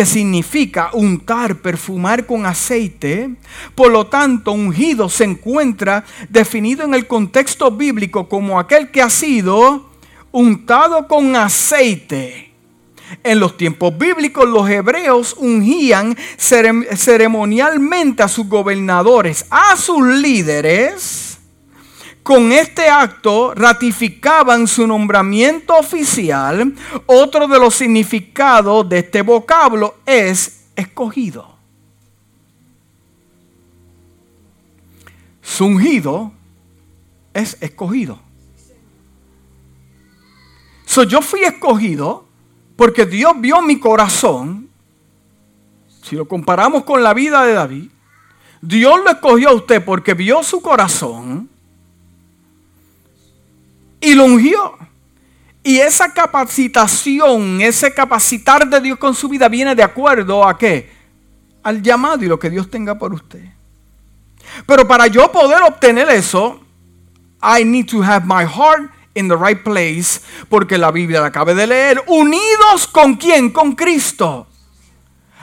que 0.00 0.06
significa 0.06 0.88
untar, 0.94 1.56
perfumar 1.56 2.24
con 2.24 2.46
aceite. 2.46 3.34
Por 3.74 3.92
lo 3.92 4.06
tanto, 4.06 4.52
ungido 4.52 5.10
se 5.10 5.24
encuentra 5.24 6.06
definido 6.30 6.84
en 6.84 6.94
el 6.94 7.06
contexto 7.06 7.70
bíblico 7.70 8.26
como 8.26 8.58
aquel 8.58 8.90
que 8.90 9.02
ha 9.02 9.10
sido 9.10 9.90
untado 10.32 11.06
con 11.06 11.36
aceite. 11.36 12.50
En 13.22 13.40
los 13.40 13.58
tiempos 13.58 13.98
bíblicos 13.98 14.48
los 14.48 14.70
hebreos 14.70 15.36
ungían 15.36 16.16
ceremonialmente 16.38 18.22
a 18.22 18.28
sus 18.28 18.48
gobernadores, 18.48 19.44
a 19.50 19.76
sus 19.76 20.02
líderes 20.02 21.29
con 22.30 22.52
este 22.52 22.88
acto 22.88 23.54
ratificaban 23.56 24.68
su 24.68 24.86
nombramiento 24.86 25.76
oficial. 25.76 26.72
Otro 27.06 27.48
de 27.48 27.58
los 27.58 27.74
significados 27.74 28.88
de 28.88 29.00
este 29.00 29.22
vocablo 29.22 29.96
es 30.06 30.66
escogido. 30.76 31.56
Su 35.42 35.66
ungido 35.66 36.30
es 37.34 37.60
escogido. 37.60 38.20
So, 40.86 41.02
yo 41.02 41.22
fui 41.22 41.42
escogido 41.42 42.26
porque 42.76 43.06
Dios 43.06 43.32
vio 43.40 43.60
mi 43.60 43.80
corazón. 43.80 44.68
Si 46.04 46.14
lo 46.14 46.28
comparamos 46.28 46.84
con 46.84 47.02
la 47.02 47.12
vida 47.12 47.44
de 47.44 47.54
David, 47.54 47.90
Dios 48.62 49.00
lo 49.02 49.10
escogió 49.10 49.48
a 49.48 49.54
usted 49.54 49.84
porque 49.84 50.14
vio 50.14 50.44
su 50.44 50.62
corazón 50.62 51.50
y 54.00 54.14
lo 54.14 54.24
ungió. 54.24 54.78
Y 55.62 55.78
esa 55.78 56.12
capacitación, 56.12 57.60
ese 57.60 57.92
capacitar 57.92 58.68
de 58.68 58.80
Dios 58.80 58.98
con 58.98 59.14
su 59.14 59.28
vida 59.28 59.48
viene 59.48 59.74
de 59.74 59.82
acuerdo 59.82 60.46
a 60.46 60.56
qué? 60.56 60.90
Al 61.62 61.82
llamado 61.82 62.24
y 62.24 62.28
lo 62.28 62.38
que 62.38 62.48
Dios 62.48 62.70
tenga 62.70 62.98
por 62.98 63.12
usted. 63.12 63.44
Pero 64.66 64.88
para 64.88 65.06
yo 65.06 65.30
poder 65.30 65.62
obtener 65.62 66.08
eso, 66.08 66.60
I 67.42 67.64
need 67.64 67.86
to 67.86 68.02
have 68.02 68.24
my 68.26 68.44
heart 68.44 68.90
in 69.14 69.28
the 69.28 69.36
right 69.36 69.62
place, 69.62 70.20
porque 70.48 70.78
la 70.78 70.90
Biblia 70.90 71.20
la 71.20 71.26
acabé 71.26 71.54
de 71.54 71.66
leer, 71.66 72.02
unidos 72.06 72.86
con 72.90 73.16
quién? 73.16 73.50
Con 73.50 73.72
Cristo 73.74 74.46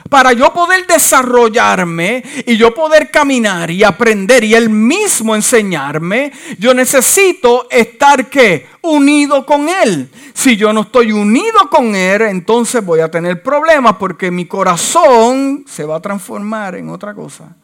para 0.08 0.32
yo 0.32 0.52
poder 0.52 0.86
desarrollarme 0.86 2.22
y 2.46 2.56
yo 2.56 2.72
poder 2.72 3.10
caminar 3.10 3.70
y 3.70 3.84
aprender 3.84 4.44
y 4.44 4.54
él 4.54 4.70
mismo 4.70 5.34
enseñarme, 5.34 6.32
yo 6.58 6.74
necesito 6.74 7.66
estar 7.70 8.28
que 8.28 8.66
unido 8.82 9.44
con 9.44 9.68
él. 9.68 10.08
Si 10.32 10.56
yo 10.56 10.72
no 10.72 10.82
estoy 10.82 11.12
unido 11.12 11.68
con 11.70 11.94
él, 11.94 12.22
entonces 12.22 12.84
voy 12.84 13.00
a 13.00 13.10
tener 13.10 13.42
problemas 13.42 13.96
porque 13.98 14.30
mi 14.30 14.46
corazón 14.46 15.64
se 15.68 15.84
va 15.84 15.96
a 15.96 16.00
transformar 16.00 16.76
en 16.76 16.88
otra 16.90 17.14
cosa. 17.14 17.54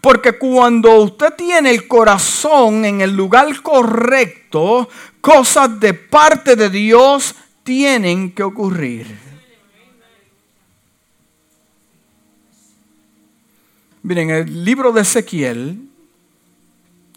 Porque 0.00 0.32
cuando 0.32 1.00
usted 1.02 1.34
tiene 1.36 1.70
el 1.70 1.86
corazón 1.86 2.84
en 2.84 3.00
el 3.00 3.16
lugar 3.16 3.62
correcto, 3.62 4.88
cosas 5.20 5.78
de 5.78 5.94
parte 5.94 6.56
de 6.56 6.70
Dios 6.70 7.34
tienen 7.66 8.30
que 8.30 8.44
ocurrir. 8.44 9.18
Miren, 14.04 14.30
el 14.30 14.64
libro 14.64 14.92
de 14.92 15.00
Ezequiel, 15.00 15.88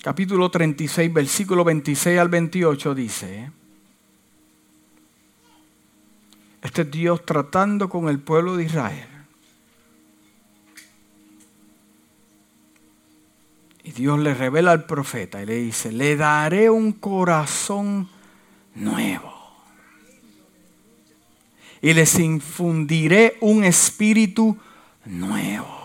capítulo 0.01 0.49
36, 0.49 1.13
versículo 1.13 1.63
26 1.63 2.19
al 2.19 2.29
28 2.29 2.95
dice, 2.95 3.51
este 6.63 6.81
es 6.81 6.91
Dios 6.91 7.23
tratando 7.23 7.87
con 7.87 8.09
el 8.09 8.19
pueblo 8.19 8.57
de 8.57 8.63
Israel. 8.65 9.07
Y 13.83 13.91
Dios 13.91 14.17
le 14.17 14.33
revela 14.33 14.71
al 14.71 14.87
profeta 14.87 15.43
y 15.43 15.45
le 15.45 15.55
dice, 15.57 15.91
le 15.91 16.15
daré 16.15 16.71
un 16.71 16.93
corazón 16.93 18.09
nuevo 18.73 19.38
y 21.81 21.93
les 21.93 22.19
infundiré 22.19 23.37
un 23.41 23.63
espíritu 23.63 24.57
nuevo. 25.05 25.79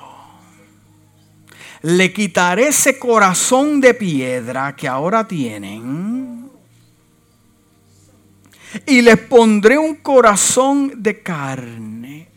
Le 1.83 2.13
quitaré 2.13 2.69
ese 2.69 2.99
corazón 2.99 3.81
de 3.81 3.95
piedra 3.95 4.75
que 4.75 4.89
ahora 4.89 5.29
tienen 5.29 6.51
y 8.87 9.03
les 9.03 9.19
pondré 9.19 9.79
un 9.79 9.97
corazón 9.97 10.93
de 10.97 11.23
carne. 11.23 12.29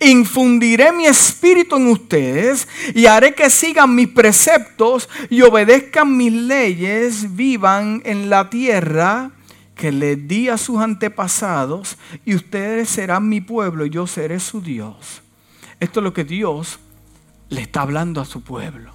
Infundiré 0.00 0.92
mi 0.92 1.06
espíritu 1.06 1.76
en 1.76 1.88
ustedes 1.88 2.66
y 2.94 3.06
haré 3.06 3.34
que 3.34 3.50
sigan 3.50 3.94
mis 3.94 4.08
preceptos 4.08 5.08
y 5.28 5.42
obedezcan 5.42 6.16
mis 6.16 6.32
leyes, 6.32 7.36
vivan 7.36 8.02
en 8.04 8.30
la 8.30 8.48
tierra 8.48 9.30
que 9.74 9.92
le 9.92 10.16
di 10.16 10.48
a 10.48 10.58
sus 10.58 10.80
antepasados 10.80 11.98
y 12.24 12.34
ustedes 12.34 12.88
serán 12.88 13.28
mi 13.28 13.40
pueblo 13.40 13.86
y 13.86 13.90
yo 13.90 14.06
seré 14.06 14.40
su 14.40 14.60
Dios. 14.60 15.22
Esto 15.80 16.00
es 16.00 16.04
lo 16.04 16.12
que 16.12 16.24
Dios 16.24 16.78
le 17.48 17.60
está 17.60 17.82
hablando 17.82 18.20
a 18.20 18.24
su 18.24 18.42
pueblo. 18.42 18.92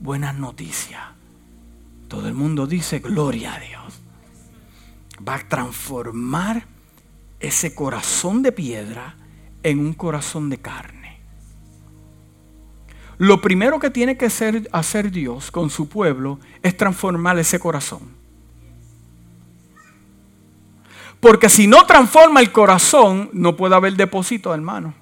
Buenas 0.00 0.34
noticias. 0.34 1.02
Todo 2.08 2.28
el 2.28 2.34
mundo 2.34 2.66
dice 2.66 2.98
gloria 2.98 3.54
a 3.54 3.60
Dios. 3.60 4.00
Va 5.26 5.36
a 5.36 5.48
transformar 5.48 6.66
ese 7.40 7.74
corazón 7.74 8.42
de 8.42 8.52
piedra 8.52 9.16
en 9.62 9.78
un 9.78 9.94
corazón 9.94 10.50
de 10.50 10.58
carne. 10.58 11.20
Lo 13.18 13.40
primero 13.40 13.78
que 13.78 13.90
tiene 13.90 14.16
que 14.16 14.26
hacer, 14.26 15.10
Dios 15.10 15.50
con 15.50 15.70
su 15.70 15.88
pueblo 15.88 16.40
es 16.62 16.76
transformar 16.76 17.38
ese 17.38 17.60
corazón. 17.60 18.21
Porque 21.22 21.48
si 21.48 21.68
no 21.68 21.86
transforma 21.86 22.40
el 22.40 22.50
corazón, 22.50 23.30
no 23.32 23.56
puede 23.56 23.76
haber 23.76 23.92
depósito, 23.92 24.52
hermano. 24.52 24.92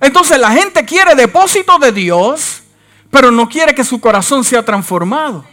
Entonces 0.00 0.38
la 0.38 0.52
gente 0.52 0.84
quiere 0.84 1.16
depósito 1.16 1.76
de 1.80 1.90
Dios, 1.90 2.62
pero 3.10 3.32
no 3.32 3.48
quiere 3.48 3.74
que 3.74 3.82
su 3.82 4.00
corazón 4.00 4.44
sea 4.44 4.64
transformado. 4.64 5.44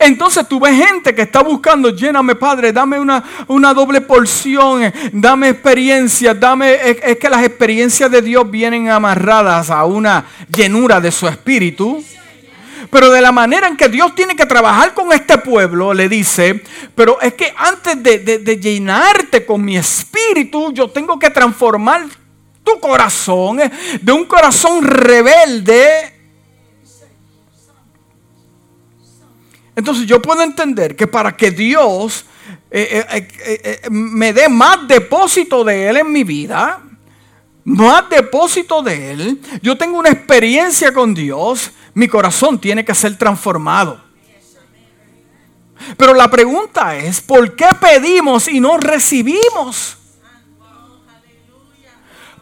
Entonces 0.00 0.48
tú 0.48 0.58
ves 0.58 0.84
gente 0.84 1.14
que 1.14 1.22
está 1.22 1.44
buscando, 1.44 1.90
lléname 1.90 2.34
Padre, 2.34 2.72
dame 2.72 2.98
una, 2.98 3.22
una 3.46 3.72
doble 3.72 4.00
porción, 4.00 4.92
dame 5.12 5.50
experiencia, 5.50 6.34
dame, 6.34 6.74
es 6.74 7.18
que 7.18 7.30
las 7.30 7.44
experiencias 7.44 8.10
de 8.10 8.20
Dios 8.20 8.50
vienen 8.50 8.88
amarradas 8.88 9.70
a 9.70 9.84
una 9.84 10.24
llenura 10.52 11.00
de 11.00 11.12
su 11.12 11.28
espíritu. 11.28 12.02
Pero 12.88 13.10
de 13.10 13.20
la 13.20 13.32
manera 13.32 13.68
en 13.68 13.76
que 13.76 13.88
Dios 13.88 14.14
tiene 14.14 14.34
que 14.34 14.46
trabajar 14.46 14.94
con 14.94 15.12
este 15.12 15.38
pueblo, 15.38 15.92
le 15.92 16.08
dice, 16.08 16.62
pero 16.94 17.20
es 17.20 17.34
que 17.34 17.52
antes 17.56 18.02
de, 18.02 18.58
llenarte 18.60 19.44
con 19.44 19.64
mi 19.64 19.76
espíritu, 19.76 20.72
yo 20.72 20.88
tengo 20.90 21.18
que 21.18 21.30
transformar 21.30 22.06
tu 22.64 22.78
corazón 22.80 23.60
eh, 23.60 23.70
de 24.00 24.12
un 24.12 24.24
corazón 24.24 24.84
rebelde. 24.84 26.14
Entonces 29.76 30.06
yo 30.06 30.20
puedo 30.20 30.42
entender 30.42 30.96
que 30.96 31.06
para 31.06 31.36
que 31.36 31.50
Dios 31.50 32.24
eh, 32.70 33.04
eh, 33.32 33.80
me 33.90 34.32
dé 34.32 34.48
más 34.48 34.86
depósito 34.86 35.64
de 35.64 35.88
Él 35.88 35.96
en 35.98 36.12
mi 36.12 36.24
vida, 36.24 36.82
más 37.64 38.08
depósito 38.08 38.82
de 38.82 39.12
Él, 39.12 39.40
yo 39.62 39.76
tengo 39.76 39.98
una 39.98 40.10
experiencia 40.10 40.92
con 40.92 41.14
Dios, 41.14 41.72
mi 42.00 42.08
corazón 42.08 42.58
tiene 42.58 42.82
que 42.82 42.94
ser 42.94 43.14
transformado. 43.18 44.00
Pero 45.98 46.14
la 46.14 46.30
pregunta 46.30 46.96
es, 46.96 47.20
¿por 47.20 47.54
qué 47.54 47.68
pedimos 47.78 48.48
y 48.48 48.58
no 48.58 48.78
recibimos? 48.78 49.98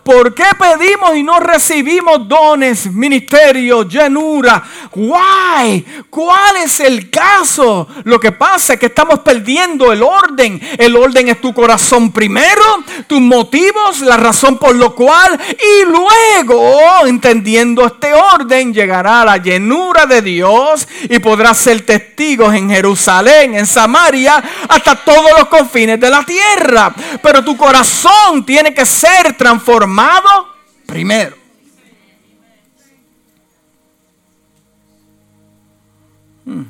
¿Por 0.09 0.33
qué 0.33 0.47
pedimos 0.59 1.19
y 1.19 1.23
no 1.23 1.39
recibimos 1.39 2.27
dones, 2.27 2.91
ministerio, 2.91 3.87
llenura? 3.87 4.65
Why? 4.95 5.85
¿Cuál 6.09 6.57
es 6.65 6.81
el 6.81 7.11
caso? 7.11 7.87
Lo 8.05 8.19
que 8.19 8.33
pasa 8.33 8.73
es 8.73 8.81
que 8.81 8.87
estamos 8.87 9.19
perdiendo 9.19 9.93
el 9.93 10.03
orden. 10.03 10.59
El 10.79 10.97
orden 10.97 11.29
es 11.29 11.43
tu 11.43 11.53
corazón 11.53 12.11
primero, 12.11 12.63
tus 13.07 13.21
motivos, 13.21 14.01
la 14.01 14.17
razón 14.17 14.57
por 14.57 14.75
lo 14.77 14.95
cual 14.95 15.39
y 15.47 15.85
luego, 15.85 17.07
entendiendo 17.07 17.85
este 17.85 18.15
orden, 18.15 18.73
llegará 18.73 19.27
la 19.27 19.37
llenura 19.37 20.07
de 20.07 20.23
Dios 20.23 20.89
y 21.03 21.19
podrás 21.19 21.59
ser 21.59 21.85
testigos 21.85 22.55
en 22.55 22.71
Jerusalén, 22.71 23.55
en 23.57 23.67
Samaria, 23.67 24.43
hasta 24.71 24.97
todos 24.97 25.33
los 25.39 25.49
confines 25.49 26.01
de 26.01 26.09
la 26.09 26.25
tierra. 26.25 26.95
Pero 27.23 27.45
tu 27.45 27.59
corazón 27.59 28.47
tiene 28.47 28.73
que 28.73 28.87
ser 28.87 29.37
transformado 29.37 29.98
primero. 30.87 31.37
Hmm. 36.45 36.65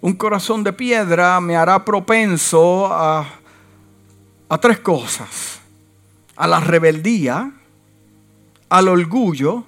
Un 0.00 0.14
corazón 0.14 0.62
de 0.64 0.72
piedra 0.72 1.40
me 1.40 1.56
hará 1.56 1.84
propenso 1.84 2.86
a, 2.86 3.26
a 4.48 4.58
tres 4.58 4.80
cosas. 4.80 5.60
A 6.36 6.46
la 6.46 6.60
rebeldía, 6.60 7.52
al 8.68 8.88
orgullo 8.88 9.64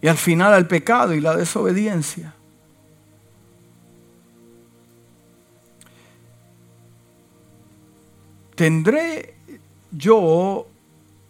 y 0.00 0.08
al 0.08 0.16
final 0.16 0.52
al 0.52 0.66
pecado 0.68 1.14
y 1.14 1.20
la 1.20 1.36
desobediencia. 1.36 2.33
¿Tendré 8.54 9.34
yo 9.90 10.66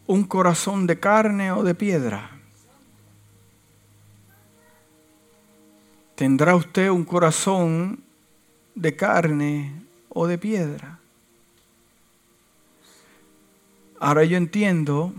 un 0.07 0.25
corazón 0.25 0.87
de 0.87 1.01
carne 1.01 1.53
o 1.53 1.63
de 1.63 1.75
piedra? 1.75 2.31
¿Tendrá 6.15 6.55
usted 6.55 6.91
un 6.91 7.05
corazón 7.05 8.05
de 8.75 8.95
carne 8.95 9.73
o 10.11 10.27
de 10.27 10.39
piedra? 10.39 11.01
Ahora 13.99 14.25
yo 14.25 14.37
entiendo 14.37 15.15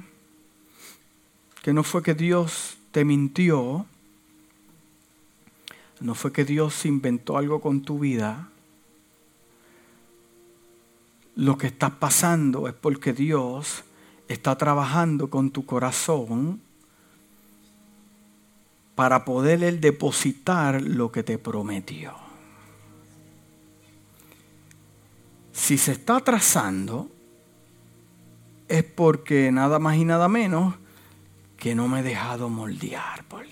que 1.64 1.74
no 1.74 1.84
fue 1.84 2.04
que 2.04 2.14
Dios 2.14 2.78
te 2.92 3.04
mintió, 3.04 3.88
no 6.00 6.14
fue 6.14 6.32
que 6.32 6.46
Dios 6.46 6.86
inventó 6.86 7.38
algo 7.40 7.62
con 7.62 7.82
tu 7.82 7.98
vida, 7.98 8.50
lo 11.36 11.58
que 11.58 11.68
está 11.68 12.00
pasando 12.00 12.68
es 12.68 12.74
porque 12.74 13.14
Dios 13.14 13.84
está 14.28 14.58
trabajando 14.58 15.30
con 15.30 15.52
tu 15.52 15.66
corazón 15.66 16.62
para 18.96 19.26
poder 19.26 19.64
él 19.64 19.82
depositar 19.82 20.82
lo 20.82 21.12
que 21.12 21.24
te 21.24 21.38
prometió. 21.38 22.14
Si 25.52 25.78
se 25.78 25.94
está 25.94 26.18
atrasando, 26.18 27.12
es 28.68 28.84
porque 28.84 29.52
nada 29.52 29.80
más 29.80 29.98
y 29.98 30.06
nada 30.06 30.28
menos 30.28 30.76
que 31.58 31.76
no 31.76 31.88
me 31.88 32.00
he 32.00 32.04
dejado 32.04 32.50
moldear 32.50 33.24
por. 33.26 33.46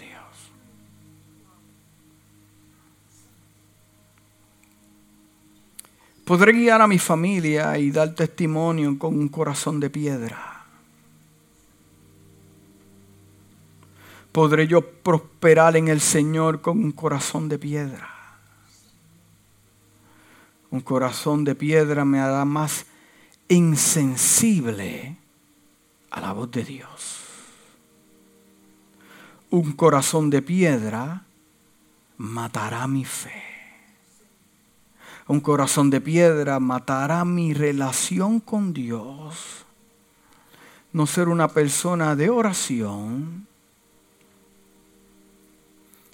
Podré 6.25 6.53
guiar 6.53 6.81
a 6.81 6.87
mi 6.87 6.99
familia 6.99 7.77
y 7.77 7.91
dar 7.91 8.15
testimonio 8.15 8.97
con 8.97 9.17
un 9.17 9.27
corazón 9.27 9.79
de 9.81 9.89
piedra. 9.89 10.63
Podré 14.31 14.65
yo 14.65 14.81
prosperar 14.81 15.75
en 15.75 15.89
el 15.89 15.99
Señor 15.99 16.61
con 16.61 16.79
un 16.81 16.93
corazón 16.93 17.49
de 17.49 17.59
piedra. 17.59 18.09
Un 20.71 20.79
corazón 20.79 21.43
de 21.43 21.55
piedra 21.55 22.05
me 22.05 22.19
hará 22.19 22.45
más 22.45 22.85
insensible 23.49 25.17
a 26.09 26.21
la 26.21 26.31
voz 26.31 26.49
de 26.51 26.63
Dios. 26.63 27.19
Un 29.49 29.73
corazón 29.73 30.29
de 30.29 30.41
piedra 30.41 31.25
matará 32.17 32.87
mi 32.87 33.03
fe 33.03 33.52
un 35.27 35.39
corazón 35.39 35.89
de 35.89 36.01
piedra 36.01 36.59
matará 36.59 37.23
mi 37.25 37.53
relación 37.53 38.39
con 38.39 38.73
Dios. 38.73 39.65
No 40.91 41.07
ser 41.07 41.27
una 41.27 41.47
persona 41.47 42.15
de 42.15 42.29
oración, 42.29 43.47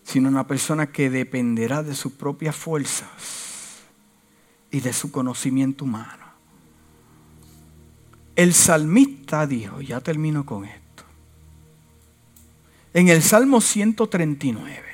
sino 0.03 0.29
una 0.29 0.47
persona 0.47 0.87
que 0.87 1.09
dependerá 1.09 1.83
de 1.83 1.95
sus 1.95 2.13
propias 2.13 2.55
fuerzas 2.55 3.81
y 4.71 4.79
de 4.79 4.93
su 4.93 5.11
conocimiento 5.11 5.85
humano. 5.85 6.25
El 8.35 8.53
salmista 8.53 9.45
dijo, 9.45 9.81
ya 9.81 9.99
termino 9.99 10.45
con 10.45 10.65
esto, 10.65 11.03
en 12.93 13.09
el 13.09 13.21
Salmo 13.21 13.59
139, 13.59 14.88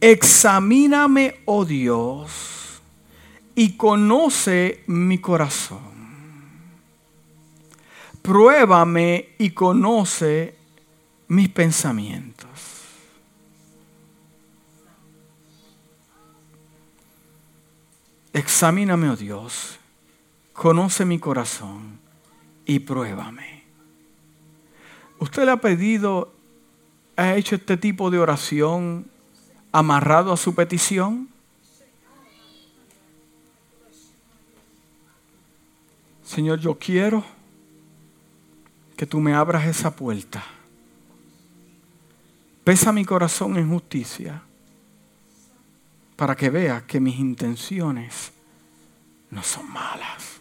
Examíname, 0.00 1.40
oh 1.44 1.64
Dios, 1.64 2.80
y 3.54 3.76
conoce 3.76 4.84
mi 4.86 5.18
corazón. 5.18 5.98
Pruébame 8.22 9.30
y 9.38 9.50
conoce 9.50 10.56
mis 11.28 11.48
pensamientos. 11.48 12.48
Examíname, 18.32 19.10
oh 19.10 19.16
Dios, 19.16 19.80
conoce 20.52 21.04
mi 21.04 21.18
corazón 21.18 21.98
y 22.64 22.78
pruébame. 22.78 23.64
¿Usted 25.18 25.44
le 25.44 25.50
ha 25.50 25.56
pedido, 25.56 26.32
ha 27.16 27.34
hecho 27.34 27.56
este 27.56 27.76
tipo 27.76 28.10
de 28.10 28.20
oración 28.20 29.10
amarrado 29.72 30.32
a 30.32 30.36
su 30.36 30.54
petición? 30.54 31.28
Señor, 36.24 36.60
yo 36.60 36.78
quiero 36.78 37.24
que 38.96 39.06
tú 39.06 39.20
me 39.20 39.32
abras 39.32 39.66
esa 39.66 39.94
puerta. 39.94 40.44
Pesa 42.64 42.92
mi 42.92 43.04
corazón 43.04 43.56
en 43.56 43.70
justicia 43.70 44.42
para 46.16 46.34
que 46.36 46.50
veas 46.50 46.82
que 46.82 47.00
mis 47.00 47.18
intenciones 47.18 48.32
no 49.30 49.42
son 49.42 49.70
malas. 49.72 50.40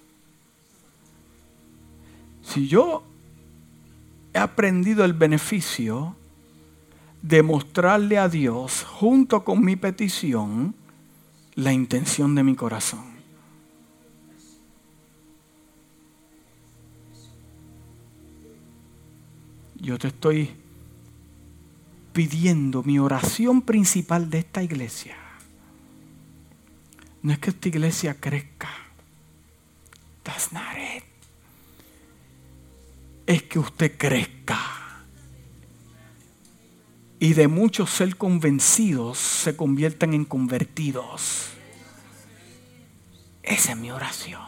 Si 2.41 2.67
yo 2.67 3.03
he 4.33 4.39
aprendido 4.39 5.05
el 5.05 5.13
beneficio 5.13 6.15
demostrarle 7.21 8.17
a 8.17 8.29
Dios, 8.29 8.83
junto 8.83 9.43
con 9.43 9.63
mi 9.63 9.75
petición, 9.75 10.75
la 11.55 11.73
intención 11.73 12.35
de 12.35 12.43
mi 12.43 12.55
corazón. 12.55 13.17
Yo 19.75 19.97
te 19.97 20.07
estoy 20.07 20.51
pidiendo 22.13 22.83
mi 22.83 22.99
oración 22.99 23.61
principal 23.61 24.29
de 24.29 24.39
esta 24.39 24.63
iglesia. 24.63 25.15
No 27.21 27.31
es 27.31 27.39
que 27.39 27.51
esta 27.51 27.67
iglesia 27.67 28.15
crezca. 28.19 28.69
That's. 30.23 30.49
Es 33.25 33.43
que 33.43 33.59
usted 33.59 33.97
crezca 33.97 34.86
y 37.19 37.33
de 37.33 37.47
muchos 37.47 37.89
ser 37.89 38.15
convencidos 38.15 39.17
se 39.17 39.55
conviertan 39.55 40.13
en 40.13 40.25
convertidos. 40.25 41.49
Esa 43.43 43.71
es 43.71 43.77
mi 43.77 43.91
oración. 43.91 44.41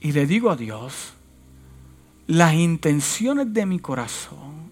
Y 0.00 0.12
le 0.12 0.26
digo 0.26 0.50
a 0.50 0.56
Dios, 0.56 1.14
las 2.26 2.54
intenciones 2.54 3.52
de 3.52 3.66
mi 3.66 3.78
corazón 3.78 4.70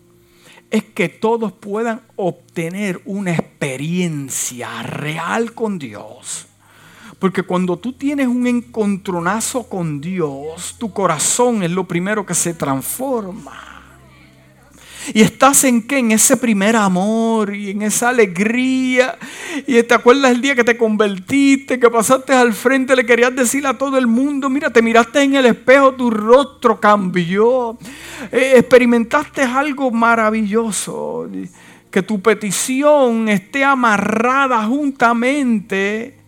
es 0.70 0.84
que 0.84 1.09
todos 1.09 1.53
puedan 1.53 2.03
obtener 2.16 3.01
una 3.05 3.32
experiencia 3.32 4.82
real 4.82 5.55
con 5.55 5.78
Dios. 5.78 6.47
Porque 7.18 7.43
cuando 7.43 7.76
tú 7.78 7.95
tienes 7.95 8.28
un 8.28 8.47
encontronazo 8.47 9.68
con 9.68 10.01
Dios, 10.01 10.76
tu 10.78 10.93
corazón 10.93 11.62
es 11.62 11.70
lo 11.70 11.89
primero 11.89 12.24
que 12.24 12.34
se 12.34 12.55
transforma. 12.55 13.68
Y 15.14 15.22
estás 15.22 15.64
en 15.64 15.82
qué? 15.82 15.98
En 15.98 16.12
ese 16.12 16.36
primer 16.36 16.76
amor 16.76 17.54
y 17.54 17.70
en 17.70 17.82
esa 17.82 18.11
alegría. 18.11 19.18
Y 19.66 19.82
te 19.82 19.94
acuerdas 19.94 20.32
el 20.32 20.40
día 20.40 20.54
que 20.54 20.64
te 20.64 20.76
convertiste, 20.76 21.78
que 21.78 21.90
pasaste 21.90 22.32
al 22.32 22.52
frente, 22.52 22.94
le 22.96 23.06
querías 23.06 23.34
decir 23.34 23.66
a 23.66 23.76
todo 23.76 23.98
el 23.98 24.06
mundo, 24.06 24.50
mira, 24.50 24.70
te 24.70 24.82
miraste 24.82 25.22
en 25.22 25.34
el 25.34 25.46
espejo, 25.46 25.92
tu 25.92 26.11
rostro 26.11 26.80
cambió. 26.80 27.78
Eh, 28.32 28.54
experimentaste 28.56 29.42
algo 29.42 29.90
maravilloso. 29.90 31.28
Que 31.90 32.02
tu 32.02 32.20
petición 32.20 33.28
esté 33.28 33.64
amarrada 33.64 34.62
juntamente 34.64 36.18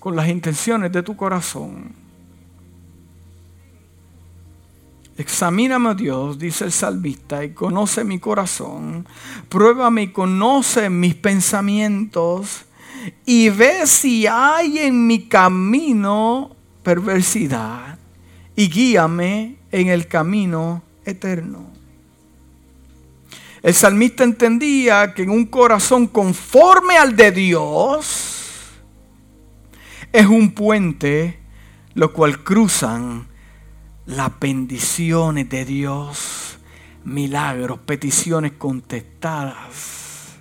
con 0.00 0.16
las 0.16 0.28
intenciones 0.28 0.90
de 0.92 1.02
tu 1.02 1.16
corazón. 1.16 2.05
Examíname, 5.18 5.94
Dios, 5.94 6.38
dice 6.38 6.64
el 6.64 6.72
salvista, 6.72 7.42
y 7.42 7.50
conoce 7.50 8.04
mi 8.04 8.18
corazón. 8.18 9.06
Pruébame 9.48 10.02
y 10.02 10.08
conoce 10.08 10.90
mis 10.90 11.14
pensamientos. 11.14 12.66
Y 13.24 13.48
ve 13.48 13.86
si 13.86 14.26
hay 14.26 14.78
en 14.78 15.06
mi 15.06 15.26
camino 15.26 16.54
perversidad. 16.82 17.98
Y 18.54 18.68
guíame 18.68 19.56
en 19.72 19.88
el 19.88 20.06
camino 20.06 20.82
eterno. 21.04 21.70
El 23.62 23.74
salmista 23.74 24.22
entendía 24.22 25.14
que 25.14 25.22
en 25.22 25.30
un 25.30 25.46
corazón 25.46 26.06
conforme 26.06 26.96
al 26.98 27.16
de 27.16 27.32
Dios 27.32 28.36
es 30.12 30.26
un 30.26 30.52
puente 30.52 31.40
lo 31.94 32.12
cual 32.12 32.44
cruzan 32.44 33.26
las 34.06 34.38
bendiciones 34.38 35.48
de 35.48 35.64
Dios, 35.64 36.58
milagros, 37.04 37.80
peticiones 37.80 38.52
contestadas. 38.52 40.36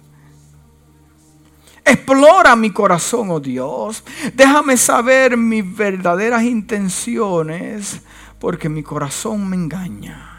Explora 1.83 2.55
mi 2.55 2.71
corazón, 2.71 3.29
oh 3.31 3.39
Dios. 3.39 4.03
Déjame 4.33 4.77
saber 4.77 5.37
mis 5.37 5.75
verdaderas 5.75 6.43
intenciones, 6.43 8.01
porque 8.39 8.69
mi 8.69 8.83
corazón 8.83 9.47
me 9.49 9.55
engaña. 9.55 10.31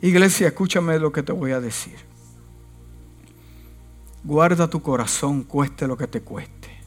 Iglesia, 0.00 0.48
escúchame 0.48 0.98
lo 0.98 1.10
que 1.10 1.22
te 1.22 1.32
voy 1.32 1.52
a 1.52 1.60
decir. 1.60 1.96
Guarda 4.24 4.68
tu 4.68 4.80
corazón, 4.82 5.42
cueste 5.42 5.86
lo 5.86 5.96
que 5.96 6.06
te 6.06 6.20
cueste 6.20 6.77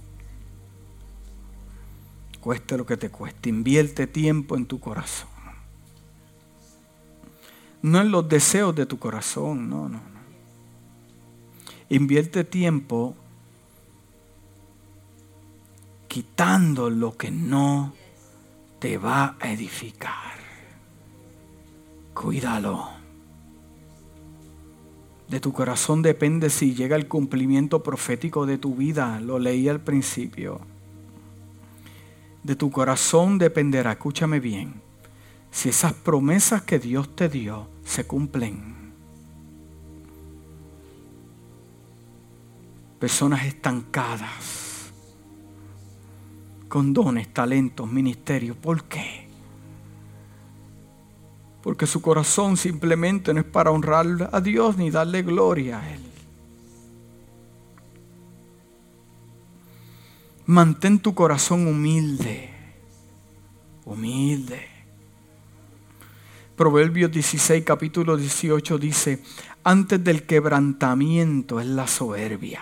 cueste 2.41 2.75
lo 2.75 2.85
que 2.85 2.97
te 2.97 3.09
cueste. 3.09 3.49
Invierte 3.49 4.07
tiempo 4.07 4.57
en 4.57 4.65
tu 4.65 4.79
corazón. 4.79 5.29
No 7.83 8.01
en 8.01 8.11
los 8.11 8.27
deseos 8.27 8.75
de 8.75 8.85
tu 8.85 8.99
corazón, 8.99 9.69
no, 9.69 9.87
no, 9.87 9.97
no. 9.97 10.21
Invierte 11.89 12.43
tiempo 12.43 13.15
quitando 16.07 16.89
lo 16.89 17.15
que 17.15 17.31
no 17.31 17.93
te 18.79 18.97
va 18.97 19.37
a 19.39 19.51
edificar. 19.51 20.39
Cuídalo. 22.13 22.89
De 25.27 25.39
tu 25.39 25.53
corazón 25.53 26.01
depende 26.01 26.49
si 26.49 26.75
llega 26.75 26.95
el 26.95 27.07
cumplimiento 27.07 27.81
profético 27.81 28.45
de 28.45 28.57
tu 28.57 28.75
vida. 28.75 29.19
Lo 29.21 29.39
leí 29.39 29.69
al 29.69 29.79
principio 29.79 30.70
de 32.43 32.55
tu 32.55 32.71
corazón 32.71 33.37
dependerá, 33.37 33.91
escúchame 33.91 34.39
bien, 34.39 34.81
si 35.51 35.69
esas 35.69 35.93
promesas 35.93 36.63
que 36.63 36.79
Dios 36.79 37.15
te 37.15 37.29
dio 37.29 37.67
se 37.83 38.05
cumplen. 38.05 38.93
Personas 42.99 43.45
estancadas, 43.45 44.91
con 46.67 46.93
dones, 46.93 47.33
talentos, 47.33 47.91
ministerios. 47.91 48.55
¿Por 48.55 48.83
qué? 48.85 49.27
Porque 51.61 51.85
su 51.85 52.01
corazón 52.01 52.57
simplemente 52.57 53.33
no 53.33 53.41
es 53.41 53.45
para 53.45 53.71
honrar 53.71 54.29
a 54.31 54.39
Dios 54.39 54.77
ni 54.77 54.89
darle 54.89 55.21
gloria 55.23 55.79
a 55.79 55.93
Él. 55.93 56.10
Mantén 60.51 60.99
tu 60.99 61.15
corazón 61.15 61.65
humilde. 61.65 62.49
Humilde. 63.85 64.67
Proverbios 66.57 67.09
16, 67.09 67.63
capítulo 67.63 68.17
18 68.17 68.77
dice, 68.77 69.23
antes 69.63 70.03
del 70.03 70.25
quebrantamiento 70.25 71.61
es 71.61 71.67
la 71.67 71.87
soberbia. 71.87 72.59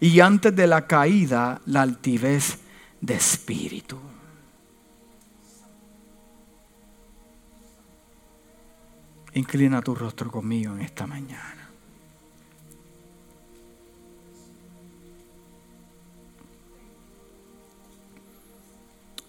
Y 0.00 0.18
antes 0.18 0.56
de 0.56 0.66
la 0.66 0.88
caída, 0.88 1.62
la 1.66 1.82
altivez 1.82 2.58
de 3.00 3.14
espíritu. 3.14 3.96
Inclina 9.34 9.80
tu 9.80 9.94
rostro 9.94 10.32
conmigo 10.32 10.74
en 10.74 10.80
esta 10.80 11.06
mañana. 11.06 11.61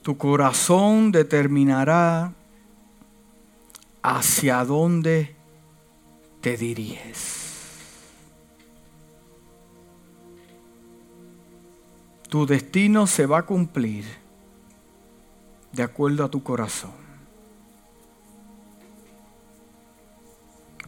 Tu 0.03 0.17
corazón 0.17 1.13
determinará 1.13 2.33
hacia 4.01 4.65
dónde 4.65 5.33
te 6.41 6.57
diriges. 6.57 7.39
Tu 12.27 12.45
destino 12.45 13.07
se 13.07 13.25
va 13.25 13.39
a 13.39 13.45
cumplir 13.45 14.03
de 15.71 15.83
acuerdo 15.83 16.25
a 16.25 16.29
tu 16.29 16.43
corazón. 16.43 16.91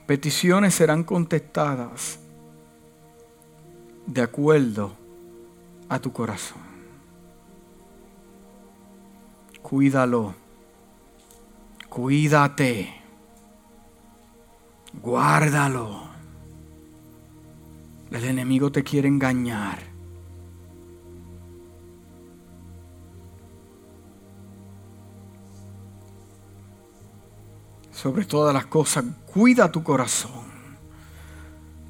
Peticiones 0.05 0.76
serán 0.76 1.05
contestadas 1.05 2.20
de 4.05 4.22
acuerdo 4.22 4.93
a 5.88 5.99
tu 5.99 6.11
corazón. 6.11 6.75
Cuídalo. 9.68 10.36
Cuídate. 11.89 13.01
Guárdalo. 15.01 16.03
El 18.11 18.26
enemigo 18.26 18.72
te 18.72 18.84
quiere 18.84 19.07
engañar. 19.07 19.80
Sobre 27.89 28.26
todas 28.26 28.53
las 28.53 28.68
cosas, 28.68 29.03
cuida 29.26 29.72
tu 29.72 29.82
corazón. 29.82 30.45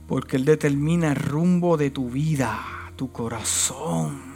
Porque 0.07 0.38
Él 0.38 0.45
determina 0.45 1.09
el 1.09 1.17
rumbo 1.17 1.76
de 1.76 1.89
tu 1.89 2.09
vida, 2.09 2.57
tu 2.95 3.11
corazón. 3.11 4.35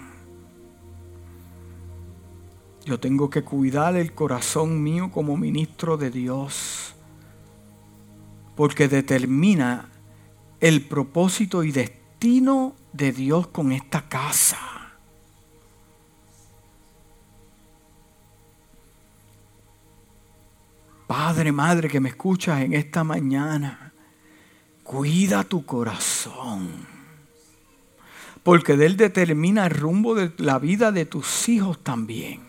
Yo 2.86 3.00
tengo 3.00 3.30
que 3.30 3.44
cuidar 3.44 3.96
el 3.96 4.14
corazón 4.14 4.82
mío 4.82 5.12
como 5.12 5.38
ministro 5.38 5.98
de 5.98 6.10
Dios, 6.10 6.96
porque 8.56 8.88
determina 8.88 9.90
el 10.60 10.86
propósito 10.86 11.64
y 11.64 11.72
destino 11.72 12.76
de 12.94 13.12
Dios 13.12 13.48
con 13.48 13.72
esta 13.72 14.08
casa. 14.08 14.58
Padre, 21.08 21.52
madre 21.52 21.88
que 21.88 22.00
me 22.00 22.10
escuchas 22.10 22.62
en 22.62 22.74
esta 22.74 23.04
mañana, 23.04 23.94
cuida 24.84 25.44
tu 25.44 25.66
corazón, 25.66 26.70
porque 28.44 28.78
de 28.78 28.86
él 28.86 28.98
determina 28.98 29.66
el 29.66 29.72
rumbo 29.72 30.14
de 30.14 30.32
la 30.38 30.60
vida 30.60 30.92
de 30.92 31.06
tus 31.06 31.50
hijos 31.50 31.84
también. 31.84 32.49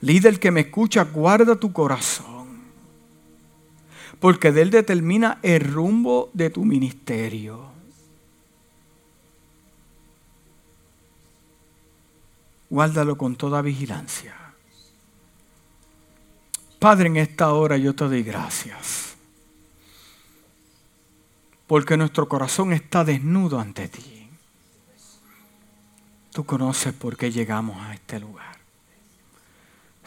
Líder 0.00 0.40
que 0.40 0.50
me 0.50 0.60
escucha, 0.60 1.04
guarda 1.04 1.56
tu 1.56 1.72
corazón. 1.72 2.40
Porque 4.18 4.52
de 4.52 4.62
él 4.62 4.70
determina 4.70 5.38
el 5.42 5.60
rumbo 5.60 6.30
de 6.32 6.50
tu 6.50 6.64
ministerio. 6.64 7.70
Guárdalo 12.68 13.18
con 13.18 13.36
toda 13.36 13.62
vigilancia. 13.62 14.36
Padre, 16.78 17.08
en 17.08 17.16
esta 17.18 17.52
hora 17.52 17.76
yo 17.76 17.94
te 17.94 18.04
doy 18.04 18.22
gracias. 18.22 19.16
Porque 21.66 21.96
nuestro 21.96 22.28
corazón 22.28 22.72
está 22.72 23.04
desnudo 23.04 23.60
ante 23.60 23.88
ti. 23.88 24.28
Tú 26.32 26.44
conoces 26.44 26.94
por 26.94 27.16
qué 27.16 27.30
llegamos 27.30 27.76
a 27.82 27.92
este 27.92 28.18
lugar. 28.18 28.59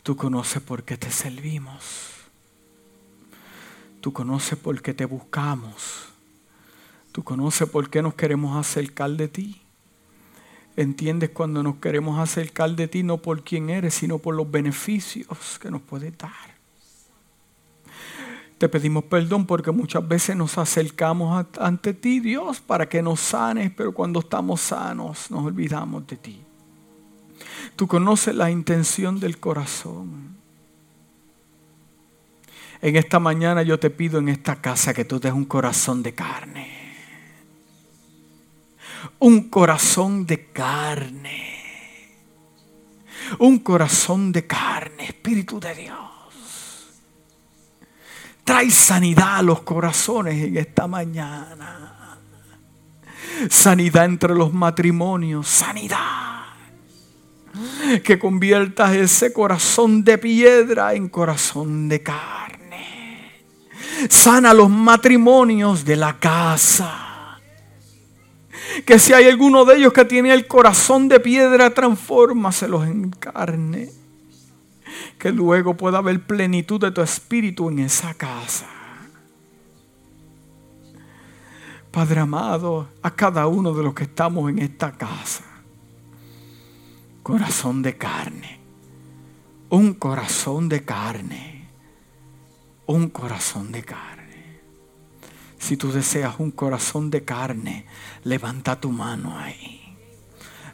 Tú 0.03 0.17
conoces 0.17 0.61
por 0.61 0.83
qué 0.83 0.97
te 0.97 1.09
servimos. 1.09 2.11
Tú 4.01 4.11
conoces 4.11 4.59
por 4.59 4.81
qué 4.81 4.93
te 4.93 5.05
buscamos. 5.05 6.09
Tú 7.13 7.23
conoces 7.23 7.69
por 7.69 7.89
qué 7.89 8.01
nos 8.01 8.13
queremos 8.13 8.57
acercar 8.57 9.11
de 9.11 9.29
ti. 9.29 9.61
Entiendes 10.75 11.29
cuando 11.29 11.63
nos 11.63 11.77
queremos 11.77 12.19
acercar 12.19 12.75
de 12.75 12.89
ti 12.89 13.03
no 13.03 13.19
por 13.19 13.43
quién 13.43 13.69
eres, 13.69 13.93
sino 13.93 14.19
por 14.19 14.35
los 14.35 14.51
beneficios 14.51 15.57
que 15.61 15.71
nos 15.71 15.81
puedes 15.81 16.17
dar. 16.17 16.53
Te 18.57 18.67
pedimos 18.67 19.05
perdón 19.05 19.45
porque 19.45 19.71
muchas 19.71 20.05
veces 20.05 20.35
nos 20.35 20.57
acercamos 20.57 21.45
ante 21.59 21.93
ti, 21.93 22.19
Dios, 22.19 22.59
para 22.59 22.89
que 22.89 23.01
nos 23.01 23.21
sanes, 23.21 23.71
pero 23.71 23.93
cuando 23.93 24.19
estamos 24.19 24.59
sanos 24.59 25.31
nos 25.31 25.45
olvidamos 25.45 26.05
de 26.07 26.17
ti. 26.17 26.41
Tú 27.75 27.87
conoces 27.87 28.35
la 28.35 28.51
intención 28.51 29.19
del 29.19 29.39
corazón. 29.39 30.37
En 32.81 32.95
esta 32.95 33.19
mañana 33.19 33.63
yo 33.63 33.79
te 33.79 33.89
pido 33.89 34.19
en 34.19 34.29
esta 34.29 34.57
casa 34.57 34.93
que 34.93 35.05
tú 35.05 35.19
des 35.19 35.31
un 35.31 35.45
corazón 35.45 36.03
de 36.03 36.13
carne. 36.13 36.83
Un 39.19 39.49
corazón 39.49 40.25
de 40.25 40.51
carne. 40.51 41.53
Un 43.39 43.59
corazón 43.59 44.31
de 44.31 44.45
carne, 44.45 45.05
Espíritu 45.05 45.59
de 45.59 45.73
Dios. 45.75 45.97
Trae 48.43 48.69
sanidad 48.69 49.37
a 49.37 49.41
los 49.41 49.61
corazones 49.61 50.43
en 50.43 50.57
esta 50.57 50.85
mañana. 50.85 52.19
Sanidad 53.49 54.05
entre 54.05 54.35
los 54.35 54.53
matrimonios. 54.53 55.47
Sanidad 55.47 56.42
que 58.03 58.17
conviertas 58.17 58.95
ese 58.95 59.31
corazón 59.31 60.03
de 60.03 60.17
piedra 60.17 60.93
en 60.93 61.09
corazón 61.09 61.87
de 61.89 62.01
carne. 62.01 63.43
Sana 64.09 64.53
los 64.53 64.69
matrimonios 64.69 65.85
de 65.85 65.95
la 65.95 66.19
casa. 66.19 67.39
Que 68.85 68.97
si 68.97 69.13
hay 69.13 69.25
alguno 69.25 69.65
de 69.65 69.77
ellos 69.77 69.93
que 69.93 70.05
tiene 70.05 70.33
el 70.33 70.47
corazón 70.47 71.07
de 71.07 71.19
piedra, 71.19 71.73
transfórmaselos 71.73 72.87
en 72.87 73.11
carne. 73.11 73.89
Que 75.19 75.31
luego 75.31 75.75
pueda 75.77 75.99
haber 75.99 76.21
plenitud 76.21 76.81
de 76.81 76.91
tu 76.91 77.01
espíritu 77.01 77.69
en 77.69 77.79
esa 77.79 78.13
casa. 78.15 78.67
Padre 81.91 82.21
amado, 82.21 82.89
a 83.03 83.11
cada 83.11 83.45
uno 83.45 83.73
de 83.73 83.83
los 83.83 83.93
que 83.93 84.03
estamos 84.03 84.49
en 84.49 84.57
esta 84.57 84.91
casa 84.91 85.52
corazón 87.23 87.81
de 87.81 87.97
carne. 87.97 88.59
Un 89.69 89.93
corazón 89.93 90.69
de 90.69 90.83
carne. 90.83 91.69
Un 92.85 93.09
corazón 93.09 93.71
de 93.71 93.81
carne. 93.81 94.59
Si 95.57 95.77
tú 95.77 95.91
deseas 95.91 96.35
un 96.39 96.51
corazón 96.51 97.09
de 97.09 97.23
carne, 97.23 97.85
levanta 98.25 98.79
tu 98.79 98.91
mano 98.91 99.39
ahí. 99.39 99.95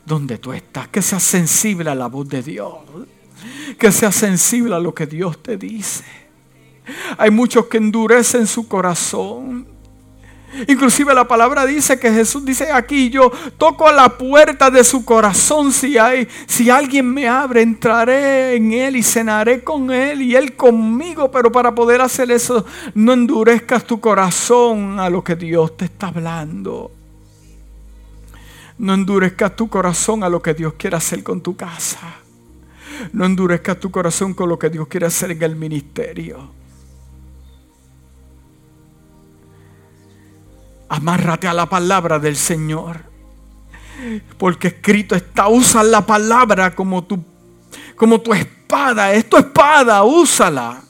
Donde 0.06 0.40
tú 0.40 0.52
estás. 0.52 0.88
Que 0.88 1.04
seas 1.04 1.24
sensible 1.24 1.90
a 1.92 1.96
la 1.96 2.08
voz 2.08 2.28
de 2.28 2.42
Dios. 2.42 2.80
Que 3.78 3.92
seas 3.92 4.16
sensible 4.16 4.76
a 4.76 4.80
lo 4.80 4.94
que 4.94 5.06
Dios 5.06 5.42
te 5.42 5.56
dice. 5.56 6.04
Hay 7.18 7.30
muchos 7.30 7.68
que 7.68 7.78
endurecen 7.78 8.48
su 8.48 8.68
corazón 8.68 9.79
Inclusive 10.68 11.14
la 11.14 11.28
palabra 11.28 11.66
dice 11.66 12.00
que 12.00 12.12
Jesús 12.12 12.44
dice 12.44 12.72
aquí, 12.72 13.10
yo 13.10 13.32
toco 13.58 13.88
a 13.88 13.94
la 13.94 14.18
puerta 14.18 14.70
de 14.70 14.84
su 14.84 15.06
corazón. 15.06 15.72
Si, 15.72 15.98
hay, 15.98 16.28
si 16.48 16.70
alguien 16.70 17.12
me 17.12 17.28
abre, 17.28 17.62
entraré 17.62 18.56
en 18.56 18.72
él 18.74 18.96
y 18.96 19.04
cenaré 19.04 19.64
con 19.64 19.92
él 19.92 20.22
y 20.22 20.36
él 20.36 20.56
conmigo. 20.56 21.32
Pero 21.32 21.52
para 21.52 21.74
poder 21.74 22.02
hacer 22.02 22.32
eso, 22.32 22.66
no 22.96 23.14
endurezcas 23.14 23.86
tu 23.86 24.00
corazón 24.00 25.00
a 25.00 25.10
lo 25.10 25.24
que 25.24 25.36
Dios 25.36 25.78
te 25.78 25.86
está 25.86 26.08
hablando. 26.08 26.92
No 28.80 28.94
endurezcas 28.94 29.56
tu 29.56 29.70
corazón 29.70 30.24
a 30.24 30.30
lo 30.30 30.42
que 30.42 30.54
Dios 30.54 30.74
quiere 30.78 30.96
hacer 30.96 31.22
con 31.22 31.42
tu 31.42 31.56
casa. 31.56 32.00
No 33.14 33.26
endurezcas 33.26 33.80
tu 33.80 33.92
corazón 33.92 34.34
con 34.34 34.50
lo 34.50 34.58
que 34.58 34.70
Dios 34.70 34.88
quiere 34.88 35.06
hacer 35.06 35.32
en 35.32 35.44
el 35.44 35.56
ministerio. 35.56 36.59
Amárrate 40.90 41.48
a 41.48 41.54
la 41.54 41.68
palabra 41.68 42.20
del 42.20 42.36
Señor. 42.36 43.04
Porque 44.38 44.70
escrito 44.70 45.16
está, 45.16 45.48
usa 45.48 45.84
la 45.84 46.06
palabra 46.06 46.74
como 46.74 47.04
tu, 47.04 47.24
como 47.96 48.20
tu 48.20 48.34
espada. 48.34 49.14
Es 49.14 49.30
tu 49.30 49.38
espada, 49.38 50.04
úsala 50.04 50.82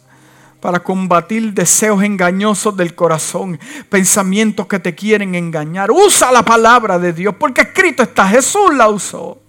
para 0.59 0.81
combatir 0.81 1.53
deseos 1.53 2.03
engañosos 2.03 2.75
del 2.75 2.93
corazón, 2.93 3.59
pensamientos 3.89 4.67
que 4.67 4.79
te 4.79 4.93
quieren 4.93 5.35
engañar. 5.35 5.89
Usa 5.91 6.31
la 6.31 6.43
palabra 6.43 6.99
de 6.99 7.13
Dios, 7.13 7.35
porque 7.39 7.61
escrito 7.61 8.03
está, 8.03 8.27
Jesús 8.27 8.73
la 8.75 8.89
usó. 8.89 9.39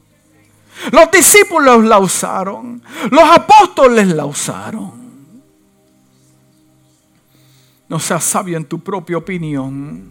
Los 0.93 1.11
discípulos 1.11 1.85
la 1.85 1.99
usaron, 1.99 2.83
los 3.11 3.25
apóstoles 3.25 4.09
la 4.09 4.25
usaron. 4.25 5.01
No 7.89 7.99
seas 7.99 8.23
sabio 8.23 8.57
en 8.57 8.65
tu 8.65 8.79
propia 8.79 9.19
opinión 9.19 10.10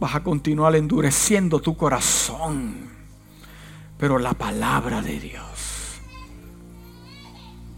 vas 0.00 0.14
a 0.14 0.22
continuar 0.22 0.74
endureciendo 0.74 1.60
tu 1.60 1.76
corazón. 1.76 2.88
Pero 3.98 4.18
la 4.18 4.32
palabra 4.32 5.02
de 5.02 5.20
Dios, 5.20 6.00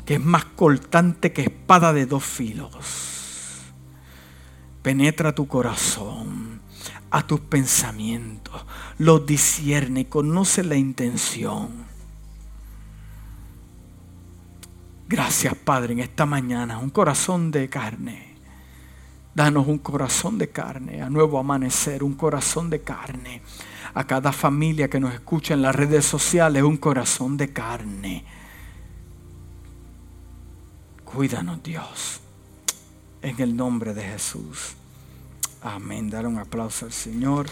que 0.07 0.15
es 0.15 0.25
más 0.25 0.45
cortante 0.45 1.33
que 1.33 1.43
espada 1.43 1.93
de 1.93 2.07
dos 2.07 2.25
filos, 2.25 2.77
penetra 4.83 5.35
tu 5.35 5.49
corazón, 5.49 6.61
a 7.11 7.27
tus 7.27 7.41
pensamientos, 7.41 8.65
los 8.99 9.27
discierne, 9.27 10.09
conoce 10.09 10.63
la 10.63 10.77
intención. 10.77 11.71
Gracias 15.09 15.55
Padre 15.57 15.95
en 15.95 15.99
esta 15.99 16.25
mañana, 16.25 16.79
un 16.79 16.91
corazón 16.91 17.51
de 17.51 17.69
carne 17.69 18.32
Danos 19.35 19.67
un 19.67 19.79
corazón 19.79 20.37
de 20.37 20.51
carne, 20.51 21.01
a 21.01 21.09
nuevo 21.09 21.39
amanecer, 21.39 22.03
un 22.03 22.15
corazón 22.15 22.69
de 22.69 22.83
carne. 22.83 23.43
A 23.95 24.05
cada 24.05 24.33
familia 24.33 24.89
que 24.89 25.01
nos 25.01 25.15
escucha 25.15 25.55
en 25.55 25.63
las 25.63 25.75
redes 25.75 26.05
sociales, 26.05 26.63
un 26.63 26.77
corazón 26.77 27.37
de 27.37 27.53
carne. 27.53 28.25
Cuídanos 31.05 31.63
Dios. 31.63 32.21
En 33.21 33.41
el 33.41 33.57
nombre 33.57 33.95
de 33.95 34.03
Jesús. 34.03 34.75
Amén. 35.63 36.11
Dar 36.11 36.27
un 36.27 36.39
aplauso 36.39 36.87
al 36.87 36.93
Señor. 36.93 37.47